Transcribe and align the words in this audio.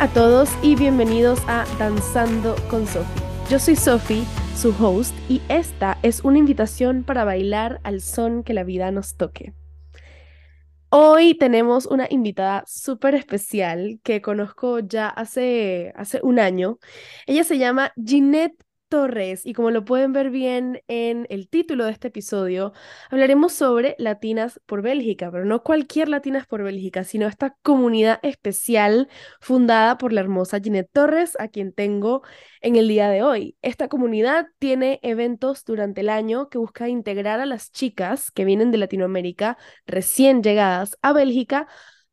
A 0.00 0.06
todos 0.06 0.48
y 0.62 0.76
bienvenidos 0.76 1.40
a 1.48 1.64
Danzando 1.76 2.54
con 2.70 2.86
Sophie. 2.86 3.22
Yo 3.50 3.58
soy 3.58 3.74
Sophie, 3.74 4.22
su 4.54 4.68
host, 4.80 5.12
y 5.28 5.42
esta 5.48 5.98
es 6.04 6.22
una 6.22 6.38
invitación 6.38 7.02
para 7.02 7.24
bailar 7.24 7.80
al 7.82 8.00
son 8.00 8.44
que 8.44 8.54
la 8.54 8.62
vida 8.62 8.92
nos 8.92 9.16
toque. 9.16 9.54
Hoy 10.88 11.34
tenemos 11.34 11.84
una 11.86 12.06
invitada 12.10 12.62
súper 12.68 13.16
especial 13.16 13.98
que 14.04 14.22
conozco 14.22 14.78
ya 14.78 15.08
hace, 15.08 15.92
hace 15.96 16.20
un 16.22 16.38
año. 16.38 16.78
Ella 17.26 17.42
se 17.42 17.58
llama 17.58 17.92
Ginette 17.96 18.64
Torres 18.88 19.44
y 19.46 19.52
como 19.52 19.70
lo 19.70 19.84
pueden 19.84 20.12
ver 20.12 20.30
bien 20.30 20.82
en 20.88 21.26
el 21.30 21.48
título 21.48 21.84
de 21.84 21.92
este 21.92 22.08
episodio, 22.08 22.72
hablaremos 23.10 23.52
sobre 23.52 23.94
Latinas 23.98 24.60
por 24.66 24.82
Bélgica, 24.82 25.30
pero 25.30 25.44
no 25.44 25.62
cualquier 25.62 26.08
Latinas 26.08 26.46
por 26.46 26.62
Bélgica, 26.62 27.04
sino 27.04 27.26
esta 27.26 27.56
comunidad 27.62 28.18
especial 28.22 29.08
fundada 29.40 29.98
por 29.98 30.12
la 30.12 30.20
hermosa 30.20 30.60
Ginette 30.60 30.90
Torres, 30.92 31.36
a 31.38 31.48
quien 31.48 31.72
tengo 31.72 32.22
en 32.60 32.76
el 32.76 32.88
día 32.88 33.08
de 33.10 33.22
hoy. 33.22 33.56
Esta 33.62 33.88
comunidad 33.88 34.46
tiene 34.58 35.00
eventos 35.02 35.64
durante 35.64 36.00
el 36.00 36.08
año 36.08 36.48
que 36.48 36.58
busca 36.58 36.88
integrar 36.88 37.40
a 37.40 37.46
las 37.46 37.70
chicas 37.72 38.30
que 38.30 38.44
vienen 38.44 38.70
de 38.70 38.78
Latinoamérica 38.78 39.58
recién 39.86 40.42
llegadas 40.42 40.96
a 41.02 41.12
Bélgica 41.12 41.68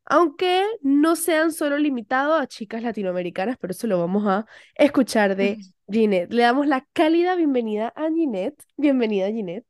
aunque 0.06 0.64
no 0.82 1.16
sean 1.16 1.52
solo 1.52 1.78
limitados 1.78 2.40
a 2.40 2.46
chicas 2.46 2.82
latinoamericanas, 2.82 3.56
pero 3.60 3.72
eso 3.72 3.88
lo 3.88 3.98
vamos 3.98 4.24
a 4.26 4.46
escuchar 4.76 5.34
de 5.34 5.58
Ginette. 5.88 6.32
Le 6.32 6.42
damos 6.42 6.66
la 6.66 6.86
cálida 6.92 7.36
bienvenida 7.36 7.92
a 7.94 8.08
Ginette. 8.08 8.62
Bienvenida, 8.76 9.28
Ginette. 9.28 9.66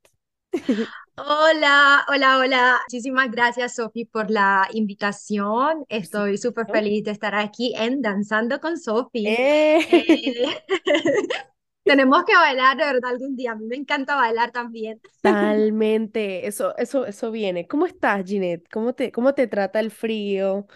Hola, 1.19 2.05
hola, 2.09 2.39
hola. 2.39 2.79
Muchísimas 2.91 3.31
gracias, 3.31 3.77
Sofi, 3.77 4.05
por 4.05 4.31
la 4.31 4.69
invitación. 4.73 5.87
Estoy 5.89 6.37
súper 6.37 6.67
feliz 6.71 7.05
de 7.05 7.11
estar 7.11 7.35
aquí 7.35 7.73
en 7.75 8.03
Danzando 8.03 8.61
con 8.61 8.79
Sofi. 8.79 9.27
¡Eh! 9.27 9.79
Eh, 9.91 10.63
tenemos 11.85 12.23
que 12.25 12.35
bailar, 12.35 12.77
de 12.77 12.85
verdad, 12.85 13.11
algún 13.13 13.35
día. 13.35 13.53
A 13.53 13.55
mí 13.55 13.65
me 13.65 13.77
encanta 13.77 14.15
bailar 14.15 14.51
también. 14.51 15.01
Totalmente. 15.23 16.47
Eso, 16.47 16.77
eso, 16.77 17.07
eso 17.07 17.31
viene. 17.31 17.67
¿Cómo 17.67 17.87
estás, 17.87 18.23
Ginette? 18.27 18.69
¿Cómo 18.71 18.93
te, 18.93 19.11
cómo 19.11 19.35
te 19.35 19.47
trata 19.47 19.81
el 19.81 19.91
frío, 19.91 20.67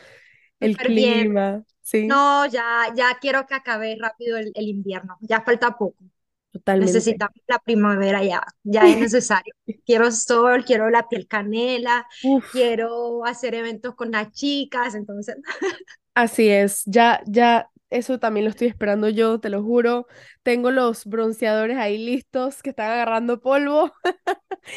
el 0.60 0.78
Súper 0.78 0.92
bien. 0.92 1.28
clima? 1.32 1.64
Sí, 1.82 2.18
No, 2.18 2.46
ya, 2.46 2.92
ya 2.96 3.18
quiero 3.20 3.46
que 3.46 3.54
acabe 3.54 3.96
rápido 4.00 4.38
el, 4.38 4.52
el 4.54 4.68
invierno. 4.68 5.18
Ya 5.22 5.42
falta 5.42 5.76
poco. 5.78 6.04
totalmente. 6.52 7.20
Necesitamos 7.20 7.36
la 7.48 7.58
primavera 7.60 8.24
ya. 8.24 8.42
Ya 8.64 8.90
es 8.90 8.98
necesario. 9.00 9.54
Quiero 9.86 10.10
sol, 10.12 10.64
quiero 10.64 10.90
la 10.90 11.08
piel 11.08 11.28
canela, 11.28 12.06
Uf. 12.22 12.48
quiero 12.50 13.24
hacer 13.26 13.54
eventos 13.56 13.94
con 13.96 14.10
las 14.12 14.32
chicas. 14.32 14.94
Entonces, 14.96 15.36
Así 16.14 16.48
es, 16.50 16.82
ya, 16.86 17.22
ya, 17.26 17.70
eso 17.88 18.18
también 18.18 18.44
lo 18.44 18.50
estoy 18.50 18.68
esperando 18.68 19.08
yo, 19.08 19.40
te 19.40 19.48
lo 19.48 19.62
juro. 19.62 20.06
Tengo 20.42 20.70
los 20.70 21.06
bronceadores 21.06 21.76
ahí 21.78 21.98
listos 21.98 22.62
que 22.62 22.70
están 22.70 22.90
agarrando 22.90 23.40
polvo, 23.40 23.92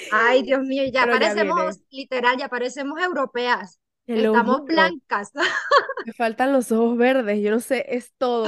ay, 0.09 0.44
Dios 0.44 0.61
mío, 0.64 0.84
ya 0.94 1.08
pero 1.08 1.16
ya 1.16 1.34
viene. 1.36 1.64
parecemos, 1.64 1.81
literal, 1.89 2.38
ya 2.38 2.50
parecemos 2.50 3.02
europeas. 3.02 3.80
Estamos 4.07 4.61
juro. 4.61 4.65
blancas. 4.65 5.31
Me 6.05 6.11
faltan 6.11 6.51
los 6.51 6.69
ojos 6.73 6.97
verdes, 6.97 7.41
yo 7.41 7.49
no 7.49 7.61
sé, 7.61 7.85
es 7.87 8.13
todo, 8.17 8.45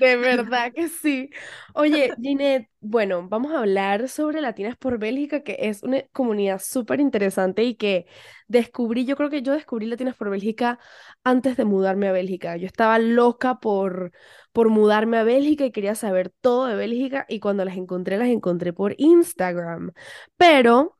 de 0.00 0.16
verdad 0.16 0.70
que 0.74 0.88
sí. 0.88 1.30
Oye, 1.72 2.12
Ginette, 2.20 2.68
bueno, 2.80 3.26
vamos 3.26 3.52
a 3.52 3.60
hablar 3.60 4.10
sobre 4.10 4.42
Latinas 4.42 4.76
por 4.76 4.98
Bélgica, 4.98 5.42
que 5.42 5.56
es 5.60 5.82
una 5.82 6.02
comunidad 6.12 6.60
súper 6.62 7.00
interesante 7.00 7.64
y 7.64 7.76
que 7.76 8.06
descubrí, 8.48 9.06
yo 9.06 9.16
creo 9.16 9.30
que 9.30 9.40
yo 9.40 9.54
descubrí 9.54 9.86
Latinas 9.86 10.14
por 10.14 10.28
Bélgica 10.28 10.78
antes 11.22 11.56
de 11.56 11.64
mudarme 11.64 12.08
a 12.08 12.12
Bélgica. 12.12 12.58
Yo 12.58 12.66
estaba 12.66 12.98
loca 12.98 13.60
por, 13.60 14.12
por 14.52 14.68
mudarme 14.68 15.16
a 15.16 15.24
Bélgica 15.24 15.64
y 15.64 15.72
quería 15.72 15.94
saber 15.94 16.34
todo 16.42 16.66
de 16.66 16.76
Bélgica 16.76 17.24
y 17.30 17.40
cuando 17.40 17.64
las 17.64 17.76
encontré, 17.78 18.18
las 18.18 18.28
encontré 18.28 18.74
por 18.74 18.94
Instagram. 18.98 19.92
Pero 20.36 20.98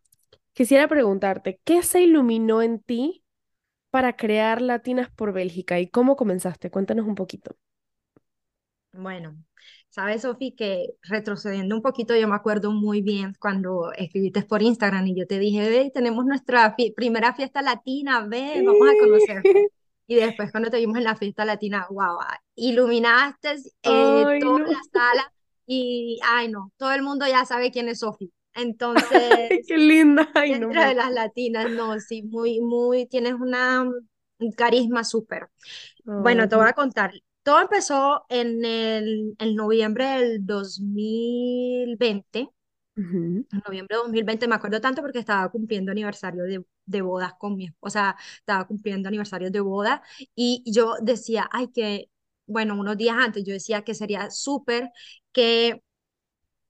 quisiera 0.55 0.89
preguntarte, 0.89 1.61
¿qué 1.65 1.83
se 1.83 2.03
iluminó 2.03 2.63
en 2.63 2.81
ti? 2.81 3.24
Para 3.95 4.17
crear 4.17 4.61
Latinas 4.61 5.09
por 5.09 5.33
Bélgica 5.33 5.79
y 5.79 5.87
cómo 5.87 6.17
comenzaste. 6.17 6.69
Cuéntanos 6.69 7.07
un 7.07 7.15
poquito. 7.15 7.55
Bueno, 8.93 9.37
sabes, 9.89 10.23
Sofi, 10.23 10.51
que 10.57 10.97
retrocediendo 11.03 11.77
un 11.77 11.81
poquito, 11.81 12.17
yo 12.17 12.27
me 12.27 12.35
acuerdo 12.35 12.73
muy 12.73 13.03
bien 13.03 13.35
cuando 13.39 13.93
escribiste 13.93 14.43
por 14.43 14.63
Instagram 14.63 15.07
y 15.07 15.15
yo 15.17 15.29
te 15.29 15.39
dije, 15.39 15.69
ve, 15.71 15.93
tenemos 15.95 16.25
nuestra 16.25 16.75
primera 16.97 17.35
fiesta 17.35 17.63
latina, 17.63 18.27
ve, 18.27 18.65
vamos 18.67 18.89
a 18.89 18.99
conocerte. 18.99 19.69
Y 20.07 20.17
después 20.17 20.51
cuando 20.51 20.71
te 20.71 20.77
vimos 20.79 20.99
en 20.99 21.05
la 21.05 21.17
fiesta 21.17 21.45
latina, 21.47 21.87
wow, 21.89 22.19
iluminaste 22.57 23.53
eh, 23.53 24.25
Ay, 24.27 24.41
toda 24.41 24.59
no. 24.59 24.67
la 24.67 24.79
sala 24.93 25.33
y, 25.67 26.19
ay 26.29 26.49
no, 26.49 26.73
todo 26.77 26.93
el 26.93 27.03
mundo 27.03 27.27
ya 27.27 27.47
sabe 27.47 27.71
quién 27.71 27.89
es 27.89 28.01
Sofi. 28.01 28.31
Entonces, 28.55 29.55
Qué 29.67 29.79
linda. 29.79 30.29
Ay, 30.35 30.55
no 30.55 30.59
dentro 30.69 30.75
me... 30.75 30.87
de 30.87 30.95
las 30.95 31.11
latinas, 31.13 31.71
no, 31.71 31.99
sí, 32.01 32.23
muy, 32.23 32.61
muy, 32.61 33.07
tienes 33.07 33.35
una, 33.35 33.83
un 33.83 34.53
carisma 34.57 35.05
súper. 35.05 35.49
Bueno, 36.17 36.49
te 36.49 36.57
voy 36.57 36.69
a 36.69 36.75
contar. 36.75 37.13
Todo 37.45 37.63
empezó 37.63 38.27
en 38.31 38.65
el, 38.67 39.37
en 39.39 39.57
noviembre 39.57 40.07
del 40.07 40.47
2020. 40.47 42.51
ujú, 42.97 43.47
En 43.53 43.61
noviembre 43.67 43.97
de 43.97 44.03
2020 44.03 44.49
me 44.49 44.57
acuerdo 44.57 44.81
tanto 44.81 45.01
porque 45.03 45.21
estaba 45.21 45.49
cumpliendo 45.51 45.93
aniversario 45.93 46.43
de, 46.45 46.65
de 46.87 47.03
bodas 47.03 47.35
con 47.39 47.57
mi 47.57 47.67
esposa, 47.67 47.79
o 47.81 47.91
sea, 47.91 48.17
estaba 48.41 48.67
cumpliendo 48.67 49.09
aniversario 49.09 49.51
de 49.53 49.61
boda 49.61 50.03
y 50.35 50.63
yo 50.67 50.95
decía, 51.03 51.49
ay, 51.53 51.69
que, 51.69 52.11
bueno, 52.47 52.75
unos 52.79 52.97
días 52.97 53.17
antes 53.19 53.45
yo 53.47 53.53
decía 53.55 53.83
que 53.85 53.95
sería 53.95 54.31
súper 54.33 54.91
que 55.33 55.84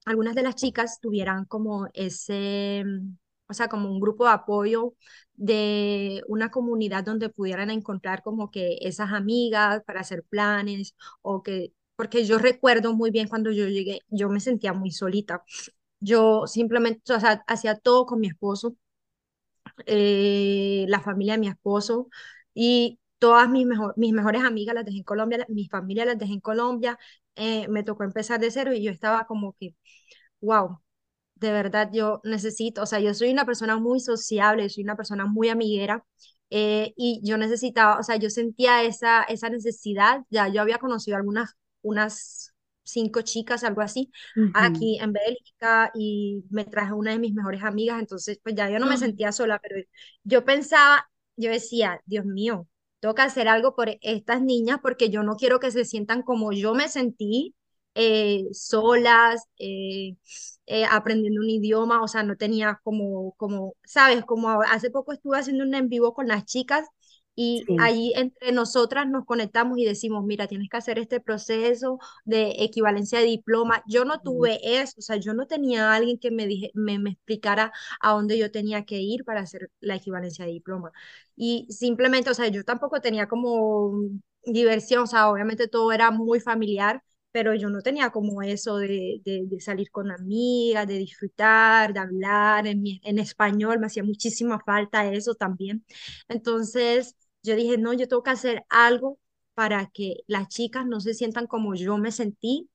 algunas 0.05 0.35
de 0.35 0.43
las 0.43 0.55
chicas 0.57 1.01
tuvieran 1.01 1.45
como 1.47 1.89
ese, 1.95 2.85
mm, 2.87 3.17
o 3.49 3.55
sea, 3.55 3.69
como 3.69 3.91
un 3.91 4.01
grupo 4.01 4.25
de 4.27 4.33
apoyo 4.33 4.95
de 5.35 6.23
una 6.29 6.51
comunidad 6.51 7.05
donde 7.05 7.29
pudieran 7.29 7.71
encontrar 7.71 8.23
como 8.23 8.51
que 8.51 8.79
esas 8.83 9.13
amigas 9.13 9.83
para 9.87 10.01
hacer 10.01 10.25
planes 10.25 10.95
o 11.23 11.43
que, 11.43 11.73
porque 11.97 12.25
yo 12.25 12.39
recuerdo 12.39 12.95
muy 12.95 13.11
bien 13.11 13.29
cuando 13.29 13.51
yo 13.51 13.67
llegué, 13.69 14.01
yo 14.09 14.29
me 14.29 14.41
sentía 14.41 14.73
muy 14.73 14.91
solita. 14.91 15.43
Yo 16.01 16.47
simplemente, 16.47 17.13
o 17.15 17.21
sea, 17.21 17.45
hacía 17.49 17.77
todo 17.79 18.07
con 18.07 18.21
mi 18.21 18.29
esposo, 18.29 18.77
eh, 19.87 20.85
la 20.89 21.01
familia 21.01 21.35
de 21.35 21.39
mi 21.41 21.49
esposo 21.49 22.09
y 22.55 22.99
todas 23.19 23.49
mis, 23.49 23.67
mejor, 23.67 23.95
mis 23.97 24.13
mejores 24.13 24.43
amigas 24.45 24.75
las 24.75 24.85
dejé 24.85 24.99
en 24.99 25.05
Colombia, 25.05 25.47
mi 25.49 25.67
familia 25.69 26.05
las 26.05 26.19
dejé 26.19 26.35
en 26.35 26.41
Colombia, 26.41 26.99
eh, 27.37 27.69
me 27.69 27.83
tocó 27.85 28.05
empezar 28.05 28.41
de 28.41 28.51
cero 28.51 28.73
y 28.73 28.83
yo 28.83 28.91
estaba 28.91 29.27
como 29.27 29.55
que 29.59 29.75
wow, 30.41 30.81
de 31.37 31.53
verdad 31.53 31.91
yo 31.93 32.21
necesito, 32.25 32.83
o 32.83 32.87
sea, 32.87 33.01
yo 33.01 33.15
soy 33.15 33.31
una 33.33 33.47
persona 33.47 33.79
muy 33.79 34.01
sociable, 34.01 34.69
soy 34.71 34.85
una 34.85 34.97
persona 34.97 35.27
muy 35.27 35.49
amiguera 35.49 36.05
eh, 36.51 36.93
y 36.97 37.21
yo 37.25 37.39
necesitaba, 37.39 37.99
o 37.99 38.03
sea, 38.03 38.17
yo 38.17 38.31
sentía 38.31 38.83
esa, 38.83 39.25
esa 39.25 39.49
necesidad, 39.51 40.23
ya 40.31 40.49
yo 40.49 40.61
había 40.63 40.79
conocido 40.79 41.17
algunas, 41.17 41.55
unas 41.83 42.53
cinco 42.85 43.23
chicas, 43.23 43.65
algo 43.65 43.81
así, 43.83 44.11
aquí 44.53 44.99
en 45.01 45.13
Bélgica 45.13 45.91
y 45.95 46.45
me 46.51 46.65
traje 46.65 46.93
una 46.93 47.13
de 47.13 47.19
mis 47.19 47.35
mejores 47.35 47.63
amigas, 47.65 47.99
entonces 48.01 48.39
pues 48.43 48.55
ya 48.55 48.71
yo 48.71 48.79
no 48.79 48.87
me 48.87 48.97
sentía 48.99 49.33
sola, 49.33 49.59
pero 49.63 49.77
yo 50.23 50.45
pensaba, 50.45 51.09
yo 51.37 51.51
decía, 51.51 52.01
Dios 52.07 52.25
mío, 52.27 52.69
que 53.15 53.23
hacer 53.23 53.49
algo 53.49 53.75
por 53.75 53.89
estas 54.03 54.41
niñas 54.43 54.79
porque 54.83 55.11
yo 55.11 55.23
no 55.25 55.35
quiero 55.37 55.59
que 55.61 55.71
se 55.73 55.85
sientan 55.85 56.23
como 56.23 56.53
yo 56.53 56.75
me 56.75 56.89
sentí 56.89 57.55
eh, 57.95 58.45
solas, 58.53 59.45
eh, 59.59 60.17
eh, 60.67 60.85
aprendiendo 60.91 61.41
un 61.41 61.51
idioma, 61.51 62.03
o 62.03 62.09
sea, 62.09 62.23
no 62.23 62.37
tenía 62.37 62.81
como, 62.83 63.33
como, 63.37 63.75
sabes, 63.85 64.25
como 64.25 64.63
hace 64.63 64.91
poco 64.91 65.13
estuve 65.13 65.39
haciendo 65.39 65.65
un 65.65 65.75
en 65.75 65.89
vivo 65.89 66.15
con 66.15 66.27
las 66.29 66.45
chicas 66.45 66.87
y 67.37 67.67
Sí. 67.67 67.75
ahí 67.77 68.13
entre 68.17 68.53
nosotras 68.53 69.09
nos 69.09 69.25
conectamos 69.27 69.79
y 69.79 69.85
decimos, 69.85 70.25
mira, 70.25 70.47
tienes 70.47 70.69
que 70.71 70.77
hacer 70.77 70.99
este 70.99 71.21
proceso 71.21 71.99
de 72.25 72.55
equivalencia 72.65 73.19
de 73.19 73.25
diploma. 73.27 73.83
Yo 73.89 74.05
no 74.05 74.21
tuve 74.21 74.61
eso, 74.81 74.95
o 74.99 75.03
sea, 75.03 75.17
yo 75.17 75.35
no 75.35 75.47
tenía 75.47 75.91
a 75.93 75.97
alguien 75.97 76.19
que 76.19 76.31
me, 76.31 76.47
dije, 76.47 76.71
me, 76.75 76.99
me 76.99 77.11
explicara 77.11 77.73
a 78.01 78.13
dónde 78.13 78.39
yo 78.39 78.51
tenía 78.53 78.85
que 78.85 79.01
ir 79.01 79.25
para 79.25 79.41
hacer 79.41 79.71
la 79.81 79.97
equivalencia 79.97 80.45
de 80.45 80.53
diploma. 80.53 80.93
Y 81.37 81.67
simplemente, 81.71 82.31
o 82.31 82.35
sea, 82.35 82.49
yo 82.49 82.65
tampoco 82.65 83.01
tenía 83.01 83.27
como 83.29 83.93
diversión, 84.45 85.05
o 85.05 85.07
sea, 85.07 85.29
obviamente 85.31 85.69
todo 85.69 85.93
era 85.93 86.11
muy 86.11 86.41
familiar 86.41 87.03
pero 87.33 87.53
yo 87.55 87.69
no 87.69 87.83
tenía 87.83 88.11
como 88.11 88.43
eso 88.43 88.77
de, 88.77 89.21
de, 89.25 89.43
de 89.47 89.61
salir 89.61 89.91
con 89.91 90.13
amigas, 90.13 90.87
de 90.87 90.99
disfrutar, 90.99 91.93
de 91.93 91.99
hablar 91.99 92.65
en, 92.69 92.81
mi- 92.81 93.01
en 93.03 93.19
español, 93.19 93.81
me 93.81 93.89
hacía 93.89 94.05
muchísima 94.05 94.61
falta 94.65 95.11
eso 95.13 95.35
también. 95.35 95.85
Entonces 96.29 97.17
yo 97.45 97.57
dije, 97.57 97.79
no, 97.79 97.95
yo 97.95 98.09
tengo 98.09 98.25
que 98.25 98.33
hacer 98.33 98.65
algo 98.71 99.21
para 99.55 99.89
que 99.91 100.19
las 100.29 100.49
chicas 100.49 100.87
no 100.87 101.01
se 101.01 101.15
sientan 101.15 101.47
como 101.49 101.77
yo 101.77 101.99
me 101.99 102.13
sentí 102.13 102.71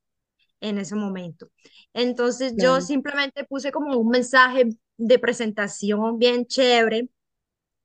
en 0.62 0.77
ese 0.77 0.95
momento. 0.95 1.50
Entonces 1.94 2.54
yo 2.57 2.81
simplemente 2.81 3.45
puse 3.45 3.71
como 3.71 3.98
un 3.98 4.10
mensaje 4.10 4.69
de 4.98 5.19
presentación 5.19 6.19
bien 6.19 6.45
chévere 6.48 7.10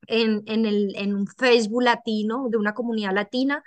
en, 0.07 0.43
en, 0.47 0.67
el, 0.67 0.95
en 0.97 1.15
un 1.15 1.27
Facebook 1.27 1.83
latino, 1.83 2.49
de 2.51 2.59
una 2.59 2.75
comunidad 2.75 3.13
latina, 3.15 3.65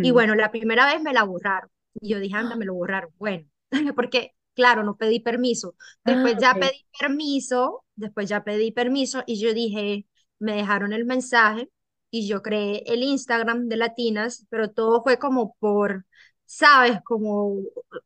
y 0.00 0.10
bueno, 0.10 0.34
la 0.34 0.50
primera 0.50 0.86
vez 0.86 1.02
me 1.02 1.12
la 1.12 1.24
borraron. 1.24 1.70
Y 2.00 2.10
yo 2.10 2.20
dije, 2.20 2.36
anda, 2.36 2.56
me 2.56 2.64
lo 2.66 2.74
borraron. 2.74 3.10
Bueno, 3.18 3.46
porque, 3.96 4.34
claro, 4.54 4.84
no 4.84 4.96
pedí 4.96 5.20
permiso. 5.20 5.76
Ah, 6.04 6.12
Después 6.12 6.36
ya 6.40 6.58
pedí 6.58 6.86
permiso, 6.98 7.84
después 7.96 8.28
ya 8.28 8.44
pedí 8.44 8.72
permiso 8.72 9.22
y 9.26 9.40
yo 9.40 9.54
dije, 9.54 10.06
me 10.38 10.54
dejaron 10.56 10.92
el 10.92 11.04
mensaje 11.04 11.70
y 12.10 12.28
yo 12.28 12.42
creé 12.42 12.82
el 12.86 13.02
Instagram 13.02 13.68
de 13.68 13.76
Latinas, 13.76 14.46
pero 14.50 14.70
todo 14.70 15.02
fue 15.02 15.18
como 15.18 15.54
por, 15.60 16.06
sabes, 16.46 17.00
como 17.04 17.56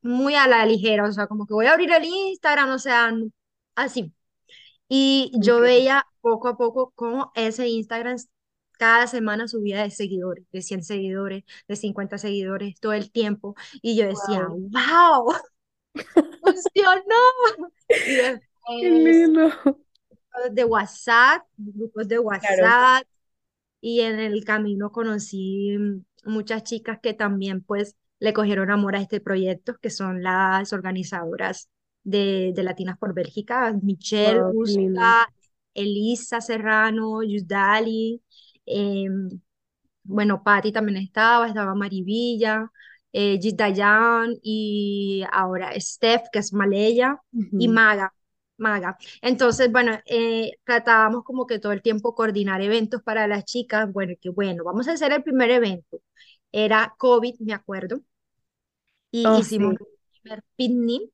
muy 0.02 0.34
a 0.34 0.46
la 0.48 0.66
ligera, 0.66 1.04
o 1.08 1.12
sea, 1.12 1.26
como 1.26 1.46
que 1.46 1.54
voy 1.54 1.66
a 1.66 1.72
abrir 1.72 1.90
el 1.92 2.04
Instagram, 2.04 2.70
o 2.70 2.78
sea, 2.78 3.12
así. 3.74 4.12
Y 4.88 5.32
yo 5.40 5.60
Ok. 5.60 5.60
veía 5.60 6.06
poco 6.20 6.48
a 6.48 6.56
poco 6.56 6.92
cómo 6.94 7.32
ese 7.34 7.68
Instagram 7.68 8.16
cada 8.78 9.06
semana 9.06 9.48
subía 9.48 9.82
de 9.82 9.90
seguidores, 9.90 10.44
de 10.52 10.62
100 10.62 10.82
seguidores, 10.84 11.44
de 11.68 11.76
50 11.76 12.18
seguidores, 12.18 12.78
todo 12.80 12.92
el 12.92 13.10
tiempo. 13.12 13.54
Y 13.82 13.96
yo 13.96 14.06
decía, 14.06 14.48
Wow. 14.48 14.60
wow, 14.72 15.32
funcionó. 16.42 17.20
Y 18.04 18.16
Qué 18.78 18.90
después 18.90 18.90
lindo. 18.90 19.50
de 20.52 20.64
WhatsApp, 20.64 21.42
grupos 21.56 22.08
de 22.08 22.18
Claro. 22.38 22.76
Y 23.86 24.00
en 24.00 24.19
el 24.19 24.44
camino 24.46 24.90
conocí 24.90 25.76
muchas 26.25 26.64
chicas 26.64 27.00
que 27.02 27.12
también 27.12 27.60
pues 27.60 27.96
le 28.19 28.32
cogieron 28.32 28.70
amor 28.70 28.96
a 28.96 29.02
este 29.02 29.20
proyecto, 29.20 29.76
que 29.76 29.90
son 29.90 30.22
las 30.22 30.72
organizadoras 30.72 31.69
de, 32.02 32.52
de 32.54 32.62
Latinas 32.62 32.96
por 32.96 33.12
Bélgica, 33.12 33.75
Michelle, 33.82 34.40
Elisa 35.75 36.40
Serrano, 36.40 37.22
Yudali, 37.22 38.22
em, 38.64 39.28
bueno, 40.02 40.42
Patti 40.42 40.72
también 40.72 40.96
estaba, 40.96 41.46
estaba 41.46 41.75
Marivilla, 41.75 42.70
eh, 43.12 43.38
y 44.42 45.25
ahora 45.30 45.78
Steph, 45.78 46.22
que 46.32 46.38
es 46.38 46.54
Maleya, 46.54 47.20
y. 47.32 47.69
Maga, 47.69 48.14
Maga. 48.56 48.96
Entonces, 49.22 49.70
bueno, 49.72 49.98
eh, 50.06 50.52
tratábamos 50.64 51.24
como 51.24 51.46
que 51.46 51.58
todo 51.58 51.72
el 51.72 51.82
tiempo 51.82 52.14
coordinar 52.14 52.62
eventos 52.62 53.02
para 53.02 53.26
las 53.26 53.44
chicas. 53.44 53.92
Bueno, 53.92 54.14
que 54.20 54.30
bueno, 54.30 54.64
vamos 54.64 54.88
a 54.88 54.92
hacer 54.92 55.12
el 55.12 55.22
primer 55.24 55.50
evento. 55.50 56.00
Era 56.52 56.94
COVID, 56.98 57.36
me 57.40 57.52
acuerdo, 57.54 58.00
y 59.10 59.38
Oh, 59.38 59.40
hicimos 59.40 59.72
sí. 59.74 59.78
nuestro 59.78 59.88
primer 60.22 60.44
picnic, 60.56 61.10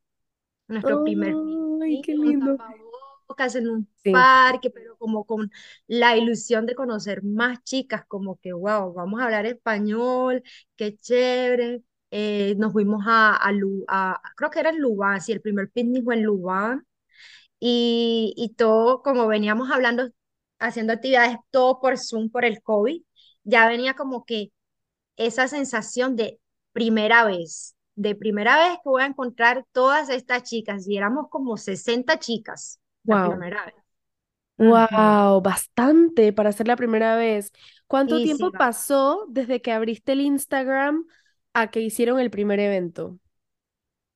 nuestro 0.69 1.03
primer 1.03 1.41
Ay, 1.83 1.99
picnic 1.99 2.03
qué 2.03 2.15
lindo. 2.15 2.59
en 3.55 3.69
un 3.69 3.89
Sí, 4.03 4.31
parque, 4.51 4.71
pero 4.71 4.97
como 4.99 5.25
con 5.25 5.51
la 5.87 6.17
ilusión 6.17 6.67
de 6.67 6.75
conocer 6.75 7.23
más 7.23 7.63
chicas, 7.65 8.05
como 8.07 8.39
que, 8.41 8.53
wow, 8.53 8.93
vamos 8.93 9.21
a 9.21 9.25
hablar 9.25 9.47
español, 9.47 10.43
qué 10.77 10.97
chévere. 10.97 11.83
Eh, 12.11 12.55
nos 12.59 12.73
fuimos 12.73 13.05
a, 13.07 13.37
a, 13.37 13.53
Lu- 13.53 13.85
a- 13.89 14.21
creo 14.37 14.51
que 14.51 14.59
era 14.61 14.71
en 14.71 14.81
Lubán, 14.81 15.21
sí, 15.21 15.31
el 15.33 15.41
primer 15.41 15.71
picnic 15.71 16.03
fue 16.05 16.17
en 16.17 16.25
Lubán, 16.25 16.85
y, 17.61 18.35
y 18.37 18.55
todo, 18.57 19.03
como 19.03 19.29
veníamos 19.29 19.71
hablando, 19.73 20.11
haciendo 20.61 20.95
actividades 20.95 21.39
todo 21.51 21.81
por 21.81 21.99
Zoom, 21.99 22.31
por 22.31 22.45
el 22.47 22.63
COVID, 22.63 23.03
ya 23.45 23.69
venía 23.69 23.95
como 23.95 24.25
que 24.25 24.53
esa 25.17 25.49
sensación 25.49 26.17
de 26.17 26.41
primera 26.73 27.25
vez, 27.25 27.77
de 27.97 28.15
primera 28.17 28.59
vez 28.59 28.75
que 28.83 28.91
voy 28.91 29.03
a 29.03 29.07
encontrar 29.07 29.67
todas 29.73 30.09
estas 30.11 30.45
chicas, 30.45 30.89
y 30.89 30.97
éramos 30.97 31.29
como 31.31 31.57
60 31.57 32.19
chicas 32.19 32.81
la 33.07 33.21
wow. 33.21 33.21
primera 33.21 33.67
vez. 33.67 33.75
Ujú. 34.59 34.87
Wow, 34.97 35.41
bastante 35.43 36.33
para 36.35 36.53
ser 36.53 36.69
la 36.69 36.77
primera 36.77 37.17
vez. 37.17 37.51
¿Cuánto 37.87 38.21
Sí, 38.21 38.21
tiempo 38.21 38.53
pasó 38.57 39.25
desde 39.31 39.63
que 39.63 39.73
abriste 39.73 40.13
el 40.13 40.21
Instagram 40.21 41.07
a 41.55 41.71
que 41.71 41.81
hicieron 41.81 42.21
el 42.21 42.31
primer 42.31 42.61
evento? 42.61 43.19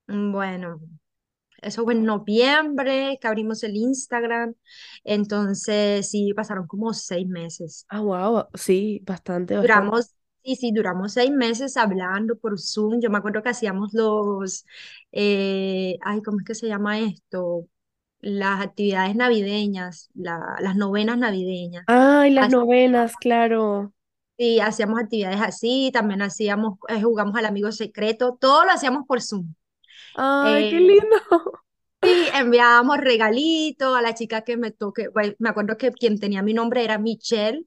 Bueno, 0.06 0.80
eso 1.64 1.84
fue 1.84 1.94
en 1.94 2.04
noviembre 2.04 3.18
que 3.20 3.26
abrimos 3.28 3.62
el 3.64 3.76
Instagram, 3.76 4.54
entonces 5.04 6.10
sí, 6.10 6.32
pasaron 6.34 6.66
como 6.66 6.92
seis 6.94 7.26
meses. 7.28 7.88
Ah, 7.88 8.00
wow, 8.02 8.48
sí, 8.54 9.00
bastante, 9.04 9.56
bastante. 9.56 9.98
Duramos, 10.00 10.14
sí, 10.44 10.56
sí, 10.56 10.72
duramos 10.72 11.12
seis 11.14 11.30
meses 11.30 11.76
hablando 11.76 12.36
por 12.38 12.58
Zoom. 12.60 13.00
Yo 13.00 13.10
me 13.10 13.18
acuerdo 13.18 13.42
que 13.42 13.50
hacíamos 13.50 13.92
los, 13.94 14.64
eh, 15.12 15.96
ay, 16.02 16.22
¿cómo 16.22 16.38
es 16.40 16.44
que 16.46 16.54
se 16.54 16.66
llama 16.68 16.98
esto? 17.00 17.68
Las 18.20 18.62
actividades 18.62 19.16
navideñas, 19.16 20.10
la- 20.14 20.56
las 20.60 20.76
novenas 20.76 21.18
navideñas. 21.18 21.86
Ay, 21.86 22.30
las 22.30 22.48
novenas, 22.50 23.16
claro. 23.16 23.92
sí, 24.36 24.60
hacíamos 24.60 25.00
actividades 25.00 25.40
así, 25.40 25.90
también 25.92 26.22
hacíamos, 26.22 26.78
eh, 26.88 27.02
jugamos 27.02 27.36
al 27.36 27.46
amigo 27.46 27.72
secreto, 27.72 28.36
todo 28.40 28.64
lo 28.64 28.72
hacíamos 28.72 29.04
por 29.06 29.20
Zoom. 29.22 29.54
Ay, 30.14 30.66
qué 30.68 30.80
Eh, 30.80 30.80
lindo. 30.80 31.16
sí, 32.02 32.28
enviábamos 32.34 32.98
regalitos 32.98 33.96
a 33.96 34.02
la 34.02 34.14
chica 34.14 34.42
que 34.42 34.56
me 34.56 34.70
toque, 34.70 35.08
bueno, 35.08 35.34
me 35.38 35.48
acuerdo 35.50 35.76
que 35.76 35.90
quien 35.92 36.18
tenía 36.20 36.42
mi 36.42 36.54
nombre 36.54 36.84
era 36.84 36.98
Michelle 36.98 37.66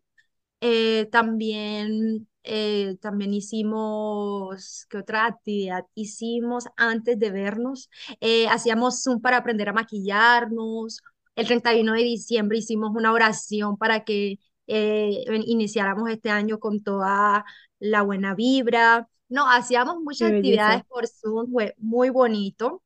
Eh, 0.61 1.07
también, 1.11 2.27
eh, 2.43 2.97
también 3.01 3.33
hicimos, 3.33 4.87
¿qué 4.89 4.97
otra 4.99 5.25
actividad 5.27 5.85
hicimos 5.95 6.65
antes 6.77 7.19
de 7.19 7.31
vernos? 7.31 7.89
Eh, 8.21 8.47
hacíamos 8.49 9.03
Zoom 9.03 9.21
para 9.21 9.37
aprender 9.37 9.69
a 9.69 9.73
maquillarnos. 9.73 11.01
El 11.35 11.47
31 11.47 11.93
de 11.93 12.03
diciembre 12.03 12.59
hicimos 12.59 12.91
una 12.95 13.11
oración 13.13 13.77
para 13.77 14.03
que 14.05 14.39
eh, 14.67 15.25
iniciáramos 15.45 16.09
este 16.11 16.29
año 16.31 16.59
con 16.59 16.83
toda 16.83 17.45
la 17.79 18.01
buena 18.03 18.35
vibra. 18.35 19.09
No, 19.29 19.49
hacíamos 19.51 19.99
Qué 20.17 20.25
muchas 20.25 20.29
belleza. 20.29 20.73
actividades 20.73 20.83
por 20.87 21.07
Zoom, 21.07 21.51
fue 21.51 21.75
muy 21.77 22.09
bonito. 22.09 22.83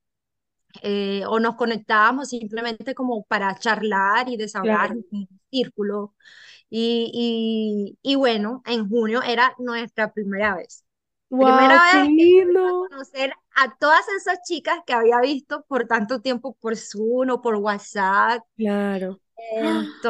Eh, 0.83 1.23
o 1.27 1.39
nos 1.39 1.55
conectábamos 1.55 2.29
simplemente 2.29 2.95
como 2.95 3.23
para 3.25 3.55
charlar 3.59 4.29
y 4.29 4.37
desahogar 4.37 4.91
Claro. 4.91 4.93
en 4.93 5.05
un 5.11 5.29
círculo 5.51 6.15
y, 6.69 7.97
y, 8.03 8.11
y 8.13 8.15
bueno, 8.15 8.63
en 8.65 8.89
junio 8.89 9.21
era 9.23 9.55
nuestra 9.59 10.13
primera 10.13 10.55
vez. 10.57 10.85
Wow, 11.29 11.79
Primera 11.79 11.83
qué 11.87 11.99
vez 12.03 12.13
que 12.15 12.23
a 12.63 12.73
conocer 12.89 13.33
a 13.55 13.77
todas 13.79 14.07
esas 14.17 14.39
chicas 14.47 14.79
que 14.87 14.93
había 14.93 15.21
visto 15.21 15.63
por 15.67 15.87
tanto 15.87 16.21
tiempo 16.21 16.55
por 16.61 16.77
Zoom 16.77 17.31
o 17.31 17.41
por 17.41 17.55
WhatsApp. 17.57 18.43
Claro. 18.57 19.19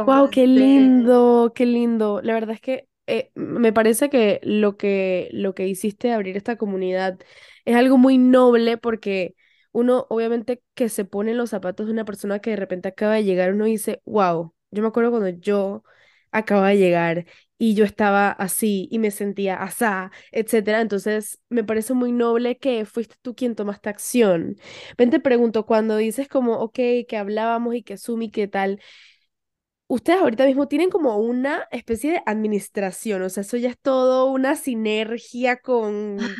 Wow, 0.05 0.29
qué 0.31 0.47
Entonces, 0.47 0.47
lindo, 0.47 1.53
qué 1.55 1.65
lindo. 1.67 2.21
La 2.23 2.33
verdad 2.35 2.55
es 2.55 2.61
que 2.61 2.89
eh, 3.11 3.31
me 3.35 3.73
parece 3.73 4.09
que 4.09 4.39
lo 4.43 4.77
que 4.77 5.29
lo 5.33 5.53
que 5.55 5.67
hiciste 5.67 6.11
abrir 6.11 6.37
esta 6.37 6.57
comunidad 6.57 7.19
es 7.65 7.75
algo 7.75 7.97
muy 7.97 8.17
noble 8.17 8.77
porque 8.77 9.35
uno 9.71 10.05
obviamente 10.09 10.61
que 10.75 10.89
se 10.89 11.05
pone 11.05 11.31
en 11.31 11.37
los 11.37 11.49
zapatos 11.51 11.87
de 11.87 11.93
una 11.93 12.05
persona 12.05 12.39
que 12.39 12.51
de 12.51 12.55
repente 12.57 12.89
acaba 12.89 13.15
de 13.15 13.23
llegar, 13.23 13.53
uno 13.53 13.65
dice, 13.65 14.01
wow, 14.05 14.53
yo 14.71 14.81
me 14.81 14.87
acuerdo 14.89 15.11
cuando 15.11 15.29
yo 15.29 15.83
acababa 16.31 16.69
de 16.69 16.77
llegar 16.77 17.25
y 17.57 17.75
yo 17.75 17.85
estaba 17.85 18.31
así 18.31 18.87
y 18.91 18.97
me 18.99 19.11
sentía 19.11 19.55
asá, 19.61 20.11
etcétera. 20.31 20.81
Entonces, 20.81 21.39
me 21.49 21.63
parece 21.63 21.93
muy 21.93 22.11
noble 22.11 22.57
que 22.57 22.85
fuiste 22.85 23.15
tú 23.21 23.35
quien 23.35 23.55
tomaste 23.55 23.89
acción. 23.89 24.55
Ven, 24.97 25.09
te 25.11 25.19
pregunto, 25.19 25.65
cuando 25.65 25.97
dices 25.97 26.27
como, 26.27 26.55
ok, 26.59 26.73
que 27.07 27.17
hablábamos 27.17 27.75
y 27.75 27.83
que 27.83 27.97
Zoom 27.97 28.23
y 28.23 28.31
qué 28.31 28.47
tal. 28.47 28.79
Ustedes 29.91 30.21
ahorita 30.21 30.45
mismo 30.45 30.67
tienen 30.69 30.89
como 30.89 31.17
una 31.17 31.67
especie 31.71 32.11
de 32.13 32.23
administración, 32.25 33.21
o 33.23 33.29
sea, 33.29 33.41
eso 33.41 33.57
ya 33.57 33.69
es 33.69 33.77
todo 33.79 34.25
una 34.31 34.55
sinergia 34.55 35.57
con 35.61 36.39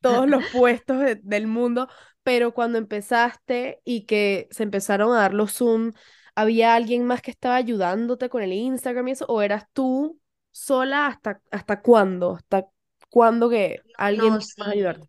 todos 0.00 0.28
los 0.28 0.46
puestos 0.48 0.98
de- 1.00 1.16
del 1.16 1.46
mundo, 1.46 1.88
pero 2.24 2.54
cuando 2.54 2.78
empezaste 2.78 3.80
y 3.84 4.06
que 4.06 4.48
se 4.50 4.64
empezaron 4.64 5.12
a 5.14 5.18
dar 5.20 5.34
los 5.34 5.52
Zoom, 5.54 5.92
¿había 6.34 6.74
alguien 6.74 7.06
más 7.06 7.22
que 7.22 7.30
estaba 7.30 7.56
ayudándote 7.56 8.28
con 8.28 8.42
el 8.42 8.52
Instagram 8.52 9.08
y 9.08 9.12
eso? 9.12 9.26
¿O 9.28 9.42
eras 9.42 9.64
tú 9.72 10.20
sola 10.52 11.06
hasta, 11.06 11.40
hasta 11.52 11.82
cuándo? 11.82 12.36
¿Hasta 12.36 12.66
cuándo 13.10 13.48
que 13.50 13.84
alguien 13.94 14.34
no, 14.34 14.38
más 14.38 14.66
a 14.68 14.70
ayudarte? 14.72 15.08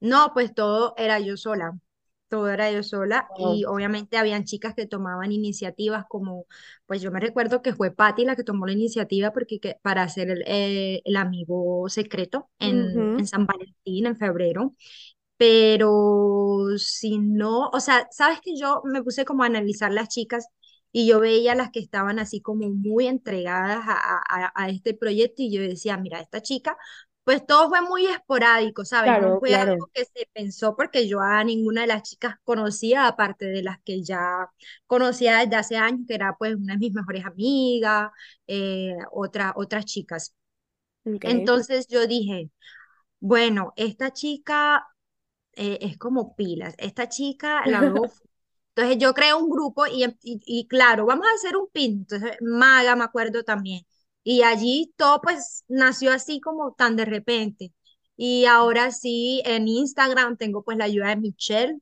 No, 0.00 0.30
pues 0.34 0.54
todo 0.54 0.94
era 0.96 1.18
yo 1.18 1.36
sola, 1.36 1.72
todo 2.34 2.48
era 2.48 2.70
yo 2.72 2.82
sola 2.82 3.30
y 3.36 3.64
Wow. 3.64 3.64
obviamente 3.66 4.16
habían 4.18 4.44
chicas 4.44 4.74
que 4.74 4.86
tomaban 4.86 5.32
iniciativas 5.32 6.04
como, 6.08 6.46
pues 6.86 7.02
yo 7.02 7.10
me 7.12 7.20
recuerdo 7.20 7.62
que 7.62 7.74
fue 7.74 7.90
Patti 7.94 8.24
la 8.24 8.36
que 8.36 8.44
tomó 8.44 8.66
la 8.66 8.72
iniciativa 8.72 9.32
porque 9.32 9.60
que, 9.60 9.76
para 9.82 10.02
hacer 10.02 10.30
el, 10.30 10.42
eh, 10.46 11.02
el 11.04 11.16
amigo 11.16 11.88
secreto 11.88 12.50
en, 12.58 12.82
Ujú, 12.82 13.06
en 13.16 13.26
San 13.26 13.46
Valentín 13.46 14.06
en 14.06 14.16
febrero, 14.18 14.74
pero 15.36 16.66
si 16.78 17.18
no, 17.18 17.68
o 17.72 17.80
sea, 17.80 18.08
sabes 18.10 18.40
que 18.42 18.56
yo 18.58 18.82
me 18.84 19.02
puse 19.02 19.24
como 19.24 19.42
a 19.42 19.46
analizar 19.46 19.92
las 19.92 20.08
chicas 20.08 20.46
y 20.92 21.08
yo 21.08 21.20
veía 21.20 21.54
las 21.56 21.70
que 21.70 21.80
estaban 21.80 22.18
así 22.20 22.40
como 22.40 22.70
muy 22.70 23.06
entregadas 23.08 23.84
a 23.88 24.22
a- 24.28 24.52
a 24.54 24.68
este 24.70 24.94
proyecto 24.94 25.42
y 25.42 25.52
yo 25.52 25.60
decía, 25.62 25.96
mira, 25.98 26.20
esta 26.20 26.40
chica 26.42 26.76
pues 27.24 27.46
todo 27.46 27.68
fue 27.70 27.80
muy 27.82 28.06
esporádico, 28.06 28.84
¿sabes? 28.84 29.16
No 29.16 29.28
Claro, 29.28 29.40
fue 29.40 29.54
claro. 29.54 29.74
algo 29.74 29.90
que 29.94 30.04
se 30.04 30.28
pensó 30.32 30.76
porque 30.76 31.08
yo 31.08 31.20
a 31.20 31.42
ninguna 31.44 31.82
de 31.82 31.86
las 31.88 32.02
chicas 32.02 32.36
conocía, 32.44 33.06
aparte 33.08 33.46
de 33.46 33.62
las 33.62 33.78
que 33.84 34.02
ya 34.02 34.48
conocía 34.86 35.38
desde 35.40 35.56
hace 35.56 35.76
años, 35.76 36.02
que 36.08 36.14
era 36.14 36.36
pues 36.38 36.54
una 36.56 36.74
de 36.74 36.78
mis 36.80 36.92
mejores 36.94 37.24
amigas, 37.26 38.10
eh, 38.46 38.94
otra, 39.12 39.52
otras 39.56 39.84
chicas. 39.86 40.34
Ok. 41.06 41.24
Entonces 41.24 41.86
yo 41.88 42.06
dije, 42.06 42.50
bueno, 43.20 43.72
esta 43.76 44.12
chica 44.12 44.86
eh, 45.54 45.78
es 45.82 45.98
como 45.98 46.36
pilas, 46.36 46.74
esta 46.78 47.08
chica 47.10 47.66
la 47.68 47.82
veo 47.82 48.14
entonces 48.76 48.98
yo 48.98 49.14
creo 49.14 49.38
un 49.38 49.50
grupo 49.50 49.86
y, 49.86 50.04
em- 50.04 50.16
y, 50.22 50.40
y 50.46 50.68
claro, 50.68 51.06
vamos 51.06 51.26
a 51.28 51.34
hacer 51.36 51.56
un 51.56 51.68
pin. 51.72 51.92
Entonces 52.00 52.32
Maga 52.42 52.96
me 52.96 53.04
acuerdo 53.04 53.44
también. 53.44 53.86
Y 54.24 54.42
allí 54.44 54.94
todo 54.96 55.20
pues 55.22 55.64
nació 55.68 56.12
así 56.12 56.40
como 56.40 56.74
tan 56.74 56.96
de 56.96 57.06
repente. 57.06 57.72
Y 58.16 58.46
ahora 58.46 58.90
sí, 58.92 59.42
en 59.46 59.68
Instagram 59.68 60.36
tengo 60.38 60.64
pues 60.64 60.78
la 60.78 60.86
ayuda 60.86 61.08
de 61.10 61.16
Michelle. 61.16 61.78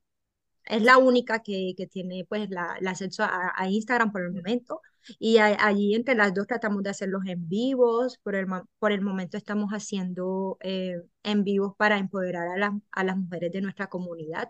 Es 0.65 0.81
la 0.83 0.97
única 0.97 1.41
que, 1.43 1.73
que 1.77 1.87
tiene 1.87 2.25
pues 2.29 2.49
la, 2.49 2.75
el 2.79 2.87
acceso 2.87 3.23
a, 3.23 3.53
a 3.55 3.69
Instagram 3.69 4.11
por 4.11 4.21
el 4.23 4.31
momento. 4.33 4.81
Y 5.19 5.37
a- 5.37 5.57
allí 5.65 5.95
entre 5.95 6.15
las 6.15 6.33
dos 6.33 6.47
tratamos 6.47 6.83
de 6.83 6.89
hacer 6.91 7.09
los 7.09 7.25
en 7.25 7.47
vivos. 7.49 8.19
Por 8.23 8.35
el, 8.35 8.47
por 8.79 8.91
el 8.93 9.01
momento 9.01 9.37
estamos 9.37 9.71
haciendo 9.71 10.57
eh, 10.61 11.01
en 11.23 11.43
vivos 11.43 11.73
para 11.77 11.97
empoderar 11.97 12.47
a, 12.49 12.57
las 12.57 12.71
a 12.91 13.03
las 13.03 13.17
mujeres 13.17 13.51
de 13.51 13.61
nuestra 13.61 13.87
comunidad 13.87 14.49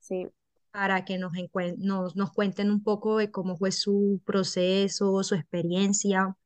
Sí, 0.00 0.26
para 0.70 1.04
que 1.04 1.18
nos, 1.18 1.32
nos, 1.78 2.16
nos 2.16 2.32
cuenten 2.32 2.70
un 2.70 2.82
poco 2.82 3.18
de 3.18 3.30
cómo 3.30 3.56
fue 3.56 3.72
su 3.72 4.20
proceso, 4.24 5.22
su 5.24 5.34
experiencia, 5.34 6.36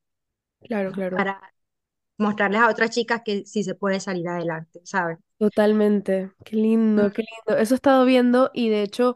claro, 0.67 0.91
claro. 0.91 1.17
para 1.17 1.41
mostrarles 2.17 2.61
a 2.61 2.69
otras 2.69 2.91
chicas 2.91 3.21
que 3.23 3.45
sí 3.45 3.63
se 3.63 3.75
puede 3.75 3.99
salir 3.99 4.27
adelante, 4.27 4.81
¿sabes? 4.83 5.17
Totalmente. 5.37 6.31
Qué 6.43 6.55
lindo, 6.55 7.11
qué 7.11 7.23
lindo. 7.23 7.61
Eso 7.61 7.73
he 7.73 7.77
estado 7.77 8.05
viendo 8.05 8.51
y 8.53 8.69
de 8.69 8.83
hecho 8.83 9.15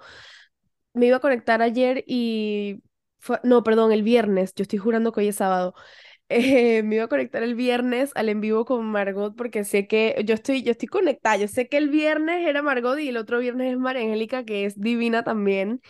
me 0.93 1.07
iba 1.07 1.17
a 1.17 1.19
conectar 1.19 1.61
ayer 1.61 2.03
y 2.07 2.83
fue, 3.19 3.39
no, 3.43 3.63
perdón, 3.63 3.91
el 3.91 4.03
viernes. 4.03 4.53
Yo 4.55 4.63
estoy 4.63 4.79
jurando 4.79 5.11
que 5.11 5.21
hoy 5.21 5.27
es 5.29 5.37
sábado. 5.37 5.73
Eh, 6.31 6.83
me 6.83 6.97
iba 6.97 7.05
a 7.05 7.07
conectar 7.07 7.41
el 7.41 7.55
viernes 7.55 8.11
al 8.13 8.29
en 8.29 8.39
vivo 8.39 8.63
con 8.63 8.85
Margot 8.85 9.35
porque 9.35 9.63
sé 9.63 9.87
que 9.87 10.21
yo 10.27 10.35
estoy, 10.35 10.61
yo 10.61 10.69
estoy 10.71 10.87
conectada. 10.87 11.37
Yo 11.37 11.47
sé 11.47 11.67
que 11.67 11.77
el 11.77 11.89
viernes 11.89 12.47
era 12.47 12.61
Margot 12.61 12.99
y 12.99 13.09
el 13.09 13.17
otro 13.17 13.39
viernes 13.39 13.71
es 13.71 13.79
María 13.79 14.03
Angélica, 14.03 14.45
que 14.45 14.65
es 14.65 14.79
divina 14.79 15.23
también. 15.23 15.81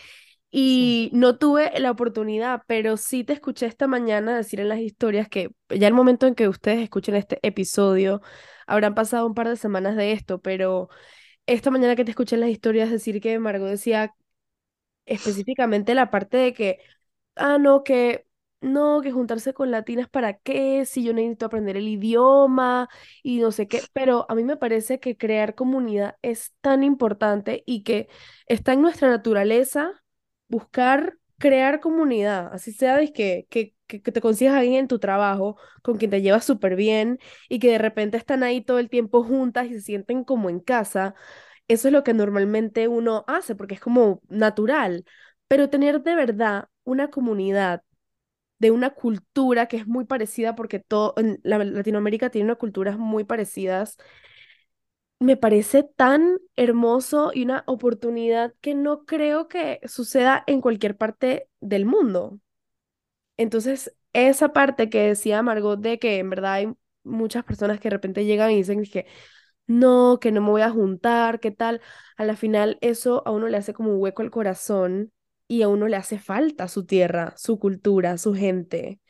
Y 0.52 1.12
no 1.14 1.38
tuve 1.38 1.72
la 1.80 1.92
oportunidad, 1.92 2.64
pero 2.68 2.98
sí 2.98 3.24
te 3.24 3.34
escuché 3.34 3.68
esta 3.68 3.88
mañana 3.88 4.36
decir 4.36 4.60
en 4.60 4.70
las 4.70 4.80
historias 4.80 5.30
que 5.30 5.52
ya 5.70 5.88
el 5.88 5.94
momento 5.94 6.26
en 6.26 6.34
que 6.36 6.48
ustedes 6.48 6.80
escuchen 6.82 7.16
este 7.16 7.38
episodio, 7.44 8.22
habrán 8.66 8.96
pasado 8.96 9.28
un 9.28 9.36
par 9.36 9.48
de 9.48 9.58
semanas 9.58 9.96
de 9.96 10.12
esto, 10.12 10.42
pero 10.42 10.90
esta 11.48 11.72
mañana 11.72 11.96
que 11.96 12.06
te 12.06 12.12
escuché 12.12 12.36
en 12.36 12.42
las 12.42 12.50
historias 12.52 12.92
decir 12.92 13.22
que 13.22 13.40
Margot 13.40 13.70
decía 13.70 14.16
específicamente 15.06 15.96
la 15.96 16.12
parte 16.12 16.38
de 16.38 16.54
que 16.54 16.80
ah, 17.36 17.58
no, 17.60 17.84
que 17.84 18.28
no, 18.62 19.02
que 19.02 19.12
juntarse 19.12 19.54
con 19.54 19.72
latinas 19.72 20.10
para 20.10 20.36
qué, 20.40 20.86
si 20.86 21.04
yo 21.04 21.14
necesito 21.14 21.46
aprender 21.48 21.78
el 21.78 21.88
idioma 21.88 22.90
y 23.24 23.40
no 23.40 23.52
sé 23.52 23.68
qué, 23.68 23.82
pero 23.94 24.26
a 24.30 24.36
mí 24.36 24.44
me 24.44 24.58
parece 24.58 25.00
que 25.00 25.18
crear 25.18 25.56
comunidad 25.56 26.18
es 26.22 26.54
tan 26.62 26.84
importante 26.84 27.64
y 27.66 27.84
que 27.84 28.10
está 28.48 28.74
en 28.74 28.82
nuestra 28.82 29.10
naturaleza 29.10 30.04
buscar 30.50 31.18
crear 31.40 31.80
comunidad, 31.80 32.50
así 32.54 32.74
sea 32.74 33.00
que, 33.14 33.48
que, 33.50 33.74
que 33.88 34.00
te 34.12 34.22
consigas 34.22 34.56
a 34.56 34.60
alguien 34.60 34.76
en 34.82 34.88
tu 34.90 35.00
trabajo 35.00 35.58
con 35.84 35.98
quien 35.98 36.12
te 36.12 36.22
llevas 36.22 36.46
súper 36.46 36.76
bien 36.76 37.20
y 37.50 37.60
que 37.60 37.72
de 37.72 37.78
repente 37.78 38.18
están 38.18 38.44
ahí 38.44 38.62
todo 38.62 38.80
el 38.80 38.90
tiempo 38.90 39.24
juntas 39.24 39.68
y 39.68 39.74
se 39.76 39.82
sienten 39.82 40.24
como 40.26 40.50
en 40.50 40.60
casa. 40.60 41.16
Eso 41.68 41.88
es 41.90 41.94
lo 41.94 42.04
que 42.04 42.14
normalmente 42.14 42.88
uno 42.90 43.24
hace 43.28 43.56
porque 43.56 43.76
es 43.76 43.82
como 43.82 44.22
natural. 44.30 45.06
Pero 45.48 45.70
tener 45.70 46.02
de 46.04 46.16
verdad 46.16 46.66
una 46.84 47.10
comunidad 47.10 47.84
de 48.60 48.72
una 48.72 48.90
cultura 48.92 49.68
que 49.68 49.78
es 49.78 49.88
muy 49.88 50.06
parecida, 50.06 50.56
porque 50.56 50.80
todo 50.80 51.14
en 51.18 51.40
la- 51.44 51.64
Latinoamérica 51.64 52.30
tiene 52.30 52.46
unas 52.46 52.58
culturas 52.58 52.98
muy 52.98 53.24
parecidas, 53.24 53.98
me 55.20 55.38
parece 55.38 55.84
tan 55.84 56.40
hermoso 56.56 57.32
y 57.34 57.44
una 57.44 57.64
oportunidad 57.68 58.54
que 58.62 58.76
no 58.76 59.06
creo 59.06 59.48
que 59.48 59.80
suceda 59.86 60.44
en 60.48 60.62
cualquier 60.62 60.98
parte 60.98 61.50
del 61.60 61.86
mundo. 61.86 62.40
Entonces, 63.38 63.96
esa 64.14 64.54
parte 64.54 64.90
que 64.90 65.02
decía 65.08 65.42
Margot 65.44 65.80
de 65.80 66.00
que 66.00 66.20
en 66.20 66.30
verdad 66.30 66.54
hay 66.54 66.74
muchas 67.04 67.44
personas 67.44 67.80
que 67.80 67.90
de 67.90 67.96
repente 67.96 68.26
llegan 68.26 68.52
y 68.52 68.58
dicen 68.58 68.84
que 68.84 69.06
no, 69.68 70.20
que 70.22 70.32
no 70.32 70.42
me 70.42 70.50
voy 70.52 70.62
a 70.64 70.72
juntar, 70.72 71.40
qué 71.40 71.52
tal, 71.52 71.82
a 72.18 72.26
la 72.26 72.36
final 72.38 72.78
eso 72.82 73.24
a 73.28 73.32
uno 73.32 73.48
le 73.50 73.58
hace 73.58 73.74
como 73.74 73.94
un 73.94 74.02
hueco 74.02 74.24
al 74.24 74.32
corazón 74.32 75.12
y 75.48 75.64
a 75.64 75.70
uno 75.70 75.88
le 75.88 75.98
hace 75.98 76.20
falta 76.20 76.68
su 76.68 76.86
tierra, 76.86 77.36
su 77.38 77.60
cultura, 77.60 78.18
su 78.18 78.36
gente. 78.36 79.02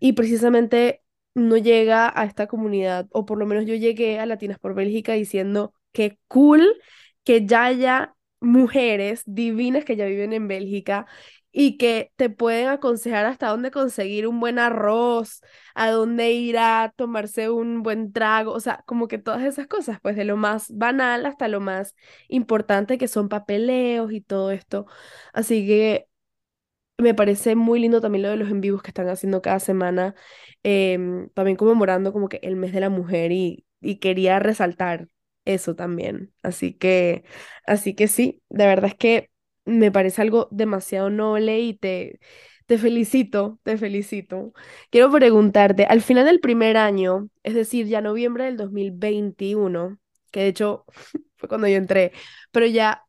Y 0.00 0.14
precisamente 0.14 1.03
no 1.34 1.56
llega 1.56 2.12
a 2.14 2.24
esta 2.24 2.46
comunidad, 2.46 3.06
o 3.12 3.26
por 3.26 3.38
lo 3.38 3.46
menos 3.46 3.66
yo 3.66 3.74
llegué 3.74 4.18
a 4.20 4.26
Latinas 4.26 4.58
por 4.58 4.74
Bélgica 4.74 5.12
diciendo 5.14 5.74
que 5.92 6.18
cool 6.28 6.76
que 7.24 7.46
ya 7.46 7.64
haya 7.64 8.14
mujeres 8.40 9.22
divinas 9.26 9.84
que 9.84 9.96
ya 9.96 10.04
viven 10.06 10.32
en 10.32 10.48
Bélgica 10.48 11.06
y 11.52 11.76
que 11.78 12.12
te 12.16 12.30
pueden 12.30 12.66
aconsejar 12.68 13.26
hasta 13.26 13.48
dónde 13.48 13.70
conseguir 13.70 14.26
un 14.26 14.40
buen 14.40 14.58
arroz, 14.58 15.40
a 15.74 15.90
dónde 15.90 16.32
ir 16.32 16.58
a 16.58 16.92
tomarse 16.96 17.48
un 17.48 17.82
buen 17.84 18.12
trago, 18.12 18.52
o 18.52 18.60
sea, 18.60 18.82
como 18.86 19.06
que 19.08 19.18
todas 19.18 19.42
esas 19.44 19.68
cosas, 19.68 19.98
pues 20.02 20.16
de 20.16 20.24
lo 20.24 20.36
más 20.36 20.66
banal 20.76 21.26
hasta 21.26 21.46
lo 21.48 21.60
más 21.60 21.94
importante 22.28 22.98
que 22.98 23.06
son 23.08 23.28
papeleos 23.28 24.12
y 24.12 24.20
todo 24.20 24.50
esto. 24.50 24.86
Así 25.32 25.64
que 25.66 26.08
me 26.98 27.14
parece 27.14 27.56
muy 27.56 27.80
lindo 27.80 28.00
también 28.00 28.22
lo 28.22 28.30
de 28.30 28.36
los 28.36 28.50
en 28.50 28.60
vivos 28.60 28.82
que 28.82 28.90
están 28.90 29.08
haciendo 29.08 29.42
cada 29.42 29.58
semana, 29.60 30.14
em, 30.62 31.28
también 31.30 31.56
conmemorando 31.56 32.12
como 32.12 32.28
que 32.28 32.38
el 32.42 32.56
mes 32.56 32.72
de 32.72 32.80
la 32.80 32.90
mujer 32.90 33.32
y, 33.32 33.66
y 33.80 33.96
quería 33.98 34.38
resaltar 34.38 35.08
eso 35.44 35.74
también. 35.76 36.32
Así 36.42 36.72
que, 36.74 37.24
así 37.66 37.94
que 37.94 38.08
sí, 38.08 38.42
de 38.48 38.66
verdad 38.66 38.86
es 38.90 38.94
que 38.96 39.30
me 39.64 39.90
parece 39.92 40.22
algo 40.22 40.48
demasiado 40.50 41.10
noble 41.10 41.60
y 41.60 41.74
te, 41.74 42.20
te 42.66 42.78
felicito, 42.78 43.58
te 43.62 43.76
felicito. 43.76 44.52
Quiero 44.90 45.10
preguntarte, 45.10 45.84
al 45.86 46.00
final 46.02 46.24
del 46.26 46.40
primer 46.40 46.76
año, 46.76 47.28
es 47.42 47.54
decir, 47.54 47.86
ya 47.86 48.00
noviembre 48.00 48.44
del 48.44 48.56
2021, 48.56 49.98
que 50.30 50.40
de 50.40 50.48
hecho 50.48 50.84
fue 51.36 51.48
cuando 51.48 51.68
yo 51.68 51.76
entré, 51.76 52.12
pero 52.52 52.66
ya 52.66 53.04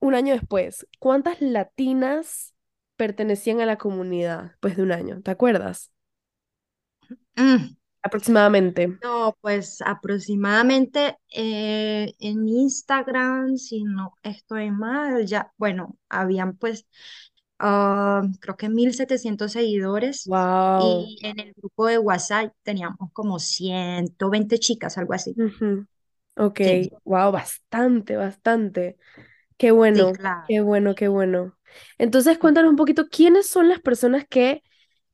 un 0.00 0.14
año 0.14 0.34
después, 0.34 0.86
¿cuántas 0.98 1.40
latinas 1.40 2.54
pertenecían 2.96 3.60
a 3.60 3.66
la 3.66 3.78
comunidad 3.78 4.44
después 4.50 4.76
de 4.76 4.82
un 4.84 4.92
año? 4.92 5.22
¿Te 5.22 5.30
acuerdas? 5.30 5.92
Mm, 7.36 7.76
Aproximadamente. 8.06 8.82
No, 9.02 9.36
pues 9.40 9.80
aproximadamente 9.82 11.18
eh, 11.30 12.14
en 12.18 12.48
Instagram, 12.48 13.56
si 13.56 13.84
no 13.84 14.14
estoy 14.22 14.70
mal, 14.70 15.26
ya, 15.26 15.52
bueno, 15.58 15.96
habían 16.08 16.56
pues 16.56 16.86
ah, 17.58 18.22
creo 18.40 18.56
que 18.56 18.68
1700 18.68 19.52
seguidores 19.52 20.32
Wow. 20.32 21.14
y 21.16 21.18
en 21.22 21.40
el 21.40 21.52
grupo 21.54 21.86
de 21.86 21.98
WhatsApp 21.98 22.52
teníamos 22.62 23.10
como 23.12 23.38
120 23.38 24.58
chicas, 24.58 24.98
algo 24.98 25.14
así. 25.14 25.36
Ujú. 25.36 25.86
Ok, 26.36 26.60
Sí, 26.60 26.90
wow, 27.04 27.32
bastante, 27.32 28.16
bastante. 28.16 28.98
Qué 29.58 29.72
sí, 29.92 30.10
bueno, 30.10 30.12
claro. 30.12 30.48
qué 30.48 30.60
bueno, 30.62 30.94
qué 30.96 31.08
bueno. 31.08 31.55
Entonces, 31.98 32.38
cuéntanos 32.38 32.70
un 32.70 32.76
poquito, 32.76 33.08
¿quiénes 33.08 33.46
son 33.48 33.68
las 33.68 33.80
personas 33.80 34.26
que 34.28 34.62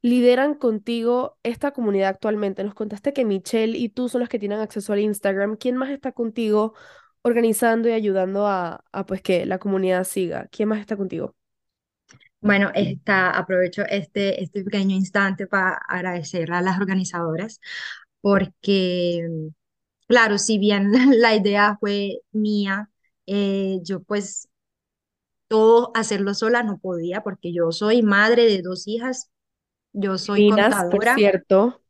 lideran 0.02 0.54
contigo 0.54 1.38
esta 1.42 1.72
comunidad 1.72 2.10
actualmente? 2.10 2.64
Nos 2.64 2.74
contaste 2.74 3.12
que 3.12 3.24
Michelle 3.24 3.76
y 3.78 3.88
tú 3.90 4.08
son 4.08 4.20
las 4.20 4.28
que 4.28 4.38
tienen 4.38 4.60
acceso 4.60 4.92
al 4.92 5.00
Instagram. 5.00 5.56
¿Quién 5.56 5.76
más 5.76 5.90
está 5.90 6.12
contigo 6.12 6.74
organizando 7.22 7.88
y 7.88 7.92
ayudando 7.92 8.46
a, 8.46 8.84
a 8.92 9.06
pues 9.06 9.22
que 9.22 9.46
la 9.46 9.58
comunidad 9.58 10.04
siga? 10.04 10.48
¿Quién 10.50 10.68
más 10.68 10.80
está 10.80 10.96
contigo? 10.96 11.34
Bueno, 12.40 12.70
está, 12.74 13.30
aprovecho 13.38 13.82
este, 13.88 14.42
este 14.42 14.64
pequeño 14.64 14.96
instante 14.96 15.46
para 15.46 15.74
agradecer 15.88 16.52
a 16.52 16.60
las 16.62 16.78
organizadoras 16.80 17.60
porque, 18.20 19.28
claro, 20.08 20.38
si 20.38 20.58
bien 20.58 20.90
la 21.20 21.34
idea 21.36 21.76
fue 21.80 22.20
mía, 22.32 22.90
eh, 23.26 23.78
yo 23.84 24.02
pues 24.02 24.48
todo 25.52 25.92
hacerlo 25.94 26.34
sola 26.34 26.62
no 26.64 26.78
podía 26.78 27.22
porque 27.22 27.52
yo 27.54 27.72
soy 27.72 28.02
madre 28.02 28.46
de 28.46 28.62
dos 28.62 28.88
hijas, 28.88 29.30
yo 29.92 30.18
soy 30.18 30.44
por 30.88 31.04
contadora, 31.04 31.06
cierto. 31.06 31.82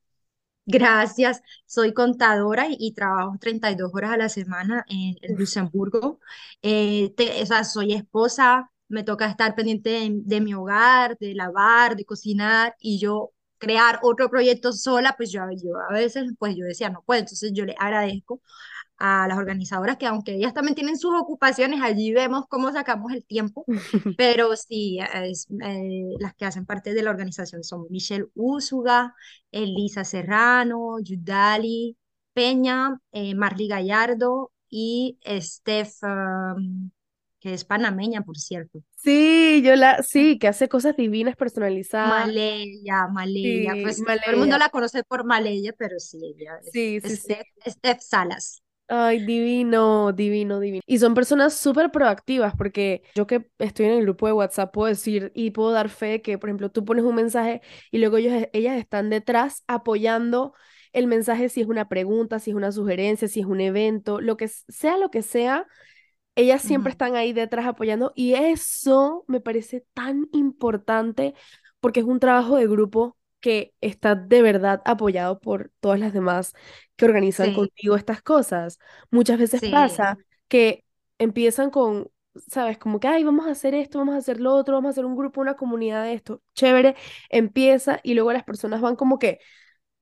gracias, 0.66 1.42
soy 1.66 1.92
contadora 1.95 2.69
y, 2.69 2.76
y 2.78 2.92
trabajo 2.95 3.37
32 3.40 3.90
horas 3.95 4.12
a 4.12 4.16
la 4.16 4.28
semana 4.28 4.85
en, 4.88 5.16
en 5.23 5.37
Luxemburgo. 5.37 6.21
Eh, 6.62 7.12
te- 7.16 7.42
o 7.42 7.47
sea, 7.47 7.64
soy 7.64 7.92
esposa, 7.95 8.71
me 8.88 9.02
toca 9.04 9.26
estar 9.26 9.54
pendiente 9.54 9.90
de, 9.90 10.11
de 10.25 10.40
mi 10.40 10.54
hogar, 10.54 11.16
de 11.19 11.35
lavar, 11.35 11.97
de 11.97 12.04
cocinar 12.04 12.75
y 12.81 12.99
yo 12.99 13.33
crear 13.59 14.00
otro 14.02 14.28
proyecto 14.28 14.73
sola, 14.73 15.14
pues 15.16 15.31
yo, 15.33 15.42
yo 15.62 15.71
a 15.88 15.92
veces, 15.92 16.33
pues 16.38 16.57
yo 16.57 16.64
decía, 16.64 16.90
no 16.90 17.02
puedo, 17.04 17.21
entonces 17.21 17.52
yo 17.54 17.64
le 17.64 17.75
agradezco 17.78 18.40
a 19.05 19.27
las 19.27 19.37
organizadoras 19.37 19.97
que 19.97 20.07
aunque 20.07 20.37
ellas 20.37 20.55
también 20.55 20.77
tienen 20.77 20.97
sus 20.97 21.13
ocupaciones, 21.19 21.81
allí 21.83 22.13
vemos 22.13 22.45
cómo 22.49 22.71
sacamos 22.71 23.13
el 23.13 23.25
tiempo, 23.25 23.65
pero 24.17 24.55
sí, 24.55 25.01
es, 25.15 25.49
eh, 25.65 26.05
las 26.21 26.35
que 26.35 26.45
hacen 26.45 26.67
parte 26.67 26.95
de 26.95 27.03
la 27.03 27.11
organización 27.11 27.65
son 27.65 27.87
Michelle 27.91 28.27
Úsuga, 28.37 29.13
Elisa 29.51 30.05
Serrano, 30.05 31.01
Yudali 31.01 31.97
Peña, 32.33 32.97
eh, 33.11 33.35
Marley 33.35 33.67
Gallardo 33.67 34.53
y 34.71 35.19
Steph, 35.27 36.03
um, 36.05 36.91
que 37.41 37.55
es 37.55 37.65
panameña, 37.65 38.23
por 38.23 38.39
cierto. 38.39 38.85
Sí, 38.99 39.63
yo 39.65 39.75
la, 39.75 40.01
sí, 40.05 40.39
que 40.39 40.47
hace 40.47 40.69
cosas 40.69 40.97
divinas 40.97 41.35
personalizadas. 41.35 42.27
Maleya, 42.27 43.09
Maleya, 43.09 43.73
Sí, 43.75 43.83
pues 43.83 43.97
todo 43.97 44.33
el 44.33 44.37
mundo 44.37 44.57
la 44.59 44.69
conoce 44.69 45.03
por 45.03 45.25
Maleya, 45.25 45.73
pero 45.77 45.99
sí, 45.99 46.37
ella 46.39 46.61
Sí, 46.73 47.01
sí, 47.01 47.35
Steph 47.67 48.01
Salas. 48.01 48.63
Ay, 48.95 49.25
divino, 49.25 50.13
divino, 50.13 50.61
divino. 50.61 50.83
Y 50.87 50.99
son 50.99 51.15
personas 51.15 51.55
súper 51.55 51.91
proactivas 51.91 52.55
porque 52.55 53.03
yo 53.15 53.27
que 53.27 53.49
estoy 53.59 53.87
en 53.87 53.93
el 53.93 54.03
grupo 54.03 54.27
de 54.27 54.35
WhatsApp 54.35 54.71
puedo 54.71 54.89
decir 54.89 55.33
y 55.35 55.51
puedo 55.51 55.71
dar 55.71 55.89
fe 55.89 56.21
que, 56.21 56.37
por 56.37 56.51
ejemplo, 56.51 56.71
tú 56.71 56.85
pones 56.85 57.03
un 57.03 57.15
mensaje 57.15 57.63
y 57.91 57.97
luego 57.97 58.19
ellos, 58.19 58.49
ellas 58.53 58.77
están 58.77 59.09
detrás 59.09 59.65
apoyando 59.67 60.53
el 60.93 61.07
mensaje 61.07 61.49
si 61.49 61.63
es 61.63 61.69
una 61.69 61.89
pregunta, 61.89 62.39
si 62.39 62.51
es 62.51 62.57
una 62.57 62.71
sugerencia, 62.71 63.29
si 63.29 63.41
es 63.41 63.47
un 63.47 63.63
evento, 63.63 64.21
lo 64.21 64.37
que 64.37 64.49
sea 64.49 64.99
lo 64.99 65.11
que 65.11 65.23
sea, 65.23 65.67
ellas 66.35 66.61
siempre 66.61 66.93
están 66.93 67.17
ahí 67.17 67.33
detrás 67.33 67.65
apoyando 67.65 68.13
y 68.15 68.35
eso 68.35 69.25
me 69.27 69.41
parece 69.41 69.87
tan 69.95 70.29
importante 70.33 71.35
porque 71.81 72.01
es 72.01 72.07
un 72.07 72.21
trabajo 72.21 72.57
de 72.59 72.67
grupo 72.67 73.17
que 73.43 73.75
está 73.83 74.17
de 74.17 74.43
verdad 74.43 74.83
apoyado 74.87 75.41
por 75.41 75.73
todas 75.81 76.01
las 76.01 76.15
demás 76.15 76.55
que 76.97 77.07
organizan 77.07 77.53
Sí, 77.53 77.53
contigo 77.53 77.97
estas 77.97 78.23
cosas. 78.23 78.81
Muchas 79.13 79.39
veces 79.39 79.63
sí, 79.63 79.67
pasa 79.67 80.19
que 80.49 80.85
empiezan 81.19 81.71
con, 81.71 82.11
sabes, 82.49 82.79
como 82.79 83.01
que, 83.01 83.09
ay, 83.09 83.25
vamos 83.25 83.47
a 83.49 83.53
hacer 83.53 83.75
esto, 83.75 83.99
vamos 83.99 84.15
a 84.17 84.19
hacer 84.19 84.41
lo 84.41 84.55
otro, 84.55 84.75
vamos 84.77 84.89
a 84.91 84.93
hacer 84.93 85.05
un 85.07 85.17
grupo, 85.17 85.43
una 85.43 85.57
comunidad 85.57 86.05
de 86.05 86.15
esto, 86.15 86.43
chévere, 86.55 86.97
empieza 87.31 88.01
y 88.03 88.15
luego 88.15 88.33
las 88.33 88.45
personas 88.45 88.81
van 88.81 88.97
como 88.97 89.19
que 89.19 89.41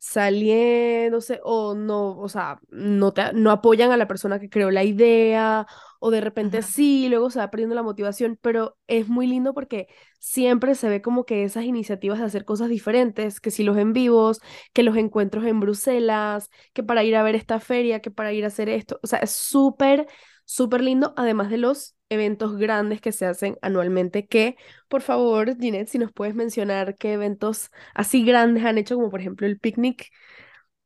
saliéndose 0.00 1.40
o 1.44 1.74
no, 1.74 2.18
o 2.18 2.28
sea, 2.30 2.58
no, 2.70 3.12
te, 3.12 3.34
no 3.34 3.50
apoyan 3.50 3.92
a 3.92 3.98
la 3.98 4.08
persona 4.08 4.40
que 4.40 4.48
creó 4.48 4.70
la 4.70 4.82
idea 4.82 5.66
o 6.00 6.10
de 6.10 6.22
repente 6.22 6.62
sí, 6.62 7.08
luego 7.10 7.30
se 7.30 7.38
va 7.38 7.50
perdiendo 7.50 7.74
la 7.74 7.82
motivación, 7.82 8.38
pero 8.40 8.78
es 8.86 9.08
muy 9.08 9.26
lindo 9.26 9.52
porque 9.52 9.88
siempre 10.18 10.74
se 10.74 10.88
ve 10.88 11.02
como 11.02 11.24
que 11.26 11.44
esas 11.44 11.64
iniciativas 11.64 12.18
de 12.18 12.24
hacer 12.24 12.46
cosas 12.46 12.70
diferentes, 12.70 13.40
que 13.40 13.50
si 13.50 13.62
los 13.62 13.76
en 13.76 13.92
vivos, 13.92 14.40
que 14.72 14.82
los 14.82 14.96
encuentros 14.96 15.44
en 15.44 15.60
Bruselas, 15.60 16.48
que 16.72 16.82
para 16.82 17.04
ir 17.04 17.14
a 17.16 17.22
ver 17.22 17.34
esta 17.34 17.60
feria, 17.60 18.00
que 18.00 18.10
para 18.10 18.32
ir 18.32 18.44
a 18.44 18.48
hacer 18.48 18.70
esto, 18.70 18.98
o 19.02 19.06
sea, 19.06 19.18
es 19.18 19.32
súper, 19.32 20.06
súper 20.46 20.80
lindo, 20.82 21.12
además 21.18 21.50
de 21.50 21.58
los 21.58 21.94
eventos 22.10 22.56
grandes 22.58 23.00
que 23.00 23.12
se 23.12 23.24
hacen 23.26 23.56
anualmente, 23.62 24.26
que 24.26 24.56
por 24.88 25.00
favor, 25.02 25.56
Ginette, 25.58 25.88
si 25.88 25.98
nos 25.98 26.12
puedes 26.12 26.34
mencionar 26.34 26.96
qué 26.96 27.14
eventos 27.14 27.70
así 27.94 28.24
grandes 28.24 28.64
han 28.64 28.78
hecho, 28.78 28.96
como 28.96 29.10
por 29.10 29.20
ejemplo 29.20 29.46
el 29.46 29.58
picnic, 29.58 30.10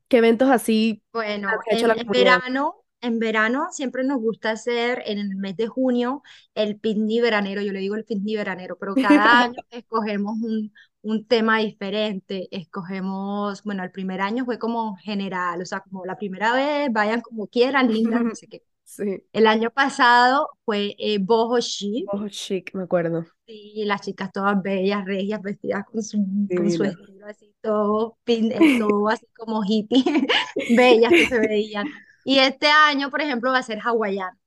qué 0.08 0.18
eventos 0.18 0.50
así 0.50 1.02
Bueno, 1.12 1.48
ha 1.48 1.74
hecho 1.74 1.86
en, 1.86 1.88
la 1.88 1.94
en 1.94 2.08
verano, 2.08 2.76
en 3.00 3.18
verano 3.18 3.68
siempre 3.70 4.04
nos 4.04 4.18
gusta 4.20 4.50
hacer 4.50 5.02
en 5.06 5.18
el 5.18 5.36
mes 5.36 5.56
de 5.56 5.66
junio 5.68 6.22
el 6.54 6.78
picnic 6.78 7.22
veranero, 7.22 7.62
yo 7.62 7.72
le 7.72 7.80
digo 7.80 7.94
el 7.96 8.04
picnic 8.04 8.36
veranero, 8.38 8.76
pero 8.78 8.96
cada 8.96 9.42
año 9.44 9.54
escogemos 9.70 10.34
un, 10.42 10.72
un 11.02 11.26
tema 11.26 11.58
diferente, 11.58 12.48
escogemos, 12.50 13.62
bueno, 13.62 13.84
el 13.84 13.90
primer 13.92 14.20
año 14.20 14.44
fue 14.44 14.58
como 14.58 14.96
general, 14.96 15.62
o 15.62 15.66
sea, 15.66 15.80
como 15.80 16.04
la 16.04 16.16
primera 16.18 16.52
vez, 16.54 16.88
vayan 16.92 17.20
como 17.20 17.46
quieran, 17.46 17.92
lindas, 17.92 18.22
no 18.24 18.34
sé 18.34 18.48
qué. 18.48 18.62
Sí, 18.96 19.24
El 19.34 19.46
año 19.46 19.70
pasado 19.70 20.48
fue 20.64 20.94
eh, 20.98 21.18
boho 21.20 21.60
chic, 21.60 22.10
ojo 22.12 22.28
chic, 22.30 22.72
me 22.74 22.84
acuerdo. 22.84 23.26
y 23.46 23.84
las 23.84 24.00
chicas 24.02 24.30
todas 24.32 24.60
bellas, 24.62 25.04
regias, 25.04 25.42
vestidas 25.42 25.84
con 25.90 26.02
su, 26.02 26.18
con 26.54 26.70
su 26.70 26.84
estilo 26.84 27.26
así, 27.26 27.54
todo, 27.60 28.16
pin- 28.24 28.52
eh, 28.52 28.70
todo 28.76 29.08
así 29.08 29.26
como 29.36 29.62
hippie, 29.66 30.02
bellas 30.66 31.14
que 31.14 31.26
se 31.26 31.38
veían. 31.40 31.92
Y 32.24 32.38
este 32.38 32.68
año, 32.68 33.10
por 33.10 33.20
ejemplo, 33.20 33.52
va 33.52 33.58
a 33.58 33.62
ser 33.62 33.80
hawaiano. 33.84 34.38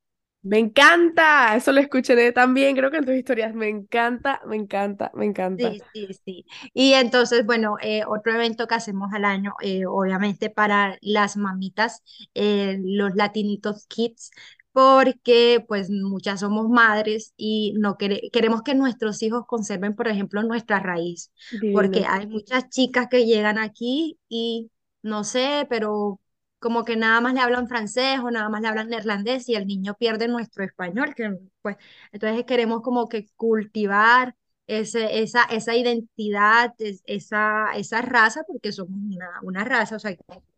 Me 0.49 0.59
encanta, 0.59 1.55
eso 1.55 1.71
lo 1.73 1.79
escuché 1.81 2.31
también, 2.31 2.75
creo 2.75 2.89
que 2.91 2.97
en 2.97 3.05
tus 3.05 3.15
historias, 3.15 3.53
me 3.53 3.67
encanta, 3.69 4.41
me 4.45 4.55
encanta, 4.55 5.11
me 5.15 5.25
encanta. 5.25 5.77
Sí, 5.77 5.81
sí, 5.91 6.07
sí. 6.23 6.45
Y 6.75 6.93
entonces, 6.93 7.43
bueno, 7.45 7.77
eh, 7.81 8.03
otro 8.07 8.31
evento 8.35 8.67
que 8.67 8.75
hacemos 8.75 9.11
al 9.13 9.25
año, 9.25 9.53
eh, 9.63 9.87
obviamente 9.87 10.51
para 10.51 10.97
las 11.01 11.35
mamitas, 11.35 12.03
eh, 12.35 12.77
los 12.83 13.15
Latinitos 13.15 13.87
Kids, 13.87 14.29
porque 14.71 15.65
pues 15.67 15.89
muchas 15.89 16.41
somos 16.41 16.69
madres 16.69 17.33
y 17.37 17.73
no 17.79 17.97
quere- 17.97 18.29
queremos 18.31 18.61
que 18.61 18.75
nuestros 18.75 19.23
hijos 19.23 19.45
conserven, 19.47 19.95
por 19.95 20.07
ejemplo, 20.07 20.43
nuestra 20.43 20.79
raíz, 20.79 21.31
porque 21.71 22.05
hay 22.05 22.27
muchas 22.27 22.69
chicas 22.69 23.07
que 23.09 23.25
llegan 23.25 23.57
aquí 23.57 24.19
y 24.29 24.69
no 25.01 25.23
sé, 25.23 25.65
pero 25.71 26.19
como 26.59 26.83
que 26.85 26.95
nada 26.95 27.21
más 27.21 27.33
le 27.33 27.39
hablan 27.41 27.67
francés 27.67 28.19
o 28.19 28.31
nada 28.31 28.49
más 28.49 28.61
le 28.61 28.67
hablan 28.67 28.89
neerlandés 28.89 29.47
y 29.49 29.55
el 29.55 29.67
niño 29.67 29.95
pierde 29.95 30.27
nuestro 30.27 30.63
español, 30.63 31.13
que 31.15 31.37
pues 31.61 31.77
entonces 32.11 32.45
queremos 32.45 32.81
como 32.81 33.07
que 33.09 33.27
cultivar 33.35 34.35
ese, 34.67 35.21
esa, 35.21 35.43
esa 35.45 35.75
identidad, 35.75 36.73
es- 36.79 37.01
esa, 37.05 37.71
esa 37.75 38.01
raza, 38.01 38.43
porque 38.47 38.71
somos 38.71 38.99
una, 38.99 39.27
una 39.43 39.63
raza, 39.63 39.95
o 39.95 39.99
sea, 39.99 40.15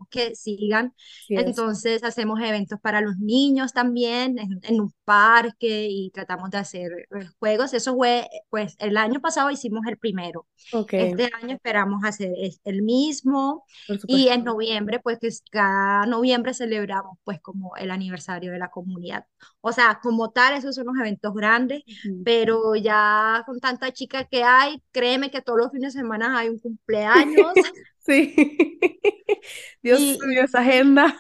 que 0.10 0.36
sigan. 0.36 0.94
Sí. 1.28 1.36
Entonces 1.36 2.04
hacemos 2.04 2.40
eventos 2.42 2.80
para 2.82 3.02
los 3.02 3.18
niños 3.20 3.74
también, 3.74 4.40
en, 4.40 4.60
en 4.64 4.82
un 4.82 4.94
parque 5.06 5.88
y 5.90 6.12
tratamos 6.12 6.50
de 6.52 6.58
hacer 6.58 6.92
eh, 6.92 7.28
juegos. 7.40 7.74
Eso 7.74 7.96
fue, 7.96 8.28
pues 8.50 8.76
el 8.80 8.98
año 8.98 9.20
pasado 9.22 9.50
hicimos 9.52 9.86
el 9.88 9.98
primero. 9.98 10.48
Ok, 10.72 10.94
Este 10.96 11.30
año 11.42 11.56
esperamos 11.56 12.04
hacer 12.04 12.32
el 12.64 12.82
mismo 12.82 13.66
y 14.08 14.28
en 14.30 14.44
noviembre, 14.44 15.00
pues 15.00 15.18
que 15.20 15.30
cada 15.52 16.06
noviembre 16.06 16.54
celebramos 16.54 17.18
pues 17.24 17.40
como 17.42 17.76
el 17.78 17.92
aniversario 17.92 18.52
de 18.52 18.60
la 18.60 18.70
comunidad. 18.70 19.26
O 19.62 19.72
sea, 19.72 20.00
como 20.02 20.32
tal, 20.32 20.54
esos 20.56 20.76
son 20.76 20.88
los 20.88 20.98
eventos 21.00 21.34
grandes 21.34 21.84
pero 22.24 22.76
ya 22.76 23.44
con 23.46 23.60
tanta 23.60 23.92
chica 23.92 24.26
que 24.26 24.44
hay, 24.44 24.82
créeme 24.92 25.32
que 25.32 25.42
todos 25.42 25.60
los 25.60 25.72
fines 25.72 25.94
de 25.94 26.00
semana 26.02 26.38
hay 26.38 26.50
un 26.50 26.60
cumpleaños 26.60 27.54
Sí. 28.10 28.34
Dios 29.84 30.00
mío, 30.00 30.18
y, 30.32 30.38
esa 30.40 30.62
agenda. 30.62 31.16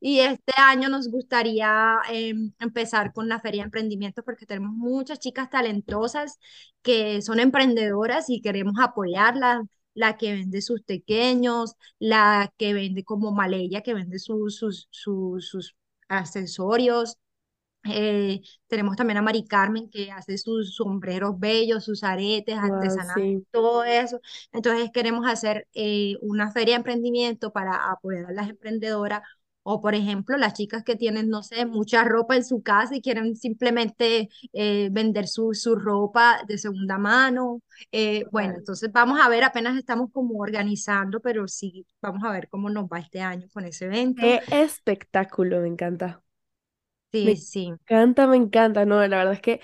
y 0.00 0.20
este 0.20 0.52
año 0.56 0.88
nos 0.88 1.10
gustaría 1.10 1.98
em, 2.10 2.52
empezar 2.58 3.12
con 3.12 3.28
la 3.28 3.40
feria 3.40 3.62
de 3.62 3.66
emprendimiento 3.66 4.22
porque 4.24 4.46
tenemos 4.46 4.72
muchas 4.72 5.18
chicas 5.18 5.50
talentosas 5.50 6.38
que 6.82 7.20
son 7.20 7.40
emprendedoras 7.40 8.30
y 8.30 8.40
queremos 8.40 8.74
apoyarlas. 8.80 9.60
La 9.92 10.16
que 10.16 10.32
vende 10.32 10.62
sus 10.62 10.82
pequeños, 10.82 11.74
la 11.98 12.52
que 12.56 12.72
vende 12.72 13.04
como 13.04 13.32
Maleya, 13.32 13.82
que 13.82 13.92
vende 13.92 14.20
sus, 14.20 14.56
sus, 14.56 14.86
sus, 14.90 15.48
sus 15.48 15.74
accesorios, 16.08 17.18
Eh, 17.84 18.42
tenemos 18.68 18.96
también 18.96 19.16
a 19.18 19.22
Mari 19.22 19.46
Carmen 19.46 19.88
que 19.90 20.10
hace 20.12 20.36
sus 20.38 20.74
sombreros 20.76 21.38
bellos, 21.38 21.84
sus 21.84 22.04
aretes 22.04 22.56
Wow, 22.62 22.98
artesanales, 22.98 23.14
sí. 23.14 23.44
todo 23.50 23.84
eso. 23.84 24.20
Entonces 24.52 24.90
queremos 24.92 25.26
hacer 25.26 25.66
eh, 25.74 26.16
una 26.20 26.50
feria 26.52 26.74
de 26.74 26.78
emprendimiento 26.78 27.52
para 27.52 27.90
apoyar 27.90 28.26
a 28.26 28.32
las 28.32 28.48
emprendedoras 28.50 29.22
o, 29.62 29.80
por 29.80 29.94
ejemplo, 29.94 30.36
las 30.38 30.54
chicas 30.54 30.82
que 30.84 30.96
tienen, 30.96 31.28
no 31.28 31.42
sé, 31.42 31.66
mucha 31.66 32.02
ropa 32.04 32.34
en 32.36 32.44
su 32.44 32.62
casa 32.62 32.96
y 32.96 33.02
quieren 33.02 33.36
simplemente 33.36 34.28
eh, 34.52 34.88
vender 34.90 35.28
su, 35.28 35.52
su 35.54 35.76
ropa 35.76 36.42
de 36.48 36.56
segunda 36.58 36.98
mano. 36.98 37.60
Eh, 37.92 38.24
bueno, 38.32 38.54
entonces 38.56 38.90
vamos 38.92 39.20
a 39.20 39.28
ver, 39.28 39.44
apenas 39.44 39.76
estamos 39.76 40.10
como 40.12 40.38
organizando, 40.40 41.20
pero 41.20 41.46
sí, 41.46 41.86
vamos 42.00 42.24
a 42.24 42.32
ver 42.32 42.48
cómo 42.48 42.70
nos 42.70 42.86
va 42.86 43.00
este 43.00 43.20
año 43.20 43.48
con 43.52 43.64
ese 43.66 43.84
evento. 43.86 44.34
Qué 44.34 44.44
espectáculo, 44.50 45.60
me 45.60 45.66
encanta. 45.68 46.22
Sí, 47.12 47.34
Me 47.34 47.36
sí. 47.36 47.78
encanta, 47.84 48.26
me 48.26 48.36
encanta. 48.36 48.84
No, 48.86 48.96
la 49.06 49.18
verdad 49.18 49.34
es 49.34 49.40
que 49.42 49.60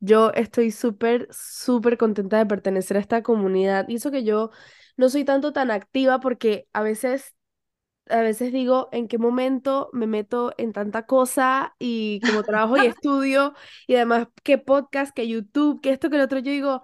yo 0.00 0.30
estoy 0.32 0.70
súper, 0.70 1.28
súper 1.32 1.98
contenta 1.98 2.38
de 2.38 2.46
pertenecer 2.46 2.96
a 2.96 3.00
esta 3.00 3.22
comunidad. 3.22 3.88
Y 3.88 3.96
eso 3.96 4.10
que 4.10 4.24
yo 4.24 4.50
no 4.96 5.08
soy 5.08 5.24
tanto 5.24 5.52
tan 5.52 5.70
activa 5.70 6.20
porque 6.20 6.68
a 6.72 6.82
veces, 6.82 7.34
a 8.08 8.20
veces 8.22 8.52
digo 8.52 8.88
en 8.92 9.08
qué 9.08 9.18
momento 9.18 9.90
me 9.92 10.06
meto 10.06 10.54
en 10.58 10.72
tanta 10.72 11.06
cosa 11.06 11.76
y 11.78 12.22
como 12.22 12.44
trabajo 12.44 12.76
y 12.78 12.86
estudio 12.86 13.54
y 13.86 13.96
además 13.96 14.28
qué 14.44 14.58
podcast, 14.58 15.14
que 15.14 15.28
YouTube, 15.28 15.80
que 15.82 15.92
esto, 15.92 16.10
que 16.10 16.18
lo 16.18 16.24
otro, 16.24 16.38
yo 16.40 16.52
digo, 16.52 16.82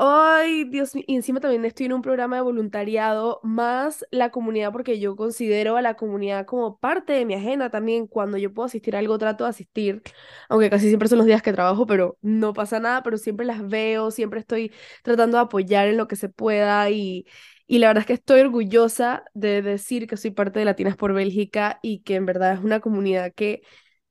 Ay, 0.00 0.62
Dios 0.64 0.94
mío, 0.94 1.02
y 1.08 1.16
encima 1.16 1.40
también 1.40 1.64
estoy 1.64 1.86
en 1.86 1.92
un 1.92 2.02
programa 2.02 2.36
de 2.36 2.42
voluntariado, 2.42 3.40
más 3.42 4.06
la 4.12 4.30
comunidad, 4.30 4.70
porque 4.70 5.00
yo 5.00 5.16
considero 5.16 5.76
a 5.76 5.82
la 5.82 5.94
comunidad 5.96 6.46
como 6.46 6.78
parte 6.78 7.12
de 7.14 7.24
mi 7.24 7.34
agenda 7.34 7.68
también. 7.68 8.06
Cuando 8.06 8.38
yo 8.38 8.54
puedo 8.54 8.66
asistir 8.66 8.94
a 8.94 9.00
algo, 9.00 9.18
trato 9.18 9.42
de 9.42 9.50
asistir, 9.50 10.02
aunque 10.48 10.70
casi 10.70 10.86
siempre 10.86 11.08
son 11.08 11.18
los 11.18 11.26
días 11.26 11.42
que 11.42 11.52
trabajo, 11.52 11.84
pero 11.84 12.16
no 12.22 12.52
pasa 12.52 12.78
nada, 12.78 13.02
pero 13.02 13.18
siempre 13.18 13.44
las 13.44 13.66
veo, 13.66 14.12
siempre 14.12 14.38
estoy 14.38 14.72
tratando 15.02 15.36
de 15.38 15.42
apoyar 15.42 15.88
en 15.88 15.96
lo 15.96 16.06
que 16.06 16.14
se 16.14 16.28
pueda 16.28 16.88
y, 16.90 17.26
y 17.66 17.78
la 17.80 17.88
verdad 17.88 18.02
es 18.02 18.06
que 18.06 18.12
estoy 18.12 18.40
orgullosa 18.40 19.24
de 19.34 19.62
decir 19.62 20.06
que 20.06 20.16
soy 20.16 20.30
parte 20.30 20.60
de 20.60 20.64
Latinas 20.64 20.96
por 20.96 21.12
Bélgica 21.12 21.80
y 21.82 22.02
que 22.04 22.14
en 22.14 22.24
verdad 22.26 22.52
es 22.54 22.60
una 22.60 22.78
comunidad 22.78 23.32
que 23.34 23.62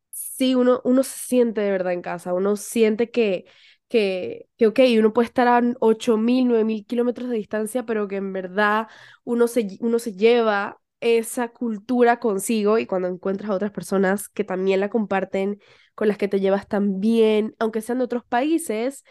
sí, 0.10 0.56
uno, 0.56 0.82
uno 0.84 1.04
se 1.04 1.18
siente 1.28 1.62
de 1.62 1.72
verdad 1.72 1.94
en 1.94 2.02
casa, 2.02 2.34
uno 2.34 2.56
siente 2.56 3.12
que 3.12 3.46
que, 3.88 4.48
que, 4.58 4.68
ok, 4.68 4.80
uno 5.00 5.14
puede 5.14 5.28
estar 5.28 5.48
a 5.48 5.62
8.000, 5.80 6.48
9.000 6.48 6.86
kilómetros 6.86 7.30
de 7.30 7.38
distancia, 7.38 7.86
pero 7.86 8.08
que 8.08 8.18
en 8.18 8.34
verdad 8.34 8.88
uno 9.24 9.48
se, 9.48 9.68
uno 9.82 10.00
se 10.00 10.14
lleva 10.14 10.80
esa 11.00 11.50
cultura 11.50 12.20
consigo 12.20 12.80
y 12.80 12.86
cuando 12.88 13.08
encuentras 13.08 13.50
a 13.52 13.54
otras 13.56 13.72
personas 13.72 14.30
que 14.30 14.44
también 14.44 14.80
la 14.80 14.90
comparten, 14.90 15.60
con 15.96 16.08
las 16.08 16.18
que 16.18 16.28
te 16.28 16.40
llevas 16.40 16.68
también, 16.68 17.56
aunque 17.60 17.82
sean 17.82 18.00
de 18.00 18.06
otros 18.06 18.24
países, 18.26 19.04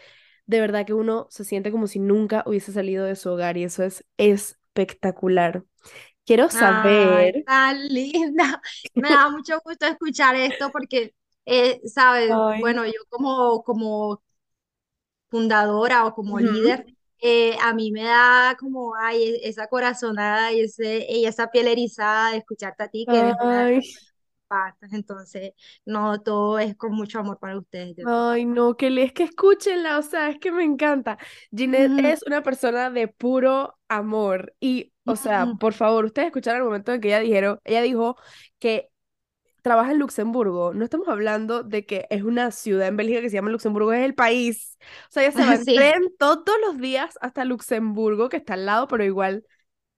de 0.45 0.61
verdad 0.61 0.85
que 0.85 0.93
uno 0.93 1.27
se 1.29 1.43
siente 1.43 1.71
como 1.71 1.87
si 1.87 1.99
nunca 1.99 2.43
hubiese 2.45 2.71
salido 2.71 3.05
de 3.05 3.15
su 3.15 3.29
hogar 3.31 3.57
y 3.57 3.63
eso 3.63 3.83
es 3.83 4.05
espectacular. 4.17 5.63
Quiero 6.25 6.49
Ay, 6.51 7.29
saber... 7.29 7.45
tan 7.45 7.87
linda. 7.87 8.61
Me 8.95 9.09
da 9.09 9.29
mucho 9.29 9.59
gusto 9.63 9.85
escuchar 9.85 10.35
esto 10.35 10.71
porque, 10.71 11.13
eh, 11.45 11.81
sabes, 11.87 12.35
Ay. 12.35 12.61
bueno, 12.61 12.85
yo 12.85 12.93
como, 13.09 13.63
como 13.63 14.23
fundadora 15.29 16.05
o 16.05 16.13
como 16.13 16.39
líder, 16.39 16.85
eh, 17.19 17.57
a 17.61 17.73
mí 17.73 17.91
me 17.91 18.03
da 18.03 18.55
como, 18.59 18.95
ay, 18.95 19.23
e- 19.23 19.49
esa 19.49 19.67
corazonada 19.67 20.51
y, 20.53 20.61
ese, 20.61 21.05
y 21.09 21.25
esa 21.25 21.47
piel 21.51 21.67
erizada 21.67 22.31
de 22.31 22.37
escucharte 22.37 22.83
a 22.83 22.87
ti, 22.89 23.07
que 23.09 23.19
eres 23.21 23.35
una. 23.41 23.69
Entonces, 24.91 25.53
no, 25.85 26.21
todo 26.21 26.59
es 26.59 26.75
con 26.75 26.93
mucho 26.93 27.19
amor 27.19 27.39
para 27.39 27.57
ustedes. 27.57 28.09
Ay, 28.09 28.45
no, 28.45 28.77
que 28.77 28.89
le 28.89 29.03
es 29.03 29.11
que 29.13 29.23
escúchenla, 29.23 29.97
o 29.97 30.01
sea, 30.01 30.29
es 30.29 30.39
que 30.39 30.51
me 30.51 30.63
encanta. 30.63 31.17
Ginette 31.51 31.99
Mm, 31.99 32.05
es 32.05 32.21
una 32.23 32.41
persona 32.43 32.89
de 32.91 33.07
puro 33.07 33.75
amor 33.89 34.53
y, 34.59 34.93
o 35.05 35.15
sea, 35.15 35.47
por 35.59 35.73
favor, 35.73 36.05
ustedes 36.05 36.27
escucharon 36.27 36.59
el 36.61 36.65
momento 36.65 36.93
en 36.93 37.01
que 37.01 37.07
ella 37.09 37.19
dijeron, 37.19 37.59
ella 37.65 37.81
dijo 37.81 38.15
que 38.59 38.89
trabaja 39.67 39.91
en 39.91 39.99
Luxemburgo. 39.99 40.73
No 40.73 40.83
estamos 40.83 41.07
hablando 41.09 41.63
de 41.63 41.85
que 41.85 42.07
es 42.09 42.23
una 42.23 42.51
ciudad 42.51 42.87
en 42.87 42.97
Bélgica 42.97 43.21
que 43.21 43.29
se 43.29 43.35
llama 43.35 43.51
Luxemburgo, 43.51 43.93
es 43.93 44.05
el 44.05 44.15
país. 44.15 44.77
O 45.09 45.11
sea, 45.11 45.23
ella 45.23 45.31
se 45.33 45.43
va 45.45 45.55
en 45.55 45.65
Sí, 45.65 45.75
tren 45.75 46.15
todos 46.17 46.55
los 46.65 46.77
días 46.79 47.17
hasta 47.21 47.45
Luxemburgo, 47.45 48.29
que 48.29 48.37
está 48.37 48.53
al 48.53 48.65
lado, 48.65 48.87
pero 48.87 49.03
igual 49.03 49.45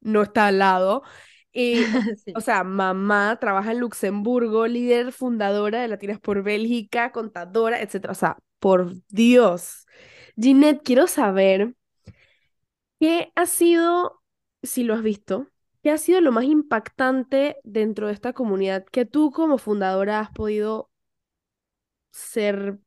no 0.02 0.24
está 0.24 0.48
al 0.48 0.60
lado. 0.60 1.04
Y, 1.52 1.84
o 2.36 2.42
sea, 2.42 2.64
mamá 2.64 3.38
trabaja 3.40 3.72
en 3.72 3.80
Luxemburgo, 3.80 4.68
líder 4.68 5.12
fundadora 5.12 5.82
de 5.82 5.88
Latinas 5.88 6.20
por 6.20 6.44
Bélgica, 6.44 7.12
contadora, 7.12 7.82
etcétera. 7.82 8.12
O 8.12 8.16
sea, 8.16 8.38
por 8.60 8.94
Dios. 9.10 9.86
Ginette, 10.36 10.82
quiero 10.84 11.08
saber 11.08 11.74
qué 13.00 13.32
ha 13.36 13.46
sido, 13.46 14.22
si 14.64 14.84
lo 14.84 14.94
has 14.94 15.04
visto, 15.04 15.48
qué 15.84 15.92
ha 15.92 15.98
sido 15.98 16.22
lo 16.22 16.32
más 16.32 16.46
impactante 16.46 17.58
dentro 17.64 18.08
de 18.08 18.14
esta 18.14 18.34
comunidad 18.34 18.86
que 18.92 19.06
tú 19.06 19.32
como 19.32 19.58
fundadora 19.58 20.20
has 20.20 20.32
podido 20.32 20.90
ser 22.12 22.80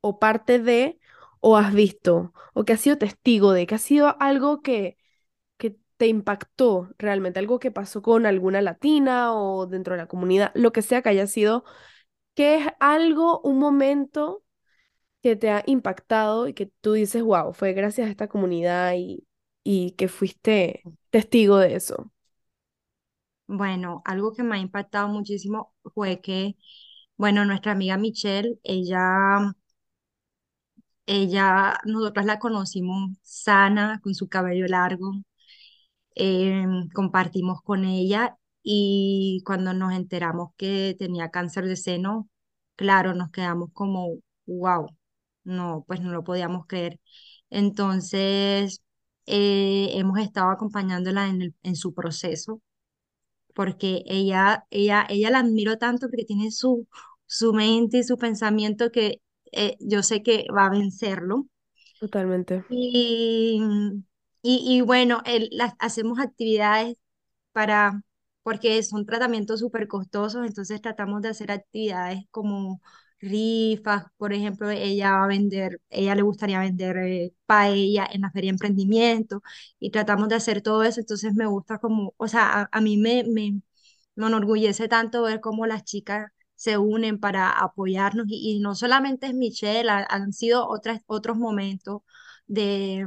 o 0.00 0.18
parte 0.18 0.58
de, 0.58 0.98
o 1.40 1.56
has 1.56 1.72
visto, 1.74 2.32
o 2.54 2.64
que 2.64 2.72
has 2.74 2.80
sido 2.80 2.98
testigo 2.98 3.52
de, 3.52 3.66
que 3.66 3.74
ha 3.76 3.78
sido 3.78 4.16
algo 4.20 4.62
que 4.62 4.96
que 5.58 5.76
te 5.98 6.08
impactó 6.08 6.90
realmente, 6.98 7.38
algo 7.40 7.58
que 7.60 7.70
pasó 7.72 8.02
con 8.02 8.26
alguna 8.26 8.62
latina 8.62 9.34
o 9.34 9.66
dentro 9.66 9.94
de 9.94 9.98
la 10.02 10.08
comunidad, 10.08 10.52
lo 10.56 10.72
que 10.72 10.82
sea 10.82 11.02
que 11.02 11.10
haya 11.10 11.26
sido, 11.28 11.64
que 12.34 12.56
es 12.58 12.66
algo, 12.80 13.40
un 13.42 13.58
momento 13.58 14.44
que 15.22 15.36
te 15.36 15.50
ha 15.50 15.62
impactado 15.66 16.48
y 16.48 16.54
que 16.54 16.66
tú 16.82 16.94
dices, 16.94 17.22
wow, 17.24 17.54
fue 17.54 17.72
gracias 17.74 18.08
a 18.08 18.10
esta 18.10 18.28
comunidad 18.28 18.94
y, 18.96 19.26
y 19.64 19.92
que 19.92 20.08
fuiste 20.08 20.82
testigo 21.10 21.58
de 21.58 21.76
eso. 21.76 22.12
Bueno, 23.48 24.02
algo 24.04 24.32
que 24.32 24.42
me 24.44 24.56
ha 24.56 24.58
impactado 24.60 25.08
muchísimo 25.08 25.72
fue 25.94 26.20
que, 26.20 26.56
bueno, 27.16 27.44
nuestra 27.44 27.72
amiga 27.72 27.96
Michelle, 27.98 28.58
ella 28.64 29.54
Ella, 31.06 31.78
la 32.24 32.38
conocimos 32.38 33.10
sana, 33.22 34.00
con 34.02 34.14
su 34.14 34.28
cabello 34.28 34.66
largo, 34.66 35.12
eh, 36.16 36.64
compartimos 36.94 37.62
con 37.62 37.84
ella 37.84 38.36
y 38.62 39.42
cuando 39.46 39.72
nos 39.74 39.92
enteramos 39.94 40.50
que 40.56 40.96
tenía 40.98 41.30
cáncer 41.30 41.66
de 41.66 41.76
seno, 41.76 42.28
claro, 42.76 43.14
nos 43.14 43.30
quedamos 43.30 43.70
como, 43.72 44.18
wow, 44.46 44.88
no, 45.44 45.84
pues 45.86 46.00
no 46.00 46.10
lo 46.12 46.24
podíamos 46.24 46.66
creer. 46.66 47.00
Entonces, 47.50 48.82
eh, 49.26 49.90
hemos 49.94 50.18
estado 50.20 50.50
acompañándola 50.50 51.28
en, 51.28 51.42
el- 51.42 51.54
en 51.62 51.76
su 51.76 51.94
proceso 51.94 52.60
porque 53.58 54.04
ella, 54.06 54.66
ella, 54.70 55.06
ella 55.10 55.30
la 55.32 55.40
admiro 55.40 55.78
tanto 55.78 56.08
porque 56.08 56.24
tiene 56.26 56.52
su, 56.52 56.86
su 57.26 57.52
mente 57.54 57.98
y 57.98 58.04
su 58.04 58.18
pensamiento 58.18 58.92
que 58.92 59.20
eh, 59.52 59.76
yo 59.80 60.02
sé 60.04 60.22
que 60.24 60.46
va 60.56 60.66
a 60.68 60.70
vencerlo 60.70 61.48
Totalmente. 62.00 62.64
y, 62.68 63.60
y, 64.42 64.76
y 64.78 64.80
bueno, 64.82 65.22
el- 65.26 65.48
las, 65.52 65.74
hacemos 65.78 66.18
actividades 66.18 66.96
para, 67.52 68.02
porque 68.42 68.82
son 68.82 69.06
tratamientos 69.06 69.60
súper 69.60 69.88
costosos, 69.88 70.46
entonces 70.46 70.80
tratamos 70.82 71.22
de 71.22 71.30
hacer 71.30 71.50
actividades 71.52 72.24
como 72.30 72.80
rifas, 73.20 74.04
por 74.16 74.32
ejemplo, 74.32 74.70
ella 74.70 75.12
va 75.12 75.24
a 75.24 75.26
vender, 75.28 75.80
ella 75.90 76.14
le 76.14 76.22
gustaría 76.22 76.60
vender 76.60 76.96
eh, 76.98 77.34
paella 77.46 78.08
en 78.12 78.22
la 78.22 78.30
feria 78.30 78.50
emprendimiento 78.50 79.42
y 79.80 79.90
tratamos 79.90 80.28
de 80.28 80.36
hacer 80.36 80.62
todo 80.62 80.82
eso, 80.84 81.00
entonces 81.00 81.34
me 81.34 81.46
gusta 81.46 81.78
como, 81.78 82.14
o 82.16 82.28
sea, 82.28 82.62
a, 82.62 82.68
a 82.72 82.80
mí 82.80 82.96
me, 82.96 83.24
me, 83.24 83.60
me 84.16 84.26
enorgullece 84.26 84.88
tanto 84.88 85.22
ver 85.22 85.40
cómo 85.40 85.66
las 85.66 85.84
chicas 85.84 86.30
se 86.54 86.78
unen 86.78 87.18
para 87.20 87.50
apoyarnos 87.50 88.26
y, 88.28 88.56
y 88.56 88.60
no 88.60 88.74
solamente 88.74 89.26
es 89.28 89.34
Michelle, 89.34 89.88
ha- 89.90 90.06
han 90.10 90.32
sido 90.32 90.68
otras, 90.68 91.00
otros 91.06 91.36
momentos 91.36 92.02
de 92.46 93.06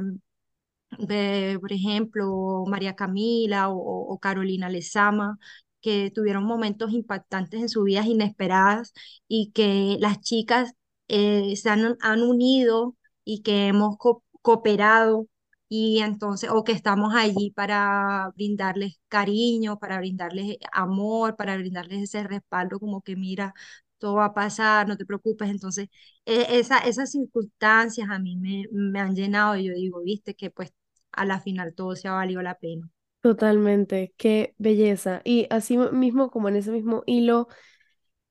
de, 0.98 1.58
por 1.60 1.72
ejemplo, 1.72 2.64
María 2.66 2.94
Camila 2.94 3.70
o, 3.70 3.76
o 4.12 4.18
Carolina 4.20 4.68
Lezama, 4.68 5.38
que 5.82 6.10
tuvieron 6.14 6.44
momentos 6.44 6.92
impactantes 6.92 7.60
en 7.60 7.68
sus 7.68 7.84
vidas 7.84 8.06
inesperadas 8.06 8.92
y 9.28 9.52
que 9.52 9.96
las 10.00 10.20
chicas 10.20 10.74
eh, 11.08 11.56
se 11.56 11.68
han, 11.70 11.96
han 12.00 12.22
unido 12.22 12.96
y 13.24 13.42
que 13.42 13.66
hemos 13.68 13.96
co- 13.98 14.24
cooperado 14.42 15.28
y 15.68 16.00
entonces, 16.00 16.50
o 16.50 16.64
que 16.64 16.72
estamos 16.72 17.14
allí 17.14 17.50
para 17.50 18.30
brindarles 18.36 19.00
cariño, 19.08 19.78
para 19.78 19.98
brindarles 19.98 20.58
amor, 20.72 21.36
para 21.36 21.56
brindarles 21.56 22.02
ese 22.02 22.22
respaldo 22.24 22.78
como 22.78 23.00
que 23.02 23.16
mira, 23.16 23.54
todo 23.98 24.14
va 24.16 24.26
a 24.26 24.34
pasar, 24.34 24.86
no 24.88 24.96
te 24.96 25.06
preocupes. 25.06 25.48
Entonces, 25.50 25.88
e- 26.26 26.58
esa, 26.58 26.78
esas 26.78 27.10
circunstancias 27.12 28.08
a 28.10 28.18
mí 28.18 28.36
me, 28.36 28.64
me 28.72 29.00
han 29.00 29.14
llenado 29.14 29.56
y 29.56 29.64
yo 29.66 29.74
digo, 29.74 30.02
viste, 30.02 30.34
que 30.34 30.50
pues 30.50 30.72
a 31.12 31.24
la 31.24 31.40
final 31.40 31.74
todo 31.74 31.96
se 31.96 32.08
ha 32.08 32.12
valido 32.12 32.42
la 32.42 32.58
pena. 32.58 32.90
Totalmente, 33.22 34.14
qué 34.18 34.54
belleza. 34.58 35.22
Y 35.24 35.48
así 35.50 35.78
mismo, 35.78 36.30
como 36.30 36.48
en 36.50 36.56
ese 36.56 36.72
mismo 36.72 37.04
hilo, 37.06 37.48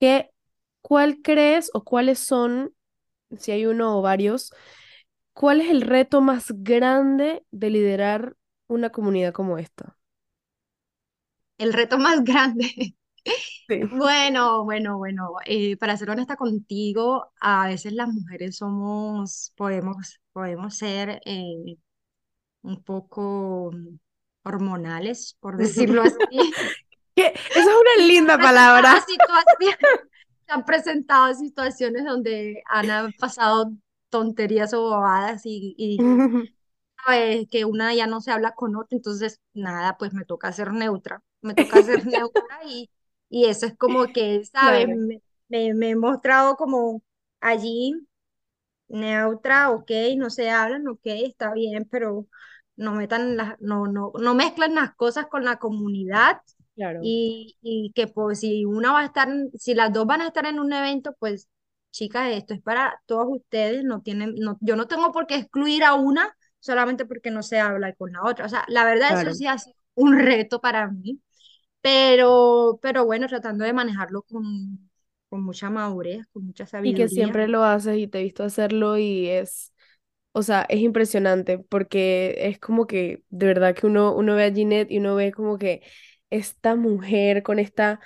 ¿qué, 0.00 0.30
cuál 0.82 1.22
crees 1.22 1.70
o 1.74 1.84
cuáles 1.84 2.18
son, 2.20 2.74
si 3.38 3.52
hay 3.52 3.66
uno 3.66 3.98
o 3.98 4.02
varios, 4.02 4.52
¿Cuál 5.34 5.62
es 5.62 5.70
el 5.70 5.82
reto 5.82 6.20
más 6.22 6.46
grande 6.50 7.46
de 7.52 7.70
liderar 7.70 8.36
una 8.68 8.90
comunidad 8.90 9.32
como 9.34 9.58
esta? 9.58 9.98
El 11.58 11.72
reto 11.72 11.98
más 11.98 12.22
grande. 12.24 12.94
Sí. 13.68 13.90
Bueno, 13.90 14.64
bueno, 14.64 14.98
bueno, 14.98 15.30
eh, 15.46 15.76
para 15.76 15.96
ser 15.96 16.10
honesta 16.10 16.36
contigo, 16.36 17.32
a 17.40 17.68
veces 17.68 17.92
las 17.94 18.08
mujeres 18.08 18.56
somos, 18.58 19.52
podemos, 19.56 20.20
podemos 20.32 20.76
ser 20.76 21.20
eh, 21.26 21.76
un 22.62 22.82
poco 22.84 23.70
hormonales, 24.44 25.36
por 25.40 25.56
decirlo 25.56 26.02
así. 26.02 26.16
Que 27.14 27.26
Esa 27.26 27.60
es 27.60 27.66
una 27.66 28.06
linda 28.06 28.38
presentado 28.38 28.48
palabra. 28.54 29.04
han 30.48 30.64
presentado 30.64 31.34
situaciones 31.34 32.04
donde 32.04 32.62
han 32.66 33.12
pasado 33.14 33.72
tonterías 34.10 34.74
o 34.74 34.82
bobadas 34.82 35.42
y, 35.44 35.74
y 35.78 35.98
sabes, 37.04 37.46
que 37.50 37.64
una 37.64 37.94
ya 37.94 38.06
no 38.06 38.20
se 38.20 38.30
habla 38.32 38.52
con 38.54 38.76
otra, 38.76 38.96
entonces 38.96 39.40
nada, 39.54 39.96
pues 39.98 40.12
me 40.14 40.24
toca 40.24 40.52
ser 40.52 40.72
neutra, 40.72 41.22
me 41.40 41.54
toca 41.54 41.82
ser 41.82 42.06
neutra 42.06 42.44
y, 42.66 42.90
y 43.28 43.46
eso 43.46 43.66
es 43.66 43.76
como 43.76 44.06
que, 44.12 44.44
¿sabes? 44.44 44.86
Claro, 44.86 44.98
Me, 44.98 45.22
me, 45.48 45.74
me 45.74 45.90
he 45.90 45.96
mostrado 45.96 46.56
como 46.56 47.02
allí 47.40 47.94
neutra, 48.88 49.70
ok, 49.70 49.90
no 50.16 50.30
se 50.30 50.50
hablan, 50.50 50.86
ok, 50.88 51.00
está 51.04 51.52
bien, 51.54 51.86
pero 51.90 52.26
no 52.82 52.94
metan 52.94 53.36
las, 53.36 53.60
no, 53.60 53.86
no, 53.86 54.12
no 54.20 54.34
mezclan 54.34 54.74
las 54.74 54.94
cosas 54.96 55.26
con 55.28 55.44
la 55.44 55.58
comunidad 55.58 56.40
Claro. 56.74 57.12
y, 57.14 57.56
y 57.62 57.92
que 57.94 58.06
pues 58.08 58.40
si 58.40 58.64
una 58.64 58.92
va 58.92 59.00
a 59.00 59.04
estar, 59.06 59.28
si 59.58 59.74
las 59.74 59.92
dos 59.92 60.06
van 60.06 60.20
a 60.22 60.28
estar 60.28 60.46
en 60.46 60.60
un 60.60 60.72
evento, 60.72 61.14
pues 61.18 61.48
chicas, 61.90 62.30
esto 62.32 62.54
es 62.54 62.62
para 62.62 63.00
todos 63.06 63.26
ustedes, 63.28 63.84
no 63.84 64.00
tienen, 64.02 64.34
no, 64.36 64.58
yo 64.60 64.76
no 64.76 64.86
tengo 64.88 65.12
por 65.12 65.26
qué 65.26 65.36
excluir 65.36 65.84
a 65.84 65.94
una 65.94 66.34
solamente 66.60 67.04
porque 67.06 67.30
no 67.30 67.42
se 67.42 67.58
habla 67.60 67.92
con 67.94 68.12
la 68.12 68.22
otra. 68.24 68.46
O 68.46 68.48
sea, 68.48 68.64
la 68.68 68.84
verdad 68.84 69.12
eso 69.14 69.32
Claro. 69.32 69.34
sí 69.34 69.46
ha 69.46 69.58
sido 69.58 69.76
un 69.94 70.18
reto 70.18 70.60
para 70.60 70.88
mí, 70.88 71.20
pero, 71.80 72.78
pero 72.82 73.04
bueno, 73.06 73.26
tratando 73.28 73.64
de 73.64 73.72
manejarlo 73.72 74.22
con, 74.22 74.90
con 75.28 75.42
mucha 75.44 75.70
madurez, 75.70 76.26
con 76.32 76.46
mucha 76.46 76.66
Y 76.80 76.94
que 76.94 77.08
sabiduría. 77.08 77.08
siempre 77.08 77.46
lo 77.48 77.62
haces 77.64 77.96
y 77.98 78.08
te 78.08 78.20
he 78.20 78.22
visto 78.24 78.42
hacerlo 78.44 78.98
y 78.98 79.28
es, 79.28 79.71
o 80.32 80.42
sea, 80.42 80.66
es 80.68 80.80
impresionante 80.80 81.58
porque 81.58 82.36
es 82.38 82.58
como 82.58 82.86
que 82.86 83.22
de 83.30 83.46
verdad 83.46 83.74
que 83.74 83.86
uno, 83.86 84.14
uno 84.14 84.34
ve 84.34 84.44
a 84.46 84.52
Ginette 84.52 84.90
y 84.90 84.98
uno 84.98 85.14
ve 85.14 85.32
como 85.32 85.58
que 85.58 85.82
esta 86.30 86.76
mujer 86.76 87.42
con 87.42 87.58
esta, 87.58 88.00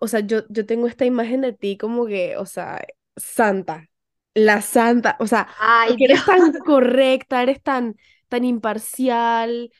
o 0.00 0.08
sea, 0.08 0.20
yo, 0.20 0.42
yo 0.48 0.66
tengo 0.66 0.86
esta 0.86 1.04
imagen 1.04 1.42
de 1.42 1.52
ti 1.52 1.76
como 1.76 2.06
que, 2.06 2.36
o 2.36 2.46
sea, 2.46 2.84
santa, 3.16 3.88
la 4.34 4.62
santa, 4.62 5.16
o 5.20 5.26
sea, 5.26 5.48
Ay, 5.58 5.96
eres 5.98 6.24
tan 6.24 6.52
correcta, 6.64 7.42
eres 7.42 7.62
tan, 7.62 7.96
tan 8.28 8.44
imparcial 8.44 9.70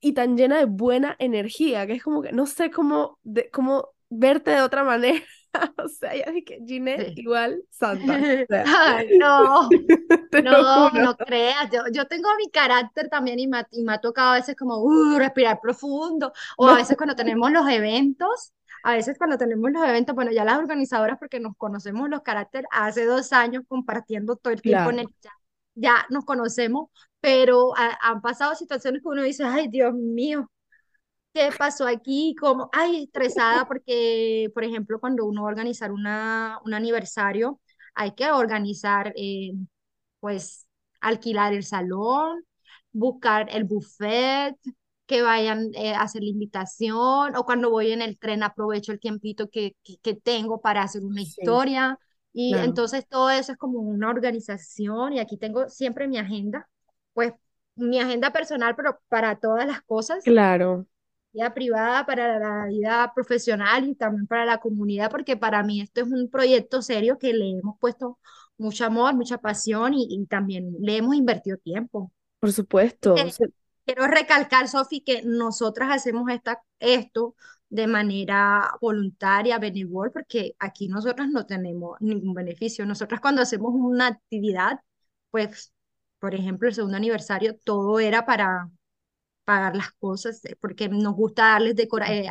y 0.00 0.12
tan 0.12 0.36
llena 0.36 0.58
de 0.58 0.66
buena 0.66 1.16
energía, 1.18 1.86
que 1.86 1.94
es 1.94 2.02
como 2.02 2.22
que 2.22 2.32
no 2.32 2.46
sé 2.46 2.70
cómo, 2.70 3.18
de, 3.22 3.50
cómo 3.50 3.90
verte 4.08 4.52
de 4.52 4.62
otra 4.62 4.84
manera. 4.84 5.24
O 5.78 5.88
sea, 5.88 6.14
ya 6.16 6.30
dije, 6.32 6.60
Ginette 6.66 7.12
Sí. 7.12 7.16
igual 7.16 7.62
santa. 7.70 8.26
O 8.42 8.46
sea, 8.48 8.72
Ay, 8.78 9.08
no. 9.14 9.70
No, 10.38 10.90
no 10.90 11.16
creas, 11.16 11.70
yo, 11.72 11.82
yo 11.92 12.06
tengo 12.06 12.28
mi 12.36 12.50
carácter 12.50 13.08
también 13.08 13.38
y 13.40 13.46
me, 13.48 13.58
ha- 13.58 13.68
y 13.70 13.82
me 13.84 13.94
ha 13.94 14.00
tocado 14.00 14.32
a 14.32 14.34
veces 14.36 14.56
como 14.56 14.78
uh, 14.82 15.18
respirar 15.18 15.60
profundo, 15.62 16.32
o 16.58 16.68
a 16.68 16.76
veces 16.76 16.96
cuando 16.96 17.16
tenemos 17.16 17.50
los 17.52 17.68
eventos, 17.70 18.52
a 18.82 18.92
veces 18.94 19.16
cuando 19.18 19.38
tenemos 19.38 19.70
los 19.72 19.82
eventos, 19.88 20.14
bueno, 20.14 20.32
ya 20.32 20.44
las 20.44 20.58
organizadoras 20.58 21.18
porque 21.18 21.40
nos 21.40 21.56
conocemos 21.56 22.10
los 22.10 22.22
caracteres 22.22 22.68
hace 22.72 23.06
dos 23.06 23.32
años 23.32 23.64
compartiendo 23.68 24.36
todo 24.36 24.52
el 24.52 24.62
tiempo 24.62 24.90
en 24.90 24.98
claro, 24.98 25.00
el 25.00 25.08
chat, 25.20 25.32
ya 25.74 26.06
nos 26.10 26.24
conocemos, 26.26 26.90
pero 27.20 27.76
ha- 27.76 27.98
han 28.02 28.20
pasado 28.22 28.54
situaciones 28.54 29.02
que 29.02 29.08
uno 29.08 29.22
dice, 29.22 29.44
ay, 29.44 29.68
Dios 29.68 29.94
mío, 29.94 30.50
¿qué 31.36 31.50
pasó 31.56 31.86
aquí? 31.86 32.34
Como, 32.40 32.68
ay, 32.72 33.04
estresada 33.04 33.66
porque, 33.66 34.50
por 34.54 34.64
ejemplo, 34.64 35.00
cuando 35.00 35.24
uno 35.26 35.42
va 35.42 35.48
a 35.48 35.52
organizar 35.52 35.92
una, 35.92 36.58
un 36.64 36.74
aniversario, 36.74 37.60
hay 37.94 38.12
que 38.14 38.30
organizar... 38.30 39.12
eh, 39.16 39.52
pues 40.20 40.66
alquilar 41.00 41.52
el 41.52 41.62
salón, 41.62 42.44
buscar 42.92 43.48
el 43.50 43.64
buffet, 43.64 44.56
que 45.06 45.22
vayan 45.22 45.70
eh, 45.74 45.94
a 45.94 46.02
hacer 46.02 46.22
la 46.22 46.30
invitación, 46.30 47.36
o 47.36 47.44
cuando 47.44 47.70
voy 47.70 47.92
en 47.92 48.02
el 48.02 48.18
tren 48.18 48.42
aprovecho 48.42 48.92
el 48.92 49.00
tiempito 49.00 49.48
que, 49.50 49.76
que, 49.84 49.98
que 49.98 50.14
tengo 50.14 50.60
para 50.60 50.82
hacer 50.82 51.04
una 51.04 51.22
sí, 51.22 51.28
historia. 51.28 51.98
Y 52.32 52.52
claro, 52.52 52.64
entonces 52.64 53.06
todo 53.08 53.30
eso 53.30 53.52
es 53.52 53.58
como 53.58 53.78
una 53.80 54.10
organización 54.10 55.12
y 55.12 55.20
aquí 55.20 55.36
tengo 55.38 55.68
siempre 55.68 56.08
mi 56.08 56.18
agenda, 56.18 56.68
pues 57.12 57.32
mi 57.76 58.00
agenda 58.00 58.32
personal, 58.32 58.74
pero 58.74 58.98
para 59.08 59.38
todas 59.38 59.66
las 59.66 59.82
cosas. 59.82 60.24
Claro, 60.24 60.86
privada, 61.54 62.06
para 62.06 62.38
la 62.38 62.66
vida 62.66 63.12
profesional 63.14 63.88
y 63.88 63.94
también 63.94 64.26
para 64.26 64.44
la 64.44 64.58
comunidad, 64.58 65.10
porque 65.10 65.36
para 65.36 65.62
mí 65.62 65.80
esto 65.80 66.00
es 66.02 66.08
un 66.08 66.30
proyecto 66.30 66.82
serio 66.82 67.18
que 67.18 67.32
le 67.32 67.58
hemos 67.58 67.78
puesto 67.78 68.18
mucho 68.58 68.84
amor, 68.86 69.14
mucha 69.14 69.38
pasión 69.38 69.94
y, 69.94 70.06
y 70.10 70.26
también 70.26 70.74
le 70.80 70.96
hemos 70.96 71.14
invertido 71.14 71.58
tiempo. 71.58 72.12
por 72.40 72.52
supuesto. 72.52 73.14
sea, 73.14 73.48
quiero 73.84 74.06
recalcar, 74.06 74.68
Sofi, 74.68 75.00
que 75.02 75.22
nosotras 75.24 75.90
hacemos 75.92 76.30
esta, 76.30 76.62
esto 76.80 77.34
de 77.68 77.86
manera 77.86 78.72
voluntaria, 78.80 79.58
benevol, 79.58 80.12
porque 80.12 80.54
aquí 80.58 80.88
nosotras 80.88 81.28
no 81.28 81.46
tenemos 81.46 81.96
ningún 82.00 82.34
beneficio. 82.34 82.86
Nosotras 82.86 83.20
cuando 83.20 83.42
hacemos 83.42 83.72
una 83.74 84.08
actividad, 84.08 84.80
pues, 85.30 85.72
por 86.18 86.34
ejemplo, 86.34 86.68
el 86.68 86.74
segundo 86.74 86.96
aniversario, 86.96 87.56
todo 87.64 88.00
era 88.00 88.24
para 88.26 88.70
pagar 89.46 89.76
las 89.76 89.92
cosas, 89.94 90.44
eh, 90.46 90.56
porque 90.60 90.90
nos 90.90 91.14
gusta 91.16 91.44
darles 91.52 91.76
decora 91.76 92.12
eh, 92.14 92.28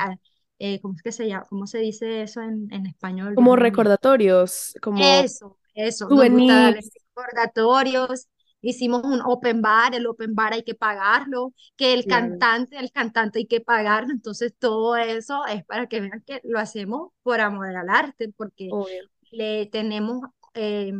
eh, 0.59 0.81
¿cómo 0.81 0.95
es 0.95 1.03
que 1.03 1.13
se 1.13 1.27
llama? 1.27 1.45
¿Cómo 1.49 1.67
se 1.67 1.79
dice 1.79 2.23
eso 2.23 2.41
en, 2.43 2.69
en 2.73 2.87
español? 2.87 3.35
Como 3.35 3.55
recordatorios, 3.55 4.75
como 4.81 5.25
Eso, 5.25 5.57
eso, 5.73 6.11
nos 6.11 6.29
gusta 6.29 6.53
darles 6.61 6.89
recordatorios. 6.93 8.27
Hicimos 8.61 9.03
un 9.03 9.21
open 9.23 9.61
bar, 9.61 9.93
el 9.93 10.07
open 10.07 10.33
bar 10.35 10.53
hay 10.53 10.63
que 10.63 10.73
pagarlo, 10.75 11.53
que 11.75 11.93
el 11.93 12.07
Claro, 12.07 12.07
cantante, 12.07 12.77
el 12.79 12.91
cantante 12.91 13.39
hay 13.39 13.45
que 13.47 13.61
pagarlo, 13.61 14.11
entonces 14.11 14.55
todo 14.57 14.95
eso 14.95 15.45
es 15.45 15.63
para 15.65 15.87
que 15.87 16.01
vean 16.01 16.23
que 16.25 16.41
lo 16.43 16.57
hacemos 16.59 17.11
por 17.21 17.41
amor 17.41 17.75
al 17.75 17.89
arte, 17.89 18.31
porque 18.35 18.77
obvio. 18.77 19.09
le 19.31 19.67
tenemos, 19.67 20.21
eh, 20.55 20.93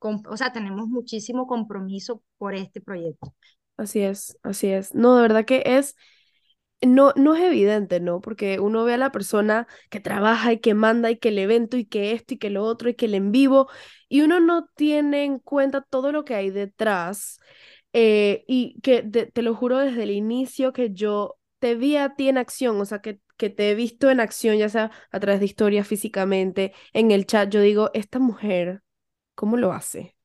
o 0.00 0.36
sea, 0.36 0.52
tenemos 0.52 0.88
muchísimo 0.88 1.46
compromiso 1.46 2.22
por 2.38 2.54
este 2.54 2.80
proyecto. 2.80 3.34
Así 3.82 4.00
es, 4.02 4.38
así 4.42 4.68
es. 4.68 4.94
No, 4.94 5.16
de 5.16 5.22
verdad 5.22 5.44
que 5.44 5.62
es, 5.66 5.96
no, 6.82 7.12
no 7.16 7.34
es 7.36 7.42
evidente, 7.42 8.00
¿no? 8.00 8.20
Porque 8.20 8.60
uno 8.60 8.84
ve 8.84 8.94
a 8.94 8.98
la 8.98 9.12
persona 9.12 9.66
que 9.90 10.00
trabaja 10.00 10.52
y 10.52 10.60
que 10.60 10.74
manda 10.74 11.10
y 11.10 11.18
que 11.18 11.30
el 11.30 11.38
evento 11.38 11.76
y 11.78 11.86
que 11.86 12.12
esto 12.12 12.34
y 12.34 12.38
que 12.38 12.50
lo 12.50 12.64
otro 12.64 12.90
y 12.90 12.94
que 12.94 13.06
el 13.06 13.14
en 13.14 13.32
vivo 13.32 13.68
y 14.08 14.22
uno 14.22 14.40
no 14.40 14.68
tiene 14.76 15.24
en 15.24 15.38
cuenta 15.40 15.82
todo 15.82 16.12
lo 16.12 16.24
que 16.24 16.34
hay 16.36 16.50
detrás 16.50 17.40
eh, 17.94 18.44
y 18.48 18.80
que 18.82 19.02
te, 19.02 19.26
te 19.26 19.42
lo 19.42 19.54
juro 19.56 19.78
desde 19.78 20.04
el 20.04 20.12
inicio 20.12 20.72
que 20.74 20.92
yo 20.92 21.36
te 21.60 21.74
vi 21.76 21.96
a 21.96 22.14
ti 22.16 22.28
en 22.28 22.38
acción, 22.38 22.80
o 22.80 22.86
sea, 22.86 23.00
que, 23.02 23.20
que 23.38 23.50
te 23.50 23.70
he 23.70 23.74
visto 23.76 24.10
en 24.10 24.20
acción, 24.20 24.58
ya 24.58 24.68
sea 24.70 24.90
a 25.12 25.20
través 25.20 25.40
de 25.40 25.46
historias 25.46 25.88
físicamente, 25.88 26.74
en 26.94 27.10
el 27.12 27.26
chat, 27.26 27.50
yo 27.50 27.60
digo, 27.62 27.90
esta 27.94 28.18
mujer, 28.20 28.82
¿cómo 29.36 29.56
lo 29.58 29.72
hace? 29.72 30.16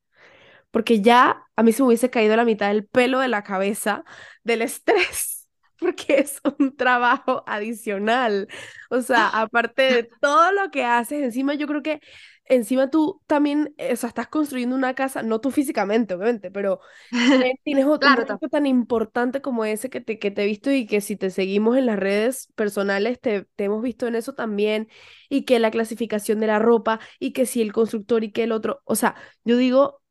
Porque 0.78 1.02
ya 1.02 1.44
a 1.56 1.64
mí 1.64 1.72
se 1.74 1.82
me 1.82 1.88
hubiese 1.88 2.10
caído 2.12 2.36
la 2.36 2.46
mitad 2.46 2.68
del 2.70 2.86
pelo 2.88 3.20
de 3.20 3.28
la 3.28 3.44
cabeza 3.44 4.04
del 4.44 4.62
estrés, 4.62 5.48
porque 5.80 6.20
es 6.20 6.40
un 6.60 6.76
trabajo 6.76 7.44
adicional. 7.48 8.48
O 8.92 9.02
sea, 9.02 9.28
aparte 9.30 9.82
de 9.82 10.04
todo 10.22 10.52
lo 10.52 10.70
que 10.72 10.86
haces, 10.86 11.24
encima 11.24 11.56
yo 11.56 11.68
creo 11.68 11.82
que 11.84 12.00
encima 12.46 12.90
tú 12.92 13.22
también, 13.28 13.74
eh, 13.78 13.94
o 13.94 13.96
sea, 13.98 14.10
estás 14.10 14.28
construyendo 14.28 14.76
una 14.76 14.94
casa, 14.96 15.24
no 15.24 15.42
tú 15.42 15.52
físicamente, 15.52 16.14
obviamente, 16.14 16.52
pero 16.52 16.80
tienes 17.64 17.86
ot- 17.86 18.06
un 18.06 18.14
Claro, 18.14 18.16
proyecto 18.16 18.50
tan 18.50 18.66
importante 18.66 19.42
como 19.42 19.66
ese 19.66 19.90
que 19.90 20.02
te, 20.02 20.20
que 20.20 20.32
te 20.32 20.44
he 20.44 20.46
visto 20.46 20.72
y 20.72 20.86
que 20.88 21.02
si 21.02 21.16
te 21.16 21.30
seguimos 21.30 21.78
en 21.78 21.86
las 21.86 22.00
redes 22.00 22.48
personales 22.56 23.20
te, 23.22 23.44
te 23.56 23.66
hemos 23.66 23.82
visto 23.84 24.08
en 24.08 24.16
eso 24.16 24.34
también 24.34 24.88
y 25.30 25.44
que 25.46 25.60
la 25.60 25.72
clasificación 25.72 26.40
de 26.40 26.48
la 26.48 26.60
ropa 26.60 27.00
y 27.20 27.34
que 27.34 27.46
si 27.46 27.62
el 27.62 27.74
constructor 27.74 28.24
y 28.24 28.32
que 28.32 28.44
el 28.44 28.52
otro, 28.52 28.82
o 28.86 28.96
sea, 28.96 29.16
yo 29.44 29.58
digo 29.58 30.02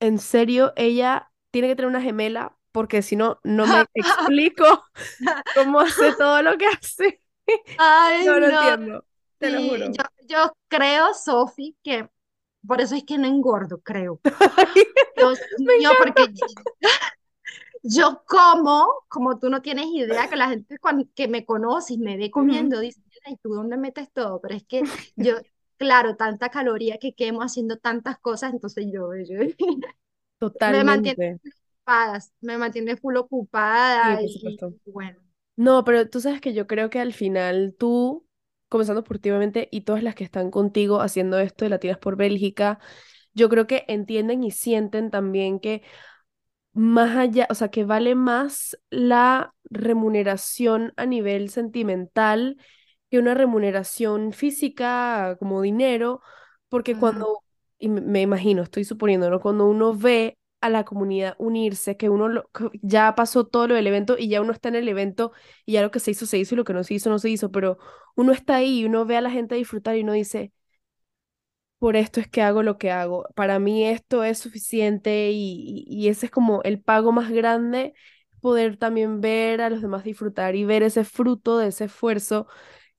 en 0.00 0.18
serio, 0.18 0.72
ella 0.76 1.30
tiene 1.50 1.68
que 1.68 1.76
tener 1.76 1.88
una 1.88 2.02
gemela 2.02 2.56
porque 2.72 3.02
si 3.02 3.16
no, 3.16 3.40
no 3.44 3.66
me 3.66 3.84
explico 3.94 4.84
cómo 5.54 5.80
hace 5.80 6.12
todo 6.12 6.42
lo 6.42 6.56
que 6.58 6.66
hace. 6.66 7.22
Ay, 7.76 8.26
No 8.26 8.38
lo 8.40 8.48
no. 8.48 8.76
entiendo, 8.76 9.04
te 9.38 9.50
lo 9.50 9.62
juro. 9.62 9.98
yo, 9.98 10.04
yo 10.28 10.52
creo, 10.68 11.14
Sofi, 11.14 11.76
que 11.82 12.08
por 12.66 12.80
eso 12.80 12.94
es 12.96 13.04
que 13.04 13.18
no 13.18 13.26
engordo, 13.28 13.80
creo. 13.82 14.20
Encanta. 15.56 15.96
porque 15.98 16.30
yo 17.82 18.22
como, 18.26 18.86
como 19.08 19.38
tú 19.38 19.48
no 19.50 19.62
tienes 19.62 19.86
idea, 19.86 20.28
que 20.28 20.36
la 20.36 20.48
gente 20.48 20.78
cuan- 20.78 21.08
que 21.14 21.28
me 21.28 21.44
conoce 21.46 21.94
y 21.94 21.98
me 21.98 22.16
ve 22.16 22.30
comiendo 22.30 22.80
dice, 22.80 23.00
¿y 23.26 23.36
tú 23.38 23.50
dónde 23.54 23.76
metes 23.76 24.10
todo? 24.12 24.40
Pero 24.40 24.54
es 24.54 24.64
que 24.64 24.82
yo, 25.16 25.34
claro, 25.78 26.16
tanta 26.16 26.50
caloría 26.50 26.98
que 26.98 27.14
quemo 27.14 27.42
haciendo 27.42 27.78
tantas 27.78 28.18
cosas, 28.20 28.52
entonces 28.54 28.86
yo, 28.92 29.10
yo 29.16 29.38
me 30.66 30.84
mantiene 30.84 31.18
Totalmente. 31.20 31.40
ocupada, 31.84 32.20
me 32.40 32.58
mantiene 32.58 32.96
full 32.96 33.16
Sí, 34.02 34.16
ocupada 34.16 34.18
por 34.18 34.28
y, 34.28 34.28
supuesto. 34.30 34.74
y 34.86 34.90
bueno. 34.92 35.20
No, 35.56 35.84
pero 35.84 36.08
tú 36.08 36.20
sabes 36.20 36.40
que 36.40 36.54
yo 36.54 36.66
creo 36.68 36.90
que 36.90 37.00
al 37.00 37.12
final 37.12 37.74
tú, 37.78 38.26
comenzando 38.68 39.02
por 39.04 39.18
ti, 39.18 39.30
obviamente, 39.30 39.68
y 39.72 39.82
todas 39.82 40.02
las 40.04 40.14
que 40.14 40.24
están 40.24 40.50
contigo 40.50 41.00
haciendo 41.00 41.38
esto 41.40 41.64
de 41.64 41.70
Latinas 41.70 41.98
por 41.98 42.16
Bélgica, 42.16 42.78
yo 43.34 43.48
creo 43.48 43.66
que 43.68 43.84
entienden 43.88 44.44
y 44.44 44.50
sienten 44.52 45.10
también 45.10 45.60
que 45.60 45.82
más 46.72 47.16
allá, 47.16 47.46
o 47.50 47.54
sea, 47.54 47.70
que 47.70 47.84
vale 47.84 48.14
más 48.14 48.78
la 48.90 49.54
remuneración 49.64 50.92
a 50.96 51.06
nivel 51.06 51.50
sentimental 51.50 52.58
que 53.10 53.18
una 53.18 53.34
remuneración 53.34 54.32
física 54.32 55.36
como 55.38 55.62
dinero, 55.62 56.20
porque 56.68 56.96
cuando, 56.96 57.42
y 57.78 57.88
me 57.88 58.00
me 58.00 58.22
imagino, 58.22 58.62
estoy 58.62 58.84
suponiendo, 58.84 59.30
¿no? 59.30 59.40
Cuando 59.40 59.66
uno 59.66 59.94
ve 59.94 60.38
a 60.60 60.68
la 60.70 60.84
comunidad 60.84 61.34
unirse, 61.38 61.96
que 61.96 62.08
uno 62.10 62.28
lo- 62.28 62.48
que 62.52 62.70
ya 62.82 63.14
pasó 63.14 63.46
todo 63.46 63.68
lo 63.68 63.74
del 63.74 63.86
evento 63.86 64.16
y 64.18 64.28
ya 64.28 64.40
uno 64.42 64.52
está 64.52 64.68
en 64.68 64.74
el 64.76 64.88
evento 64.88 65.32
y 65.64 65.72
ya 65.74 65.82
lo 65.82 65.90
que 65.90 66.00
se 66.00 66.10
hizo, 66.10 66.26
se 66.26 66.38
hizo 66.38 66.54
y 66.54 66.58
lo 66.58 66.64
que 66.64 66.72
no 66.74 66.82
se 66.84 66.94
hizo, 66.94 67.10
no 67.10 67.18
se 67.20 67.30
hizo, 67.30 67.50
pero 67.52 67.78
uno 68.16 68.32
está 68.32 68.56
ahí 68.56 68.80
y 68.80 68.84
uno 68.86 69.06
ve 69.06 69.16
a 69.16 69.20
la 69.20 69.30
gente 69.30 69.54
disfrutar 69.54 69.96
y 69.96 70.02
uno 70.02 70.12
dice, 70.12 70.52
por 71.78 71.96
esto 71.96 72.20
es 72.20 72.28
que 72.28 72.42
hago 72.42 72.62
lo 72.62 72.78
que 72.78 72.90
hago. 72.90 73.26
Para 73.34 73.58
mí 73.58 73.84
esto 73.86 74.24
es 74.24 74.38
suficiente 74.38 75.30
y, 75.32 75.84
y 75.88 76.08
ese 76.08 76.26
es 76.26 76.32
como 76.32 76.62
el 76.64 76.80
pago 76.82 77.12
más 77.12 77.30
grande, 77.30 77.94
poder 78.40 78.76
también 78.76 79.20
ver 79.20 79.60
a 79.60 79.70
los 79.70 79.80
demás 79.82 80.04
disfrutar 80.04 80.56
y 80.56 80.64
ver 80.64 80.82
ese 80.82 81.04
fruto 81.04 81.58
de 81.58 81.68
ese 81.68 81.84
esfuerzo 81.84 82.48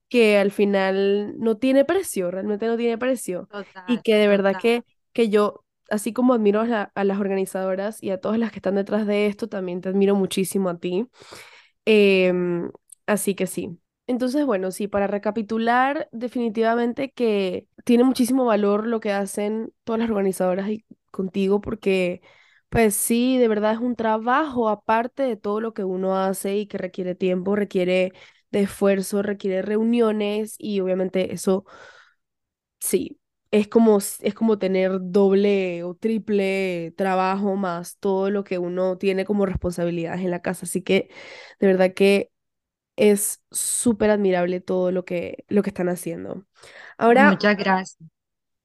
que 0.09 0.37
al 0.37 0.51
final 0.51 1.35
no 1.39 1.57
tiene 1.57 1.85
precio, 1.85 2.31
realmente 2.31 2.67
no 2.67 2.77
tiene 2.77 2.97
precio. 2.97 3.49
Y 3.85 4.01
que 4.01 4.15
de 4.15 4.27
verdad 4.27 4.55
total. 4.55 4.57
que, 4.57 4.83
que 5.13 5.29
yo, 5.29 5.65
así 5.89 6.13
como 6.13 6.33
admiro 6.33 6.61
a, 6.61 6.65
la- 6.67 6.91
a 6.95 7.03
las 7.03 7.19
organizadoras 7.19 8.01
y 8.03 8.11
a 8.11 8.19
todas 8.19 8.39
las 8.39 8.51
que 8.51 8.59
están 8.59 8.75
detrás 8.75 9.07
de 9.07 9.27
esto, 9.27 9.47
también 9.49 9.81
te 9.81 9.89
admiro 9.89 10.15
muchísimo 10.15 10.69
a 10.69 10.79
ti. 10.79 11.07
Em, 11.85 12.71
así 13.07 13.35
que 13.35 13.47
sí. 13.47 13.79
Entonces, 14.07 14.45
bueno, 14.45 14.71
sí, 14.71 14.87
para 14.87 15.07
recapitular, 15.07 16.09
definitivamente 16.11 17.11
que 17.11 17.67
tiene 17.85 18.03
muchísimo 18.03 18.45
valor 18.45 18.87
lo 18.87 18.99
que 18.99 19.11
hacen 19.11 19.73
todas 19.83 19.99
las 19.99 20.09
organizadoras 20.09 20.69
y 20.69 20.85
contigo, 21.11 21.61
porque, 21.61 22.21
pues 22.69 22.95
sí, 22.95 23.37
de 23.37 23.47
verdad 23.47 23.73
es 23.73 23.79
un 23.79 23.95
trabajo 23.95 24.69
aparte 24.69 25.23
de 25.23 25.35
todo 25.37 25.61
lo 25.61 25.73
que 25.73 25.83
uno 25.83 26.17
hace 26.17 26.57
y 26.57 26.65
que 26.67 26.77
requiere 26.79 27.13
tiempo, 27.15 27.55
requiere 27.55 28.13
de 28.51 28.61
esfuerzo, 28.61 29.21
requiere 29.23 29.61
reuniones 29.61 30.55
y 30.57 30.79
obviamente 30.81 31.33
eso, 31.33 31.65
sí, 32.79 33.19
es 33.51 33.67
como, 33.67 33.97
es 33.97 34.33
como 34.35 34.59
tener 34.59 34.91
doble 35.01 35.83
o 35.83 35.95
triple 35.95 36.93
trabajo 36.97 37.55
más 37.55 37.97
todo 37.97 38.29
lo 38.29 38.43
que 38.43 38.59
uno 38.59 38.97
tiene 38.97 39.25
como 39.25 39.45
responsabilidades 39.45 40.21
en 40.21 40.31
la 40.31 40.41
casa. 40.41 40.65
Así 40.65 40.81
que, 40.81 41.09
de 41.59 41.67
verdad 41.67 41.93
que 41.93 42.31
es 42.97 43.43
súper 43.51 44.11
admirable 44.11 44.61
todo 44.61 44.91
lo 44.91 45.05
que, 45.05 45.45
lo 45.49 45.63
que 45.63 45.69
están 45.71 45.89
haciendo. 45.89 46.45
Ahora, 46.97 47.41
Muchas 47.41 47.55
gracias. 47.57 47.97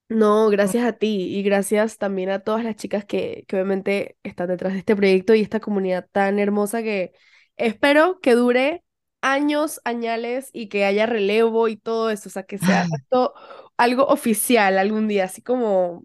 no, 0.09 0.49
gracias 0.51 0.85
a 0.85 0.93
ti 0.95 1.37
y 1.37 1.43
gracias 1.43 1.99
también 1.99 2.31
a 2.31 2.41
todas 2.41 2.65
las 2.65 2.77
chicas 2.77 3.05
que, 3.05 3.45
que 3.49 3.57
obviamente 3.57 4.19
están 4.23 4.49
detrás 4.49 4.73
de 4.75 4.81
este 4.81 4.97
proyecto 4.97 5.35
y 5.35 5.41
esta 5.41 5.61
comunidad 5.61 6.09
tan 6.13 6.39
hermosa 6.39 6.83
que 6.83 7.13
espero 7.57 8.21
que 8.21 8.35
dure 8.35 8.84
años, 9.25 9.81
añales 9.85 10.51
y 10.53 10.69
que 10.69 10.85
haya 10.85 11.07
relevo 11.07 11.69
y 11.69 11.77
todo 11.77 12.11
eso, 12.11 12.29
o 12.29 12.33
sea, 12.33 12.45
que 12.45 12.59
sea 12.59 12.85
esto 12.93 13.35
algo 13.77 14.07
oficial 14.07 14.79
algún 14.79 15.09
día, 15.09 15.25
así 15.25 15.43
como 15.43 16.05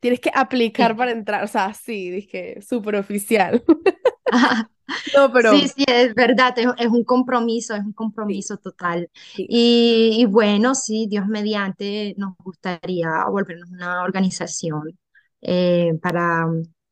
tienes 0.00 0.20
que 0.20 0.30
aplicar 0.34 0.96
Sí. 0.96 0.98
para 0.98 1.12
entrar, 1.12 1.44
o 1.44 1.48
sea, 1.48 1.74
sí, 1.74 2.10
dije, 2.10 2.60
súper 2.62 2.96
oficial. 2.96 3.64
No, 5.14 5.32
Sí, 5.38 5.68
pero 5.68 5.68
sí, 5.68 5.84
es 5.86 6.14
verdad, 6.14 6.54
es, 6.58 6.66
es 6.78 6.88
un 6.88 7.04
compromiso, 7.04 7.74
es 7.74 7.82
un 7.84 7.92
sí, 8.26 8.34
compromiso 8.34 8.56
total. 8.58 9.10
sí, 9.34 9.48
Y, 9.48 10.16
y 10.20 10.24
bueno, 10.26 10.74
sí, 10.74 11.06
Dios 11.08 11.26
mediante, 11.26 12.14
nos 12.18 12.36
gustaría 12.38 13.24
volvernos 13.30 13.70
una 13.70 14.02
organización 14.02 14.98
eh, 15.40 15.92
para 16.02 16.46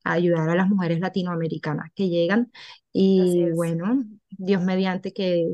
um, 0.07 0.13
ayudar 0.13 0.49
a 0.49 0.55
las 0.55 0.69
mujeres 0.69 1.01
latinoamericanas 1.01 1.91
que 1.95 2.09
llegan. 2.09 2.51
Y 2.93 3.51
bueno, 3.53 4.05
Dios 4.31 4.63
mediante 4.63 5.13
que, 5.13 5.47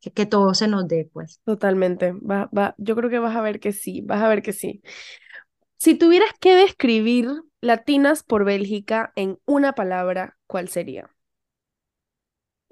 que, 0.00 0.10
que 0.10 0.26
todo 0.26 0.54
se 0.54 0.68
nos 0.68 0.88
dé, 0.88 1.10
pues. 1.12 1.40
Totalmente. 1.44 2.12
Va, 2.12 2.48
va, 2.56 2.74
yo 2.78 2.96
creo 2.96 3.10
que 3.10 3.18
vas 3.18 3.36
a 3.36 3.42
ver 3.42 3.60
que 3.60 3.72
sí, 3.72 4.00
vas 4.02 4.22
a 4.22 4.28
ver 4.28 4.42
que 4.42 4.52
sí. 4.52 4.82
Si 5.78 5.94
tuvieras 5.94 6.30
que 6.40 6.54
describir 6.54 7.30
Latinas 7.60 8.22
por 8.22 8.44
Bélgica 8.44 9.12
en 9.16 9.38
una 9.46 9.74
palabra, 9.74 10.38
¿cuál 10.46 10.68
sería? 10.68 11.10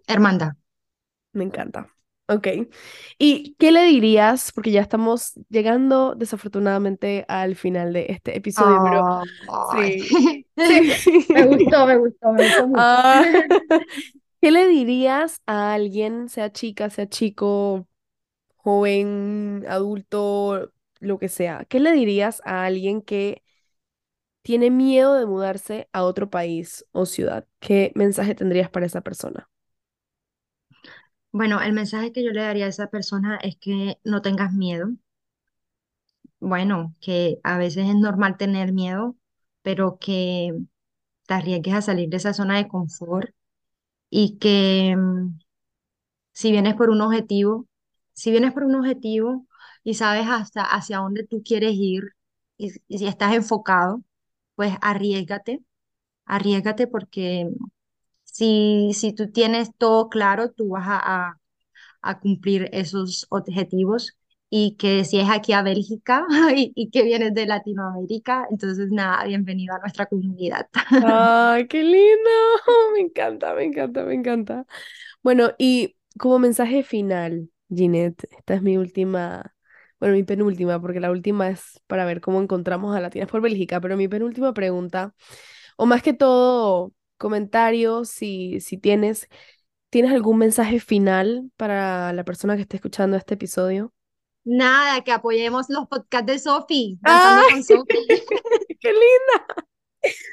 Hermandad. 0.07 0.53
Me 1.33 1.45
encanta. 1.45 1.89
Ok. 2.29 2.47
¿Y 3.19 3.55
qué 3.59 3.73
le 3.73 3.85
dirías? 3.85 4.53
Porque 4.53 4.71
ya 4.71 4.83
estamos 4.83 5.33
llegando 5.49 6.15
desafortunadamente 6.15 7.25
al 7.29 7.57
final 7.57 7.95
de 7.95 8.07
este 8.11 8.37
episodio, 8.37 8.81
pero 8.85 9.23
Ay. 9.73 10.01
sí, 10.01 10.09
sí, 10.67 11.27
Me 11.33 11.47
gustó, 11.47 11.87
me 11.87 11.99
gustó, 11.99 12.33
me 12.33 12.43
gustó 12.45 12.67
mucho. 12.69 12.89
Ah, 12.97 13.23
¿qué 14.41 14.51
le 14.51 14.67
dirías 14.69 15.43
a 15.47 15.75
alguien, 15.75 16.29
sea 16.29 16.53
chica, 16.53 16.91
sea 16.91 17.09
chico, 17.09 17.89
joven, 18.57 19.65
adulto, 19.69 20.73
lo 21.01 21.19
que 21.19 21.29
sea? 21.29 21.67
¿Qué 21.69 21.81
le 21.81 21.93
dirías 21.93 22.43
a 22.45 22.65
alguien 22.67 23.03
que 23.03 23.43
tiene 24.43 24.71
miedo 24.71 25.15
de 25.15 25.27
mudarse 25.27 25.89
a 25.93 26.03
otro 26.05 26.31
país 26.31 26.85
o 26.93 27.07
ciudad, 27.07 27.47
¿qué 27.61 27.93
mensaje 27.95 28.35
tendrías 28.35 28.71
para 28.71 28.87
esa 28.87 29.01
persona? 29.03 29.49
Bueno, 31.33 31.63
el 31.63 31.73
mensaje 31.73 32.13
que 32.13 32.23
yo 32.23 32.33
le 32.33 32.43
daría 32.43 32.67
a 32.67 32.69
esa 32.69 32.89
persona 32.89 33.39
es 33.43 33.57
que 33.57 33.99
no 34.05 34.21
tengas 34.21 34.53
miedo. 34.53 34.91
Bueno, 36.41 36.95
que 37.01 37.39
a 37.45 37.59
veces 37.59 37.89
es 37.89 37.95
normal 37.97 38.37
tener 38.37 38.73
miedo, 38.73 39.17
pero 39.63 39.99
que 40.01 40.53
te 41.27 41.35
arriesgues 41.35 41.75
a 41.75 41.83
salir 41.83 42.09
de 42.11 42.19
esa 42.19 42.35
zona 42.35 42.59
de 42.59 42.69
confort 42.69 43.31
y 44.11 44.39
que 44.39 44.97
mm, 44.97 45.39
si 46.33 46.53
vienes 46.53 46.75
por 46.75 46.91
un 46.91 47.01
objetivo, 47.03 47.67
si 48.13 48.31
vienes 48.31 48.53
por 48.53 48.65
un 48.65 48.75
objetivo 48.77 49.47
y 49.85 49.95
sabes 49.95 50.27
hasta 50.29 50.63
hacia 50.63 50.99
dónde 50.99 51.27
tú 51.27 51.43
quieres 51.45 51.73
ir 51.75 52.05
y, 52.57 52.71
si 52.71 53.07
estás 53.07 53.35
enfocado, 53.35 54.03
pues 54.57 54.75
arriesgate, 54.83 55.63
arriesgate 56.27 56.87
porque 56.89 57.49
si, 58.25 58.93
si 58.95 59.13
tú 59.15 59.31
tienes 59.33 59.71
todo 59.79 60.09
claro, 60.09 60.53
tú 60.53 60.71
vas 60.71 60.87
a 60.89 61.39
a 62.03 62.21
cumplir 62.21 62.69
esos 62.73 63.27
objetivos 63.31 64.19
y 64.51 64.77
que 64.77 65.05
si 65.05 65.21
es 65.21 65.29
aquí 65.29 65.53
a 65.53 65.63
Bélgica 65.63 66.27
y, 66.55 66.91
que 66.91 67.03
vienes 67.03 67.35
de 67.35 67.47
Latinoamérica, 67.47 68.47
entonces 68.51 68.89
nada, 68.91 69.25
bienvenido 69.25 69.75
a 69.75 69.79
nuestra 69.79 70.07
comunidad. 70.07 70.69
Ay, 71.05 71.67
qué 71.69 71.83
lindo. 71.83 72.31
Me 72.95 73.01
encanta, 73.01 73.55
me 73.55 73.65
encanta, 73.65 74.05
me 74.05 74.15
encanta. 74.15 74.67
Bueno, 75.23 75.51
y 75.59 75.97
como 76.19 76.39
mensaje 76.39 76.83
final, 76.83 77.51
Ginette, 77.69 78.25
esta 78.37 78.55
es 78.55 78.63
mi 78.63 78.79
última, 78.79 79.55
bueno, 80.01 80.15
mi 80.15 80.25
penúltima, 80.25 80.81
porque 80.81 81.01
la 81.01 81.11
última 81.11 81.49
es 81.51 81.81
para 81.87 82.05
ver 82.05 82.21
cómo 82.21 82.41
encontramos 82.41 82.97
a 82.97 83.01
Latinas 83.01 83.29
por 83.29 83.41
Bélgica, 83.43 83.81
pero 83.81 83.97
mi 83.97 84.09
penúltima 84.09 84.55
pregunta, 84.55 85.15
o 85.77 85.87
más 85.87 86.03
que 86.03 86.15
todo, 86.15 86.93
comentarios, 87.19 88.09
si, 88.11 88.61
si 88.61 88.79
tienes, 88.79 89.29
¿tienes 89.91 90.13
algún 90.13 90.39
mensaje 90.39 90.81
final 90.81 91.51
para 91.57 92.13
la 92.13 92.25
persona 92.25 92.57
que 92.57 92.63
esté 92.63 92.77
escuchando 92.77 93.17
este 93.17 93.35
episodio? 93.35 93.93
Nada, 94.51 95.05
que 95.05 95.13
apoyemos 95.13 95.67
los 95.69 95.87
podcasts 95.89 96.27
de 96.27 96.39
Sofi, 96.39 96.99
Sofi. 97.67 97.99
¡Qué 98.81 98.93
linda! 98.93 99.65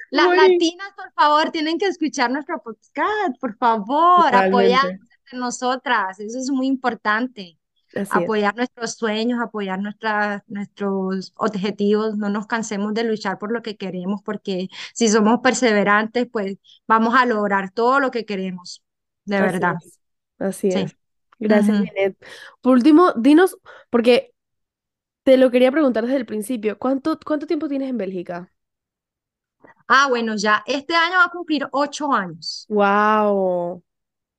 Las 0.09 0.27
latinas, 0.37 0.87
por 0.95 1.11
favor, 1.13 1.51
tienen 1.51 1.77
que 1.77 1.87
escuchar 1.87 2.31
nuestro 2.31 2.61
podcast, 2.63 3.37
por 3.41 3.57
favor, 3.57 4.33
apoyarnos 4.33 5.01
entre 5.25 5.39
nosotras, 5.39 6.17
eso 6.21 6.39
es 6.39 6.49
muy 6.49 6.67
importante. 6.67 7.59
Así 7.89 7.99
es. 8.03 8.11
Apoyar 8.15 8.55
nuestros 8.55 8.93
sueños, 8.93 9.41
apoyar 9.41 9.79
nuestras, 9.79 10.43
nuestros 10.47 11.33
objetivos, 11.35 12.15
no 12.17 12.29
nos 12.29 12.47
cansemos 12.47 12.93
de 12.93 13.03
luchar 13.03 13.37
por 13.37 13.51
lo 13.51 13.61
que 13.61 13.75
queremos, 13.75 14.21
porque 14.23 14.69
si 14.93 15.09
somos 15.09 15.39
perseverantes, 15.41 16.27
pues 16.31 16.57
vamos 16.87 17.15
a 17.15 17.25
lograr 17.25 17.71
todo 17.71 17.99
lo 17.99 18.11
que 18.11 18.25
queremos, 18.25 18.81
de 19.25 19.37
Así 19.37 19.45
verdad. 19.45 19.75
es. 19.83 19.99
Así 20.39 20.71
Sí. 20.71 20.79
es. 20.79 20.95
Gracias. 21.39 21.77
Ginette. 21.77 22.17
Por 22.61 22.73
último, 22.73 23.13
dinos, 23.13 23.57
porque 23.89 24.33
te 25.23 25.37
lo 25.37 25.51
quería 25.51 25.71
preguntar 25.71 26.05
desde 26.05 26.17
el 26.17 26.25
principio, 26.27 26.79
¿cuánto, 26.79 27.19
cuánto 27.25 27.47
tiempo 27.47 27.69
tienes 27.69 27.89
en 27.89 27.97
Bélgica? 27.97 28.53
Ah, 29.87 30.07
bueno, 30.09 30.35
ya 30.35 30.63
este 30.67 30.95
año 30.95 31.17
va 31.19 31.25
a 31.25 31.29
cumplir 31.29 31.67
ocho 31.71 32.11
años. 32.13 32.69
Wow, 32.69 33.83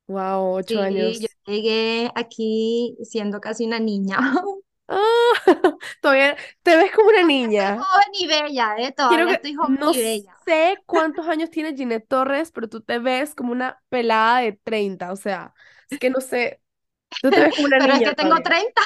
wow, 0.07 0.53
ocho 0.55 0.79
Sí, 0.79 1.17
yo 1.19 1.27
años. 1.27 1.37
llegué 1.45 2.11
aquí 2.15 2.97
siendo 3.03 3.39
casi 3.41 3.65
una 3.65 3.79
niña. 3.79 4.17
Ah, 4.87 4.97
todavía 6.01 6.37
te 6.63 6.75
ves 6.77 6.91
como 6.95 7.09
una 7.09 7.23
Estoy 7.23 7.23
niña. 7.23 7.89
joven 7.89 8.09
y 8.13 8.27
bella, 8.27 8.75
¿eh? 8.77 8.91
Quiero 9.07 9.25
Todavía 9.25 9.33
que, 9.37 9.37
estoy 9.37 9.53
joven 9.55 9.77
no 9.79 9.93
y 9.93 9.97
bella. 10.01 10.37
sé 10.45 10.83
cuántos 10.85 11.27
años 11.27 11.49
tiene 11.49 11.75
Ginette 11.75 12.07
Torres, 12.07 12.51
pero 12.51 12.67
tú 12.69 12.81
te 12.81 12.99
ves 12.99 13.35
como 13.35 13.51
una 13.51 13.81
pelada 13.89 14.39
de 14.41 14.53
30, 14.53 15.11
o 15.11 15.15
sea, 15.15 15.53
es 15.89 15.99
que 15.99 16.09
no 16.09 16.19
sé, 16.21 16.61
tú 17.21 17.33
te 17.33 17.41
ves 17.41 17.53
como 17.55 17.67
una 17.67 17.79
Pero 17.79 17.93
es 17.93 18.01
niña 18.01 18.03
que 18.03 18.15
tengo 18.15 18.35
todavía. 18.35 18.43
30. 18.43 18.81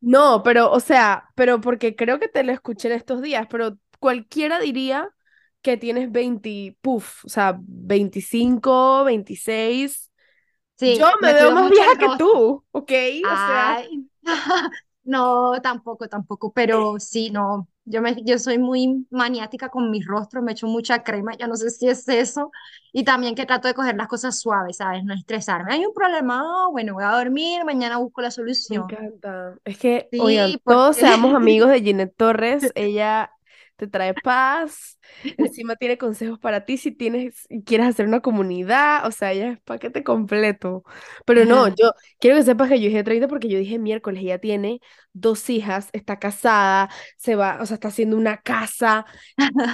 No, 0.00 0.42
pero, 0.44 0.70
o 0.72 0.80
sea, 0.80 1.28
pero 1.34 1.60
porque 1.60 1.96
creo 1.96 2.20
que 2.20 2.28
te 2.28 2.44
lo 2.44 2.52
escuché 2.52 2.88
en 2.88 2.94
estos 2.94 3.20
días, 3.22 3.46
pero 3.50 3.78
cualquiera 3.98 4.60
diría 4.60 5.10
que 5.62 5.76
tienes 5.76 6.12
20, 6.12 6.76
puf, 6.80 7.24
o 7.24 7.28
sea, 7.28 7.58
25, 7.60 9.04
26. 9.04 10.10
Yo 10.84 11.06
Sí, 11.06 11.16
me 11.22 11.32
me 11.32 11.34
veo 11.34 11.52
más 11.52 11.68
vieja 11.70 11.90
que 11.98 12.10
tú, 12.10 12.64
¿ok? 12.72 12.92
O 13.32 13.36
sea, 13.36 13.78
Ay, 13.78 14.08
no, 15.08 15.60
tampoco, 15.62 16.08
tampoco, 16.08 16.52
pero 16.52 16.98
sí, 17.00 17.30
no. 17.30 17.68
Yo, 17.84 18.02
me, 18.02 18.22
yo 18.24 18.38
soy 18.38 18.58
muy 18.58 19.06
maniática 19.10 19.70
con 19.70 19.90
mi 19.90 20.02
rostro, 20.02 20.42
me 20.42 20.52
echo 20.52 20.66
mucha 20.66 21.02
crema, 21.02 21.34
yo 21.36 21.46
no 21.48 21.56
sé 21.56 21.70
si 21.70 21.88
es 21.88 22.06
eso. 22.08 22.50
Y 22.92 23.04
también 23.04 23.34
que 23.34 23.46
trato 23.46 23.68
de 23.68 23.74
coger 23.74 23.96
las 23.96 24.08
cosas 24.08 24.38
suaves, 24.40 24.76
¿sabes? 24.78 25.04
No 25.04 25.14
estresarme. 25.14 25.72
Hay 25.74 25.86
un 25.86 25.94
problema, 25.94 26.42
ah, 26.44 26.68
bueno, 26.70 26.94
voy 26.94 27.04
a 27.04 27.10
dormir, 27.16 27.64
mañana 27.64 27.98
busco 27.98 28.20
la 28.22 28.30
Me 28.68 28.76
solución. 28.76 28.76
encanta. 28.76 29.58
Es 29.64 29.78
que, 29.78 30.12
oigan, 30.16 30.58
Sí, 30.58 30.62
todos 30.66 30.96
porque 30.96 30.96
seamos 30.96 31.34
amigos 31.34 31.70
de 31.70 31.80
Ginette 31.82 32.14
Torres. 32.16 32.72
Ella 32.74 33.32
te 33.78 33.86
trae 33.88 34.14
paz. 34.14 34.98
Encima 35.38 35.76
tiene 35.76 35.98
consejos 35.98 36.38
para 36.38 36.64
ti 36.66 36.76
si 36.78 36.92
tienes, 36.92 37.46
y 37.48 37.62
quieres 37.64 37.86
hacer 37.88 38.06
una 38.06 38.20
comunidad. 38.20 39.06
O 39.06 39.10
sea, 39.12 39.32
ella 39.32 39.52
es 39.52 39.60
paquete 39.60 40.04
completo. 40.04 40.84
Pero 41.24 41.44
no, 41.46 41.68
yo 41.68 41.92
quiero 42.20 42.36
que 42.36 42.42
sepas 42.44 42.68
que 42.68 42.80
yo 42.80 42.88
dije 42.88 43.04
30 43.04 43.28
porque 43.28 43.48
yo 43.48 43.58
dije 43.58 43.78
miércoles. 43.78 44.22
Ella 44.22 44.38
tiene 44.40 44.80
dos 45.12 45.48
hijas, 45.50 45.90
está 45.92 46.18
casada, 46.18 46.90
se 47.16 47.36
va, 47.36 47.58
o 47.60 47.66
sea, 47.66 47.74
está 47.74 47.88
haciendo 47.88 48.16
una 48.16 48.38
casa, 48.42 49.06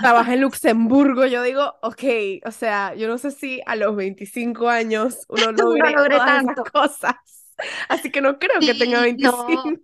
trabaja 0.00 0.34
en 0.34 0.40
Luxemburgo. 0.42 1.26
Yo 1.26 1.42
digo, 1.42 1.74
ok, 1.82 2.02
o 2.46 2.50
sea, 2.50 2.94
yo 2.94 3.08
no 3.08 3.18
sé 3.18 3.30
si 3.30 3.60
a 3.66 3.76
los 3.76 3.96
25 3.96 4.68
años 4.68 5.24
uno 5.28 5.52
no 5.52 5.64
logre 5.64 5.92
logré 5.92 6.20
todas 6.20 6.32
esas 6.32 6.44
tanto. 6.44 6.64
cosas. 6.72 7.14
Así 7.88 8.10
que 8.10 8.20
no 8.20 8.38
creo 8.38 8.60
que 8.60 8.74
tenga 8.74 9.00
Sí, 9.00 9.16
no, 9.18 9.46
25. 9.46 9.80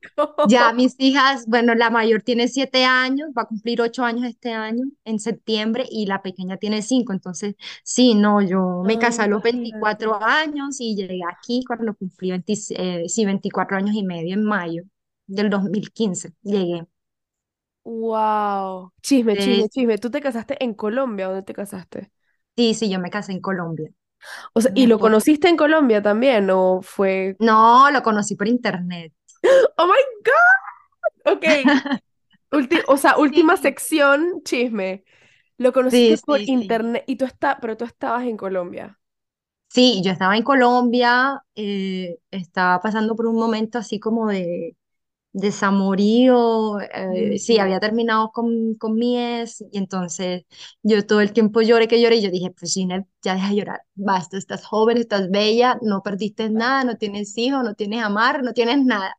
Ya 0.48 0.72
mis 0.72 0.94
hijas, 0.98 1.46
bueno, 1.46 1.74
la 1.74 1.90
mayor 1.90 2.22
tiene 2.22 2.48
siete 2.48 2.84
años, 2.84 3.30
va 3.36 3.42
a 3.42 3.46
cumplir 3.46 3.80
ocho 3.80 4.04
años 4.04 4.24
este 4.24 4.52
año, 4.52 4.84
en 5.04 5.18
septiembre, 5.20 5.86
y 5.90 6.06
la 6.06 6.22
pequeña 6.22 6.56
tiene 6.56 6.82
cinco. 6.82 7.12
Entonces, 7.12 7.54
sí, 7.84 8.14
no, 8.14 8.40
yo 8.42 8.82
me 8.84 8.98
casé 8.98 9.22
a 9.22 9.26
los 9.26 9.42
imagínate. 9.42 9.58
24 9.58 10.22
años 10.22 10.80
y 10.80 10.96
llegué 10.96 11.20
aquí 11.30 11.62
cuando 11.66 11.94
cumplí 11.94 12.30
20 12.30 12.52
eh, 12.70 13.08
sí, 13.08 13.24
24 13.24 13.76
años 13.76 13.94
y 13.94 14.02
medio 14.02 14.34
en 14.34 14.44
mayo 14.44 14.84
del 15.26 15.50
2015. 15.50 16.32
Llegué. 16.42 16.86
Wow. 17.84 18.92
Chisme, 19.02 19.36
chisme, 19.36 19.68
chisme. 19.68 19.98
¿Tú 19.98 20.10
te 20.10 20.20
casaste 20.20 20.62
en 20.62 20.74
Colombia? 20.74 21.26
¿Dónde 21.26 21.42
te 21.42 21.54
casaste? 21.54 22.10
sí, 22.56 22.74
sí, 22.74 22.90
yo 22.90 23.00
me 23.00 23.10
casé 23.10 23.32
en 23.32 23.40
Colombia. 23.40 23.90
O 24.54 24.60
sea, 24.60 24.72
¿y 24.74 24.86
lo 24.86 24.98
conociste 25.00 25.48
en 25.48 25.56
Colombia 25.56 26.02
también? 26.02 26.50
¿O 26.50 26.80
fue? 26.82 27.38
No, 27.40 27.90
lo 27.90 28.02
conocí 28.04 28.36
por 28.36 28.46
internet. 28.48 29.12
Oh 29.78 29.86
my 29.86 29.98
God. 30.24 30.60
Ok. 31.24 31.44
Ulti- 32.52 32.84
o 32.88 32.96
sea, 32.96 33.16
última 33.18 33.56
Sí, 33.56 33.58
sección, 33.58 34.42
chisme. 34.44 35.04
Lo 35.58 35.72
conociste 35.72 36.16
sí, 36.16 36.26
por 36.26 36.42
sí. 36.46 36.46
internet 36.46 37.04
y 37.06 37.16
tú 37.16 37.24
está, 37.26 37.58
pero 37.60 37.76
tú 37.76 37.84
estabas 37.84 38.24
en 38.24 38.36
Colombia. 38.36 39.00
Sí, 39.68 40.02
yo 40.04 40.10
estaba 40.10 40.36
en 40.36 40.42
Colombia, 40.42 41.44
eh, 41.54 42.18
estaba 42.32 42.80
pasando 42.80 43.14
por 43.14 43.26
un 43.26 43.36
momento 43.36 43.78
así 43.78 44.00
como 44.00 44.26
de 44.28 44.76
desamorío, 45.32 46.80
eh, 46.80 47.38
sí, 47.38 47.58
había 47.58 47.80
terminado 47.80 48.30
con, 48.32 48.74
con 48.74 48.94
mi 48.96 49.18
ex 49.18 49.62
y 49.72 49.78
entonces 49.78 50.44
yo 50.82 51.06
todo 51.06 51.20
el 51.20 51.32
tiempo 51.32 51.62
lloré 51.62 51.88
que 51.88 52.00
lloré 52.00 52.16
y 52.16 52.22
yo 52.22 52.30
dije, 52.30 52.50
pues 52.50 52.74
Ginette, 52.74 53.06
ya 53.22 53.34
deja 53.34 53.48
de 53.50 53.56
llorar, 53.56 53.80
basta, 53.94 54.36
estás 54.38 54.64
joven, 54.66 54.98
estás 54.98 55.30
bella, 55.30 55.78
no 55.82 56.02
perdiste 56.02 56.50
nada, 56.50 56.84
no 56.84 56.96
tienes 56.96 57.36
hijos, 57.38 57.62
no 57.64 57.74
tienes 57.74 58.02
amar, 58.02 58.42
no 58.42 58.52
tienes 58.52 58.84
nada, 58.84 59.16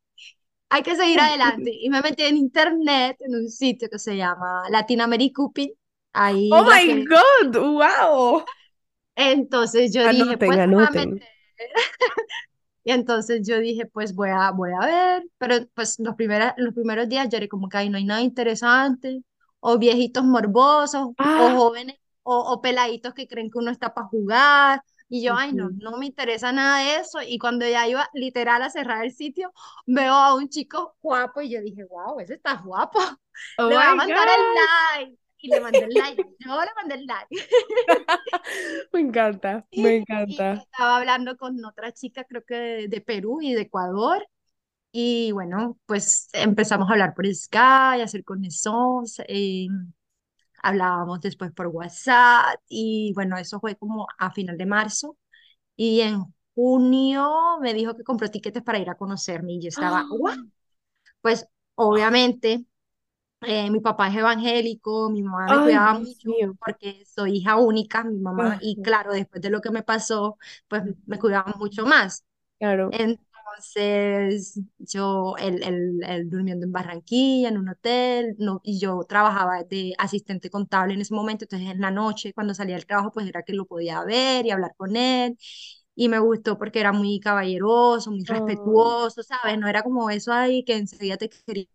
hay 0.70 0.84
que 0.84 0.96
seguir 0.96 1.20
adelante. 1.20 1.72
Y 1.82 1.90
me 1.90 2.02
metí 2.02 2.24
en 2.24 2.38
internet, 2.38 3.18
en 3.22 3.36
un 3.36 3.50
sitio 3.50 3.90
que 3.90 4.00
se 4.00 4.18
llama 4.18 4.64
Latin 4.70 5.02
Americupid, 5.02 5.72
Oh 6.50 6.60
ahí 6.60 6.66
la 6.66 6.80
my 6.80 6.84
que... 6.84 7.10
God, 7.10 7.56
wow. 7.56 8.46
Entonces 9.16 9.94
yo 9.94 10.08
dije, 10.08 10.38
Anoten, 10.38 10.40
pues 10.40 10.60
me 10.66 10.74
voy 10.76 10.86
a 10.86 10.90
anoten. 10.90 10.92
meter. 10.92 11.28
Y 12.84 12.92
entonces 12.92 13.48
yo 13.48 13.60
dije, 13.60 13.86
pues 13.86 14.16
voy 14.16 14.30
a, 14.32 14.52
voy 14.52 14.72
a 14.80 14.86
ver, 14.86 15.24
pero 15.38 15.56
pues 15.76 16.00
los, 16.00 16.16
primeros 16.16 16.52
los 16.58 16.74
primeros 16.74 17.08
días 17.10 17.30
yo 17.30 17.38
era 17.38 17.48
como 17.48 17.70
que 17.70 17.78
ahí 17.78 17.90
no 17.90 17.98
hay 17.98 18.06
nada 18.06 18.22
interesante, 18.22 19.24
o 19.60 19.78
viejitos 19.78 20.24
morbosos, 20.24 21.10
o 21.34 21.50
Ah. 21.50 21.52
jóvenes, 21.52 21.98
o, 22.24 22.36
o 22.38 22.62
peladitos 22.62 23.14
que 23.14 23.28
creen 23.28 23.52
que 23.52 23.60
uno 23.60 23.72
está 23.72 23.94
para 23.94 24.08
jugar, 24.08 24.82
y 25.10 25.24
yo, 25.24 25.36
ay 25.36 25.54
no, 25.54 25.70
no 25.78 25.98
me 25.98 26.06
interesa 26.08 26.52
nada 26.52 26.80
de 26.84 26.96
eso, 27.02 27.20
y 27.22 27.38
cuando 27.38 27.68
ya 27.68 27.88
iba 27.88 28.10
literal 28.14 28.62
a 28.64 28.70
cerrar 28.70 29.06
el 29.06 29.12
sitio, 29.14 29.52
veo 29.86 30.14
a 30.14 30.36
un 30.36 30.50
chico 30.50 30.96
guapo, 31.02 31.42
y 31.42 31.50
yo 31.52 31.62
dije, 31.62 31.84
wow, 31.86 32.20
ese 32.20 32.36
está 32.36 32.56
guapo, 32.56 33.00
Oh 33.58 33.70
le 33.70 33.76
voy 33.76 33.86
a 33.86 33.96
mandar 33.96 34.28
el 34.28 34.46
God. 34.46 35.08
like, 35.08 35.20
y 35.42 35.50
le 35.52 35.62
mandé 35.62 35.86
el 35.86 35.96
like, 35.96 36.24
yo 36.40 36.62
le 36.62 36.72
mandé 36.76 36.96
el 36.96 37.06
like. 37.08 37.28
Me 38.94 39.00
encanta, 39.02 39.66
me 39.76 39.96
Y, 39.96 40.04
y 40.26 40.38
encanta. 40.38 40.66
estaba 40.72 40.98
hablando 40.98 41.38
con 41.38 41.64
otra 41.66 41.92
chica, 41.94 42.24
creo 42.26 42.44
que 42.46 42.56
de, 42.56 42.88
de 42.88 43.02
Perú 43.02 43.40
y 43.42 43.54
de 43.54 43.62
Ecuador. 43.62 44.28
Y 44.92 45.32
bueno, 45.34 45.80
pues 45.88 46.30
empezamos 46.34 46.90
a 46.90 46.94
hablar 46.94 47.16
por 47.16 47.28
Skype, 47.34 48.02
a 48.02 48.06
hacer 48.06 48.24
conexiones, 48.26 49.22
eh, 49.28 49.68
hablábamos 50.64 51.22
después 51.22 51.52
por 51.54 51.68
WhatsApp 51.68 52.60
y 52.70 53.14
bueno, 53.16 53.38
eso 53.38 53.60
fue 53.60 53.76
como 53.78 54.08
a 54.20 54.32
final 54.32 54.58
de 54.58 54.66
marzo. 54.66 55.18
Y 55.78 56.02
en 56.02 56.24
junio 56.56 57.60
me 57.62 57.74
dijo 57.74 57.96
que 57.98 58.04
compró 58.06 58.30
tiquetes 58.32 58.64
para 58.64 58.80
ir 58.80 58.90
a 58.90 58.96
conocerme 58.98 59.54
y 59.54 59.62
yo 59.62 59.70
estaba, 59.70 60.06
¿what? 60.10 60.38
Pues 61.22 61.48
obviamente 61.76 62.66
eh, 63.42 63.70
mi 63.72 63.80
papá 63.80 64.08
es 64.10 64.16
evangélico, 64.18 65.10
mi 65.10 65.24
mamá 65.24 65.50
me 65.50 65.60
Ay, 65.60 65.62
cuidaba 65.62 65.94
Dios 66.00 66.00
mucho 66.00 66.20
mío. 66.24 66.58
porque 66.60 67.04
soy 67.06 67.38
hija 67.38 67.58
única, 67.58 68.04
mi 68.04 68.20
mamá, 68.20 68.58
y 68.62 68.80
claro, 68.82 69.14
después 69.14 69.42
de 69.42 69.50
lo 69.50 69.62
que 69.62 69.72
me 69.72 69.84
pasó, 69.84 70.38
pues 70.68 70.84
me 71.06 71.20
cuidaba 71.20 71.54
mucho 71.58 71.86
más. 71.86 72.26
Claro. 72.60 72.98
Entonces, 73.56 74.60
yo, 74.80 75.36
él, 75.40 75.62
él- 75.64 76.02
él 76.08 76.30
durmiendo 76.30 76.66
en 76.66 76.72
Barranquilla, 76.74 77.50
en 77.50 77.58
un 77.58 77.70
hotel, 77.70 78.36
no, 78.40 78.62
y 78.64 78.80
yo 78.80 79.04
trabajaba 79.08 79.64
de 79.64 79.94
asistente 79.98 80.50
contable 80.50 80.94
en 80.96 81.02
ese 81.02 81.14
momento, 81.16 81.46
entonces 81.46 81.70
en 81.72 81.82
la 81.82 81.92
noche, 81.92 82.34
cuando 82.34 82.54
salía 82.54 82.76
del 82.76 82.86
trabajo, 82.86 83.12
pues 83.14 83.28
era 83.28 83.44
que 83.44 83.54
lo 83.54 83.66
podía 83.68 84.04
ver 84.04 84.46
y 84.46 84.52
hablar 84.52 84.74
con 84.78 84.96
él, 84.98 85.38
y 85.96 86.10
me 86.10 86.20
gustó 86.20 86.58
porque 86.58 86.80
era 86.80 86.92
muy 86.94 87.20
caballeroso, 87.20 88.12
muy 88.12 88.24
Ay, 88.28 89.02
respetuoso, 89.06 89.24
¿sabes? 89.24 89.58
No 89.60 89.68
era 89.68 89.84
como 89.84 90.10
eso 90.10 90.32
ahí 90.34 90.64
que 90.64 90.76
enseguida 90.78 91.18
te 91.18 91.30
quería, 91.30 91.66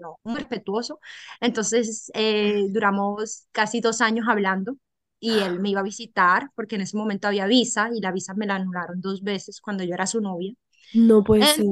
no, 0.00 0.18
muy 0.24 0.36
respetuoso. 0.36 1.00
Entonces, 1.40 2.10
eh, 2.14 2.66
duramos 2.70 3.46
casi 3.52 3.80
dos 3.80 4.00
años 4.00 4.26
hablando. 4.28 4.76
Y 5.20 5.40
él 5.40 5.58
me 5.60 5.70
iba 5.70 5.80
a 5.80 5.82
visitar 5.82 6.50
porque 6.54 6.76
en 6.76 6.82
ese 6.82 6.96
momento 6.96 7.26
había 7.26 7.46
visa 7.48 7.90
y 7.92 8.00
la 8.00 8.12
visa 8.12 8.34
me 8.34 8.46
la 8.46 8.54
anularon 8.56 9.00
dos 9.00 9.22
veces 9.24 9.60
cuando 9.60 9.82
yo 9.82 9.94
era 9.94 10.06
su 10.06 10.20
novia. 10.20 10.54
no 10.92 11.24
puede 11.24 11.46
ser. 11.46 11.66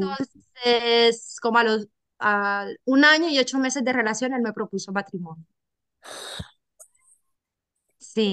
Entonces, 0.65 1.37
como 1.43 1.59
a 1.59 1.65
los 1.65 1.89
a 2.19 2.67
un 2.87 3.05
año 3.05 3.29
y 3.29 3.39
ocho 3.39 3.59
meses 3.59 3.85
de 3.85 3.93
relación, 3.93 4.33
él 4.35 4.43
me 4.43 4.53
propuso 4.55 4.93
matrimonio. 4.93 5.45
Sí, 7.99 8.27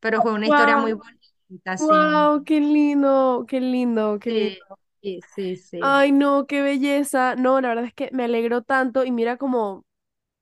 pero 0.00 0.22
fue 0.22 0.32
una 0.32 0.46
historia 0.48 0.76
muy 0.76 0.92
Wow, 0.92 0.94
bonita, 0.94 1.76
sí. 1.78 1.96
wow, 1.96 2.44
qué 2.44 2.60
lindo, 2.60 3.46
qué 3.48 3.60
lindo, 3.60 4.18
qué 4.20 4.32
lindo. 4.32 4.79
Sí, 5.02 5.20
sí, 5.22 5.56
sí. 5.56 5.80
Ay, 5.82 6.12
no, 6.12 6.46
qué 6.46 6.62
belleza. 6.62 7.36
No, 7.36 7.60
la 7.60 7.68
verdad 7.68 7.84
es 7.86 7.94
que 7.94 8.10
me 8.12 8.24
alegró 8.24 8.62
tanto 8.62 9.04
y 9.04 9.10
mira 9.12 9.38
cómo, 9.38 9.86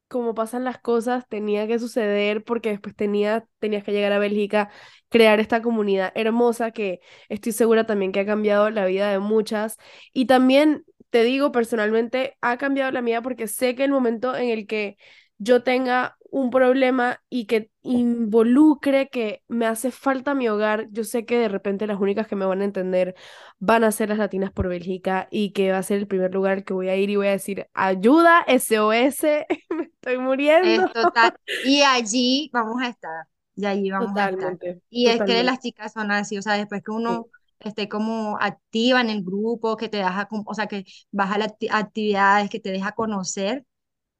cómo 0.09 0.34
pasan 0.34 0.64
las 0.64 0.78
cosas, 0.80 1.28
tenía 1.28 1.66
que 1.68 1.78
suceder 1.78 2.44
porque 2.44 2.70
después 2.70 2.96
tenía, 2.96 3.46
tenías 3.61 3.84
que 3.84 3.92
llegar 3.92 4.12
a 4.12 4.18
Bélgica, 4.20 4.70
crear 5.11 5.40
esta 5.40 5.62
comunidad 5.62 6.12
hermosa 6.16 6.72
que 6.72 7.00
estoy 7.28 7.52
segura 7.52 7.86
también 7.86 8.12
que 8.12 8.20
ha 8.20 8.26
cambiado 8.26 8.70
la 8.70 8.86
vida 8.86 9.11
de 9.12 9.20
muchas. 9.20 9.76
Y 10.12 10.26
también 10.26 10.84
te 11.11 11.24
digo 11.24 11.52
personalmente, 11.52 12.36
ha 12.42 12.59
cambiado 12.59 12.92
la 12.92 13.02
mía 13.02 13.22
porque 13.22 13.48
sé 13.48 13.74
que 13.76 13.84
el 13.84 13.92
momento 13.92 14.36
en 14.36 14.50
el 14.50 14.66
que 14.66 14.96
yo 15.39 15.62
tenga 15.62 16.16
un 16.30 16.51
problema 16.51 17.22
y 17.30 17.47
que 17.47 17.70
involucre 17.82 19.09
que 19.09 19.43
me 19.49 19.66
hace 19.66 19.91
falta 19.91 20.34
mi 20.34 20.49
hogar, 20.49 20.89
yo 20.91 21.05
sé 21.05 21.24
que 21.24 21.39
de 21.39 21.49
repente 21.49 21.86
las 21.86 22.01
únicas 22.01 22.26
que 22.28 22.36
me 22.36 22.45
van 22.45 22.61
a 22.61 22.64
entender 22.64 23.14
van 23.59 23.84
a 23.84 23.93
ser 23.93 24.11
las 24.11 24.18
latinas 24.18 24.53
por 24.53 24.68
Bélgica 24.68 25.28
y 25.30 25.53
que 25.53 25.72
va 25.72 25.78
a 25.78 25.82
ser 25.82 25.99
el 25.99 26.07
primer 26.09 26.34
lugar 26.34 26.64
que 26.64 26.74
voy 26.74 26.89
a 26.91 26.97
ir 26.97 27.11
y 27.11 27.16
voy 27.16 27.28
a 27.28 27.30
decir, 27.32 27.68
ayuda, 27.74 28.45
SOS, 28.47 29.47
me 29.70 29.84
estoy 29.84 30.18
muriendo. 30.18 30.82
Es 30.82 30.91
total. 30.93 31.32
Y 31.61 31.82
allí 31.82 32.51
vamos 32.53 32.82
a 32.82 32.89
estar, 32.89 33.26
y 33.55 33.66
allí 33.66 33.91
vamos 33.91 34.16
a 34.18 34.24
estar. 34.24 34.59
Totalmente, 34.59 34.80
Y 34.91 35.09
es 35.09 35.22
que 35.22 35.43
totalmente. 35.43 35.45
las 35.45 35.61
chicas 35.61 35.93
son 35.93 36.11
así, 36.11 36.39
o 36.39 36.43
sea, 36.43 36.55
después 36.55 36.82
que 36.82 36.91
Sí, 37.07 37.18
uno 37.18 37.28
esté 37.61 37.89
como 37.89 38.39
activa 38.41 39.01
en 39.01 39.11
el 39.11 39.22
grupo, 39.24 39.76
que 39.76 39.89
te 39.89 39.99
deja, 39.99 40.28
o 40.47 40.55
sea, 40.55 40.66
que 40.66 40.84
vas 41.12 41.30
a 41.32 41.39
las 41.39 41.49
acti- 41.53 41.68
actividades, 41.70 42.51
que 42.51 42.61
te 42.61 42.70
deja 42.72 42.93
conocer, 42.93 43.66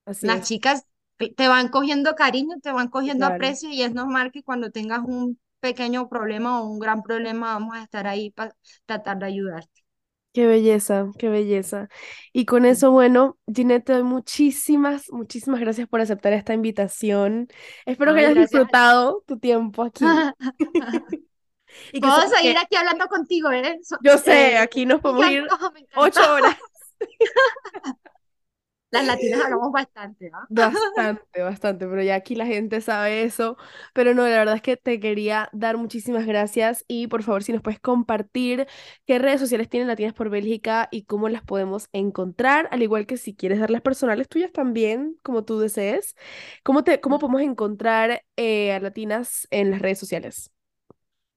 así 0.07 0.31
las 0.31 0.41
es, 0.41 0.49
chicas 0.49 0.87
te 1.37 1.49
van 1.49 1.69
cogiendo 1.69 2.15
cariño, 2.15 2.57
te 2.63 2.73
van 2.73 2.89
cogiendo 2.89 3.27
claro. 3.27 3.27
aprecio 3.27 3.71
y 3.71 3.83
es 3.83 3.93
normal 3.95 4.33
que 4.33 4.43
cuando 4.43 4.71
tengas 4.71 5.01
un 5.05 5.39
pequeño 5.61 6.09
problema 6.09 6.61
o 6.63 6.67
un 6.69 6.79
gran 6.79 7.03
problema, 7.03 7.55
vamos 7.55 7.77
a 7.77 7.83
estar 7.83 8.07
ahí 8.07 8.31
para 8.31 8.55
tratar 8.87 9.19
de 9.19 9.27
ayudarte. 9.27 9.83
Qué 10.33 10.47
belleza, 10.47 11.11
qué 11.19 11.29
belleza. 11.29 11.89
Y 12.33 12.45
con 12.45 12.65
eso, 12.65 12.93
bueno, 12.93 13.39
Ginette, 13.53 13.87
te 13.87 13.93
doy 13.95 14.03
muchísimas, 14.05 15.11
muchísimas 15.11 15.59
gracias 15.61 15.89
por 15.89 16.01
aceptar 16.01 16.33
esta 16.33 16.55
invitación. 16.55 17.49
Espero 17.87 18.13
que 18.15 18.21
Ay, 18.21 18.27
hayas 18.27 18.35
gracias 18.35 18.51
disfrutado 18.51 19.25
tu 19.27 19.39
tiempo 19.39 19.83
aquí 19.83 20.25
y 21.93 22.01
que 22.01 22.07
Puedo 22.07 22.13
sepas 22.13 22.37
seguir 22.37 22.57
que 22.57 22.59
aquí 22.59 22.77
hablando 22.77 23.07
contigo, 23.09 23.51
¿eh? 23.53 23.79
So- 23.83 23.99
yo 23.99 24.19
sé, 24.19 24.53
eh, 24.53 24.59
aquí 24.59 24.87
nos 24.87 25.01
podemos 25.01 25.27
ir 25.27 25.47
ocho 25.95 26.21
horas. 26.35 26.57
Las 28.91 29.07
latinas 29.07 29.43
hablamos 29.43 29.71
bastante, 29.71 30.31
¿ah? 30.33 30.47
Bastante, 30.49 31.43
bastante, 31.43 31.87
pero 31.87 32.03
ya 32.03 32.15
aquí 32.15 32.35
la 32.35 32.47
gente 32.47 32.81
sabe 32.81 33.23
eso. 33.23 33.59
Pero 33.93 34.15
no, 34.15 34.23
la 34.23 34.39
verdad 34.39 34.55
es 34.55 34.63
que 34.63 34.77
te 34.79 34.99
quería 34.99 35.51
dar 35.53 35.77
muchísimas 35.77 36.27
gracias 36.27 36.85
y 36.89 37.07
por 37.09 37.23
favor 37.23 37.43
si 37.43 37.53
nos 37.53 37.61
puedes 37.61 37.81
compartir 37.81 38.67
qué 39.07 39.19
redes 39.19 39.41
sociales 39.41 39.69
tienen 39.69 39.89
Latinas 39.89 40.15
por 40.15 40.31
Bélgica 40.31 40.89
y 40.91 41.05
cómo 41.05 41.29
las 41.29 41.43
podemos 41.43 41.89
encontrar, 41.93 42.69
al 42.71 42.83
igual 42.83 43.07
que 43.07 43.19
si 43.19 43.35
quieres 43.35 43.61
dar 43.61 43.71
las 43.71 43.83
personales 43.83 44.29
tuyas 44.29 44.53
también, 44.53 45.19
como 45.23 45.45
tú 45.45 45.59
desees. 45.59 46.15
¿Cómo, 46.63 46.83
te, 46.83 47.01
cómo 47.01 47.19
podemos 47.19 47.43
encontrar 47.43 48.23
eh, 48.37 48.73
a 48.73 48.81
Latinas 48.81 49.47
en 49.51 49.71
las 49.71 49.83
redes 49.83 49.99
sociales? 49.99 50.51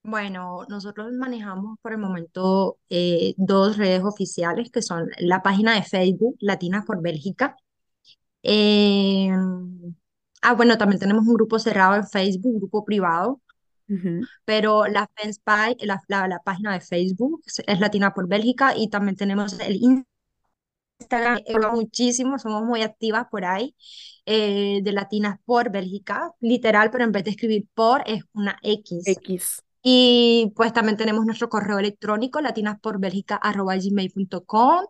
Bueno, 0.04 0.66
nosotros 0.68 1.12
manejamos 1.14 1.78
por 1.82 1.92
el 1.92 2.00
momento 2.00 2.80
eh, 2.90 3.36
dos 3.38 3.78
redes 3.78 4.04
oficiales 4.04 4.72
que 4.72 4.82
son 4.82 5.10
la 5.20 5.44
página 5.44 5.76
de 5.76 5.84
Facebook 5.84 6.36
Latinas 6.40 6.86
por 6.86 7.02
Bélgica. 7.02 7.56
Eh, 8.44 9.30
ah, 10.42 10.54
bueno, 10.54 10.78
también 10.78 11.00
tenemos 11.00 11.26
un 11.28 11.34
grupo 11.34 11.60
cerrado 11.60 11.96
en 11.96 12.08
Facebook, 12.08 12.54
un 12.54 12.60
grupo 12.60 12.86
privado, 12.86 13.42
pero 14.46 14.86
la, 14.88 15.08
fanspage- 15.16 15.84
la, 15.86 16.02
la, 16.08 16.28
la 16.28 16.40
página 16.40 16.74
de 16.74 16.82
Facebook 16.82 17.44
es 17.68 17.80
Latina 17.80 18.14
por 18.14 18.28
Bélgica 18.28 18.74
y 18.78 18.90
también 18.90 19.16
tenemos 19.16 19.60
el 19.60 19.78
Instagram, 21.00 21.40
muchísimo, 21.74 22.38
somos 22.40 22.64
muy 22.64 22.82
activas 22.84 23.28
por 23.30 23.46
ahí, 23.46 23.76
eh, 24.26 24.82
de 24.84 24.92
Latinas 24.92 25.40
por 25.46 25.72
Bélgica, 25.72 26.32
literal, 26.40 26.92
pero 26.92 27.04
en 27.04 27.12
vez 27.12 27.24
de 27.24 27.32
escribir 27.32 27.68
por 27.74 28.04
es 28.08 28.24
una 28.34 28.58
X. 28.62 29.04
X. 29.08 29.62
Y 29.84 30.52
pues 30.56 30.74
también 30.74 30.98
tenemos 30.98 31.26
nuestro 31.26 31.50
correo 31.50 31.80
electrónico, 31.80 32.40
latinasporbelgica.gmail.com 32.42 34.86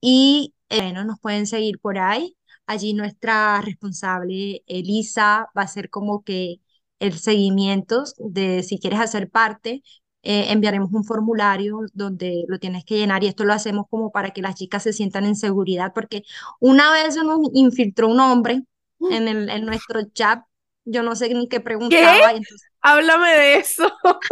y 0.00 0.54
eh, 0.68 0.82
bueno, 0.82 1.04
nos 1.04 1.20
pueden 1.20 1.46
seguir 1.46 1.78
por 1.80 1.98
ahí. 1.98 2.36
Allí 2.66 2.94
nuestra 2.94 3.60
responsable, 3.62 4.62
Elisa, 4.66 5.48
va 5.56 5.62
a 5.62 5.64
hacer 5.64 5.90
como 5.90 6.22
que 6.24 6.56
el 6.98 7.18
seguimiento 7.18 8.04
de 8.18 8.62
si 8.62 8.78
quieres 8.78 9.00
hacer 9.00 9.30
parte. 9.30 9.82
eh, 10.22 10.46
enviaremos 10.50 10.90
un 10.92 11.04
formulario 11.04 11.80
donde 11.92 12.44
lo 12.48 12.58
tienes 12.58 12.84
que 12.84 12.96
llenar 12.98 13.22
y 13.22 13.28
esto 13.28 13.44
lo 13.44 13.52
hacemos 13.52 13.86
como 13.88 14.10
para 14.10 14.30
que 14.32 14.42
las 14.42 14.56
chicas 14.56 14.82
se 14.82 14.92
sientan 14.92 15.24
en 15.24 15.36
seguridad, 15.36 15.92
porque 15.94 16.22
una 16.60 16.90
vez 16.92 17.14
se 17.14 17.22
nos 17.24 17.38
infiltró 17.54 18.08
un 18.08 18.18
hombre 18.20 18.62
en, 19.08 19.28
el, 19.28 19.48
en 19.50 19.64
nuestro 19.66 20.00
chat, 20.12 20.42
yo 20.84 21.02
no 21.02 21.14
sé 21.16 21.32
ni 21.34 21.48
qué 21.48 21.60
¿Qué? 21.88 22.00
preguntaba, 22.00 22.32
y 22.32 22.36
entonces 22.38 22.68
Háblame 22.86 23.28
de 23.36 23.56
eso. 23.58 23.90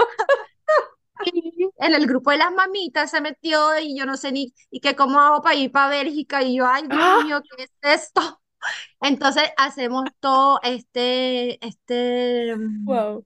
y 1.20 1.70
en 1.78 1.94
el 1.94 2.06
grupo 2.06 2.30
de 2.30 2.38
las 2.38 2.52
mamitas 2.52 3.10
se 3.10 3.20
metió 3.20 3.78
y 3.80 3.96
yo 3.98 4.04
no 4.06 4.16
sé 4.16 4.32
ni 4.32 4.52
y 4.70 4.80
que 4.80 4.94
cómo 4.96 5.20
hago 5.20 5.42
para 5.42 5.54
ir 5.56 5.72
para 5.72 5.88
Bélgica 5.90 6.42
y 6.42 6.56
yo, 6.56 6.66
ay 6.66 6.84
Dios 6.88 7.08
¡Ah! 7.08 7.16
mío, 7.16 7.40
¿qué 7.56 7.64
es 7.64 7.72
esto? 7.82 8.20
Entonces 9.00 9.44
hacemos 9.56 10.10
todo 10.20 10.60
este, 10.62 11.64
este, 11.66 12.56
mm, 12.56 12.86
Wow, 12.86 13.24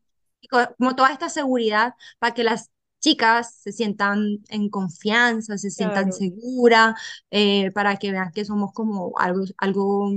co- 0.51 0.75
como 0.79 0.97
toda 0.97 1.13
esta 1.13 1.29
seguridad 1.29 1.95
para 2.19 2.35
que 2.35 2.45
las 2.45 2.71
chicas 3.01 3.55
se 3.57 3.73
sientan 3.73 4.41
en 4.51 4.71
confianza, 4.71 5.59
se 5.59 5.71
sientan 5.71 6.13
claro. 6.13 6.13
seguras, 6.13 6.95
eh, 7.31 7.71
para 7.73 7.97
que 7.99 8.13
vean 8.13 8.33
que 8.33 8.45
somos 8.45 8.73
como 8.75 9.13
algo, 9.19 9.45
algo, 9.59 10.13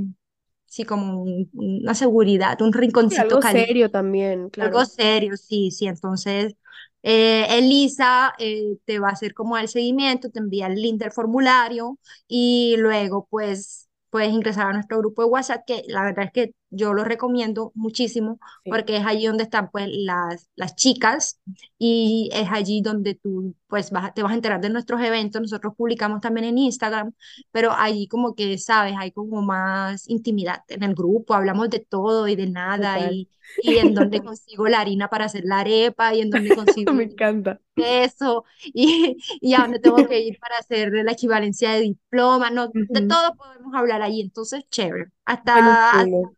sí, 0.72 0.86
como 0.86 1.22
un- 1.24 1.50
una 1.54 1.94
seguridad, 1.96 2.62
un 2.64 2.74
Sí, 3.08 3.16
rinconcito 3.16 3.18
algo 3.18 3.42
caliente 3.42 3.72
serio 3.72 3.92
también, 3.92 4.50
algo 4.60 4.86
claro. 4.86 4.86
serio, 4.86 5.38
sí, 5.38 5.72
sí. 5.72 5.88
Entonces, 5.88 6.56
eh, 7.04 7.48
Elisa 7.58 8.34
eh, 8.40 8.78
te 8.86 9.00
va 9.00 9.10
a 9.10 9.12
hacer 9.14 9.34
como 9.34 9.58
el 9.58 9.68
seguimiento, 9.68 10.30
te 10.30 10.40
envía 10.40 10.68
el 10.68 10.76
link 10.82 11.00
del 11.00 11.12
formulario 11.12 12.00
y 12.28 12.76
luego 12.78 13.28
pues 13.30 13.90
puedes 14.10 14.32
ingresar 14.34 14.68
a 14.70 14.74
nuestro 14.74 15.00
grupo 15.00 15.24
de 15.24 15.30
WhatsApp, 15.30 15.64
que 15.66 15.84
la 15.88 16.04
verdad 16.04 16.26
es 16.26 16.32
que 16.32 16.54
yo 16.72 16.94
lo 16.94 17.04
recomiendo 17.04 17.72
muchísimo 17.76 18.40
Sí, 18.64 18.72
porque 18.72 18.98
es 18.98 19.06
allí 19.06 19.28
donde 19.28 19.44
están 19.44 19.70
pues 19.72 19.88
las, 19.92 20.50
las 20.56 20.76
chicas 20.76 21.40
y 21.78 22.30
es 22.34 22.50
allí 22.52 22.82
donde 22.82 23.16
tú 23.16 23.56
pues 23.68 23.92
vas, 23.92 24.14
te 24.14 24.24
vas 24.24 24.32
a 24.32 24.36
enterar 24.36 24.62
de 24.62 24.70
nuestros 24.70 25.02
eventos. 25.02 25.42
Nosotros 25.42 25.74
publicamos 25.78 26.22
también 26.22 26.46
en 26.48 26.58
Instagram, 26.58 27.14
pero 27.52 27.72
allí 27.74 28.08
como 28.08 28.36
que, 28.36 28.58
sabes, 28.58 28.96
hay 28.98 29.12
como 29.12 29.42
más 29.42 30.08
intimidad 30.10 30.64
en 30.68 30.84
el 30.84 30.96
grupo, 30.96 31.34
hablamos 31.34 31.70
de 31.70 31.80
todo 31.80 32.28
y 32.28 32.36
de 32.36 32.48
nada 32.48 33.00
total. 33.00 33.02
y 33.02 33.30
y 33.64 33.78
en 33.78 33.94
dónde 33.94 34.22
consigo 34.24 34.68
la 34.68 34.80
harina 34.82 35.08
para 35.08 35.26
hacer 35.26 35.44
la 35.46 35.60
arepa, 35.60 36.16
y 36.16 36.22
en 36.22 36.32
dónde 36.32 36.52
consigo 36.54 36.94
Me 36.94 37.04
encanta. 37.04 37.60
queso, 37.76 38.46
y, 38.64 39.18
y 39.42 39.54
a 39.56 39.62
dónde 39.62 39.80
tengo 39.80 40.06
que 40.06 40.20
ir 40.20 40.38
para 40.40 40.58
hacer 40.58 40.92
la 40.94 41.14
equivalencia 41.14 41.72
de 41.74 41.82
diploma, 41.82 42.50
no, 42.52 42.76
de 42.88 43.02
Ujú. 43.02 43.02
todo 43.02 43.36
podemos 43.36 43.74
hablar 43.76 44.02
ahí, 44.02 44.22
entonces 44.22 44.64
chévere. 44.70 45.12
Hasta, 45.26 45.58
hasta- 46.02 46.12
Buenísimo, 46.22 46.36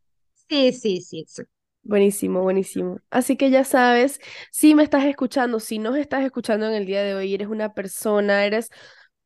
sí, 0.74 1.02
sí, 1.02 1.26
sí, 1.28 1.44
buenísimo, 1.84 2.42
buenísimo. 2.42 2.98
Así 3.10 3.38
que 3.38 3.50
ya 3.50 3.64
sabes, 3.64 4.20
si 4.52 4.76
me 4.76 4.84
estás 4.84 5.06
escuchando, 5.06 5.60
si 5.60 5.80
nos 5.80 5.98
estás 5.98 6.24
escuchando 6.26 6.68
en 6.68 6.74
el 6.74 6.86
día 6.86 7.04
de 7.04 7.16
hoy, 7.16 7.34
eres 7.34 7.48
una 7.48 7.74
persona, 7.74 8.46
eres 8.46 8.70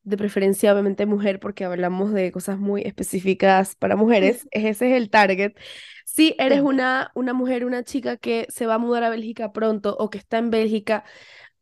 de 0.03 0.17
preferencia 0.17 0.71
obviamente 0.73 1.05
mujer, 1.05 1.39
porque 1.39 1.65
hablamos 1.65 2.13
de 2.13 2.31
cosas 2.31 2.57
muy 2.59 2.81
específicas 2.83 3.75
para 3.75 3.95
mujeres, 3.95 4.47
ese 4.51 4.69
es 4.91 4.97
el 4.97 5.09
target. 5.09 5.53
Si 6.05 6.35
eres 6.39 6.61
una, 6.61 7.11
una 7.15 7.33
mujer, 7.33 7.65
una 7.65 7.83
chica 7.83 8.17
que 8.17 8.47
se 8.49 8.65
va 8.65 8.75
a 8.75 8.77
mudar 8.79 9.03
a 9.03 9.09
Bélgica 9.09 9.51
pronto 9.53 9.95
o 9.99 10.09
que 10.09 10.17
está 10.17 10.37
en 10.37 10.49
Bélgica, 10.51 11.03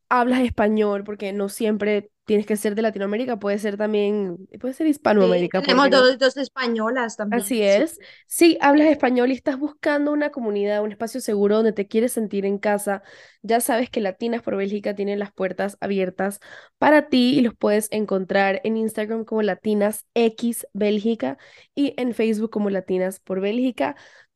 hablas 0.09 0.41
español, 0.41 1.03
porque 1.03 1.33
no 1.33 1.49
siempre 1.49 2.11
tienes 2.25 2.45
que 2.45 2.55
ser 2.55 2.75
de 2.75 2.81
Latinoamérica, 2.81 3.37
puede 3.37 3.59
ser 3.59 3.77
también, 3.77 4.47
puede 4.59 4.73
ser 4.73 4.87
Hispanoamérica, 4.87 5.59
¿por 5.59 5.67
tenemos 5.67 5.89
dos, 5.91 6.17
dos 6.17 6.37
españolas 6.37 7.15
también, 7.17 7.41
Así 7.41 7.55
sí. 7.55 7.61
es. 7.61 7.99
Si 8.27 8.57
hablas 8.61 8.87
español 8.87 9.31
y 9.31 9.35
estás 9.35 9.57
buscando 9.57 10.11
una 10.11 10.31
comunidad, 10.31 10.83
un 10.83 10.91
espacio 10.91 11.21
seguro 11.21 11.57
donde 11.57 11.73
te 11.73 11.87
quieres 11.87 12.13
sentir 12.13 12.45
en 12.45 12.57
casa, 12.57 13.03
ya 13.41 13.61
sabes 13.61 13.89
que 13.89 14.01
Latinas 14.01 14.41
por 14.41 14.55
Bélgica 14.55 14.95
tienen 14.95 15.19
las 15.19 15.31
puertas 15.31 15.77
abiertas 15.81 16.39
para 16.77 17.09
ti 17.09 17.37
y 17.37 17.41
los 17.41 17.55
puedes 17.55 17.87
encontrar 17.91 18.61
en 18.63 18.77
Instagram 18.77 19.23
como 19.25 19.41
Latinas 19.41 20.05
X 20.15 20.67
Bélgica 20.73 21.37
y 21.75 21.93
en 21.97 22.13
Facebook 22.13 22.49
como 22.49 22.69
Latinas 22.69 23.19
por 23.19 23.39
Bélgica. 23.39 23.95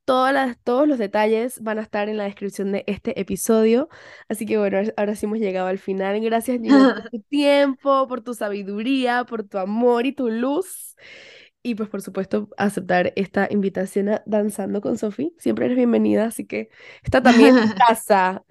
Todas 0.09 0.33
las, 0.33 0.57
todos 0.63 0.87
los 0.87 0.97
detalles 0.97 1.61
van 1.61 1.77
a 1.77 1.83
estar 1.83 2.09
en 2.09 2.17
la 2.17 2.23
descripción 2.23 2.71
de 2.71 2.83
este 2.87 3.21
episodio. 3.21 3.89
Así 4.27 4.47
que 4.47 4.57
bueno, 4.57 4.79
ahora 4.97 5.13
sí 5.13 5.27
hemos 5.27 5.37
llegado 5.37 5.67
al 5.67 5.77
final. 5.77 6.19
Gracias, 6.19 6.57
Gina, 6.59 6.95
por 6.95 7.09
tu 7.11 7.19
tiempo, 7.29 8.07
por 8.07 8.21
tu 8.21 8.33
sabiduría, 8.33 9.23
por 9.25 9.43
tu 9.43 9.59
amor 9.59 10.07
y 10.07 10.11
tu 10.11 10.31
luz. 10.31 10.95
Y 11.61 11.75
pues 11.75 11.89
por 11.89 12.01
supuesto 12.01 12.47
aceptar 12.57 13.11
esta 13.17 13.47
invitación 13.51 14.07
a 14.07 14.23
Danzando 14.25 14.79
con 14.79 14.97
Sofi. 14.97 15.33
Siempre 15.37 15.65
eres 15.65 15.75
bienvenida, 15.75 16.25
así 16.25 16.45
que 16.45 16.69
está 17.03 17.21
también 17.21 17.57
en 17.57 17.73
casa. 17.87 18.43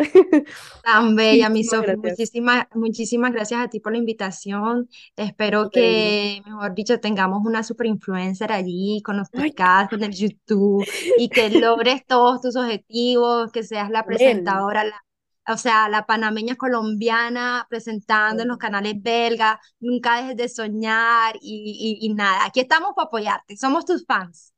Tan 0.82 1.16
bella, 1.16 1.48
mi 1.48 1.62
gracias. 1.62 1.96
Muchísimas, 1.96 2.66
muchísimas 2.74 3.32
gracias 3.32 3.62
a 3.62 3.68
ti 3.68 3.80
por 3.80 3.92
la 3.92 3.98
invitación. 3.98 4.90
Espero 5.16 5.70
que, 5.70 6.42
mejor 6.44 6.74
dicho, 6.74 7.00
tengamos 7.00 7.40
una 7.46 7.62
super 7.62 7.86
influencer 7.86 8.52
allí 8.52 9.00
con 9.02 9.16
los 9.16 9.30
podcasts, 9.30 9.88
con 9.90 10.02
el 10.02 10.12
YouTube 10.12 10.84
y 11.16 11.30
que 11.30 11.48
logres 11.60 12.04
todos 12.06 12.42
tus 12.42 12.56
objetivos, 12.56 13.50
que 13.52 13.62
seas 13.62 13.88
la 13.90 14.04
presentadora, 14.04 14.84
la- 14.84 15.02
o 15.48 15.56
sea, 15.56 15.88
la 15.88 16.06
panameña 16.06 16.56
colombiana 16.56 17.66
presentando 17.70 18.42
en 18.42 18.48
los 18.48 18.58
canales 18.58 18.94
belgas. 19.02 19.58
Nunca 19.80 20.16
dejes 20.20 20.36
de 20.36 20.48
soñar 20.48 21.36
y, 21.40 21.98
y, 22.00 22.06
y 22.06 22.14
nada. 22.14 22.44
Aquí 22.46 22.60
estamos 22.60 22.92
para 22.94 23.06
apoyarte. 23.06 23.56
Somos 23.56 23.84
tus 23.84 24.04
fans. 24.06 24.52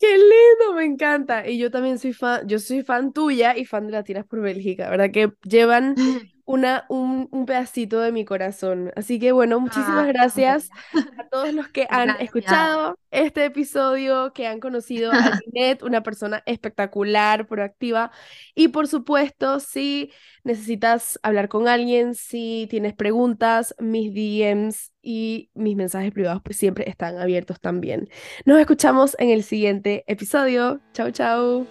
Qué 0.00 0.16
lindo, 0.16 0.74
me 0.74 0.84
encanta. 0.84 1.48
Y 1.48 1.58
yo 1.58 1.70
también 1.70 1.98
soy 1.98 2.12
fan, 2.12 2.46
yo 2.46 2.58
soy 2.58 2.82
fan 2.82 3.12
tuya 3.12 3.56
y 3.56 3.64
fan 3.64 3.86
de 3.86 3.92
Latinas 3.92 4.26
por 4.26 4.40
Bélgica, 4.40 4.88
¿verdad? 4.90 5.10
Que 5.12 5.32
llevan 5.44 5.94
una, 6.48 6.86
un, 6.88 7.28
un 7.30 7.44
pedacito 7.44 8.00
de 8.00 8.10
mi 8.10 8.24
corazón. 8.24 8.90
Así 8.96 9.18
que 9.20 9.32
bueno, 9.32 9.60
muchísimas 9.60 10.06
tan 10.06 10.08
gracias 10.08 10.70
a 11.18 11.28
todos 11.28 11.52
los 11.52 11.68
que 11.68 11.86
han 11.90 12.16
Gracias. 12.16 12.24
escuchado 12.24 12.98
este 13.10 13.44
episodio, 13.44 14.32
que 14.32 14.46
han 14.46 14.58
conocido 14.58 15.12
a 15.12 15.30
Ginette, 15.44 15.82
una 15.82 16.02
persona 16.02 16.42
espectacular, 16.46 17.46
proactiva. 17.46 18.10
Y 18.54 18.68
por 18.68 18.88
supuesto, 18.88 19.60
si 19.60 20.10
necesitas 20.42 21.20
hablar 21.22 21.48
con 21.50 21.68
alguien, 21.68 22.14
si 22.14 22.66
tienes 22.70 22.94
preguntas, 22.94 23.74
mis 23.78 24.14
DMs 24.14 24.92
y 25.02 25.50
mis 25.54 25.76
mensajes 25.76 26.12
privados 26.12 26.40
pues 26.42 26.56
siempre 26.56 26.88
están 26.88 27.18
abiertos 27.18 27.60
también. 27.60 28.08
Nos 28.46 28.58
escuchamos 28.58 29.16
en 29.18 29.28
el 29.30 29.42
siguiente 29.42 30.02
episodio. 30.06 30.80
Chau, 30.94 31.10
chau. 31.10 31.66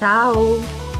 Chao. 0.00 0.97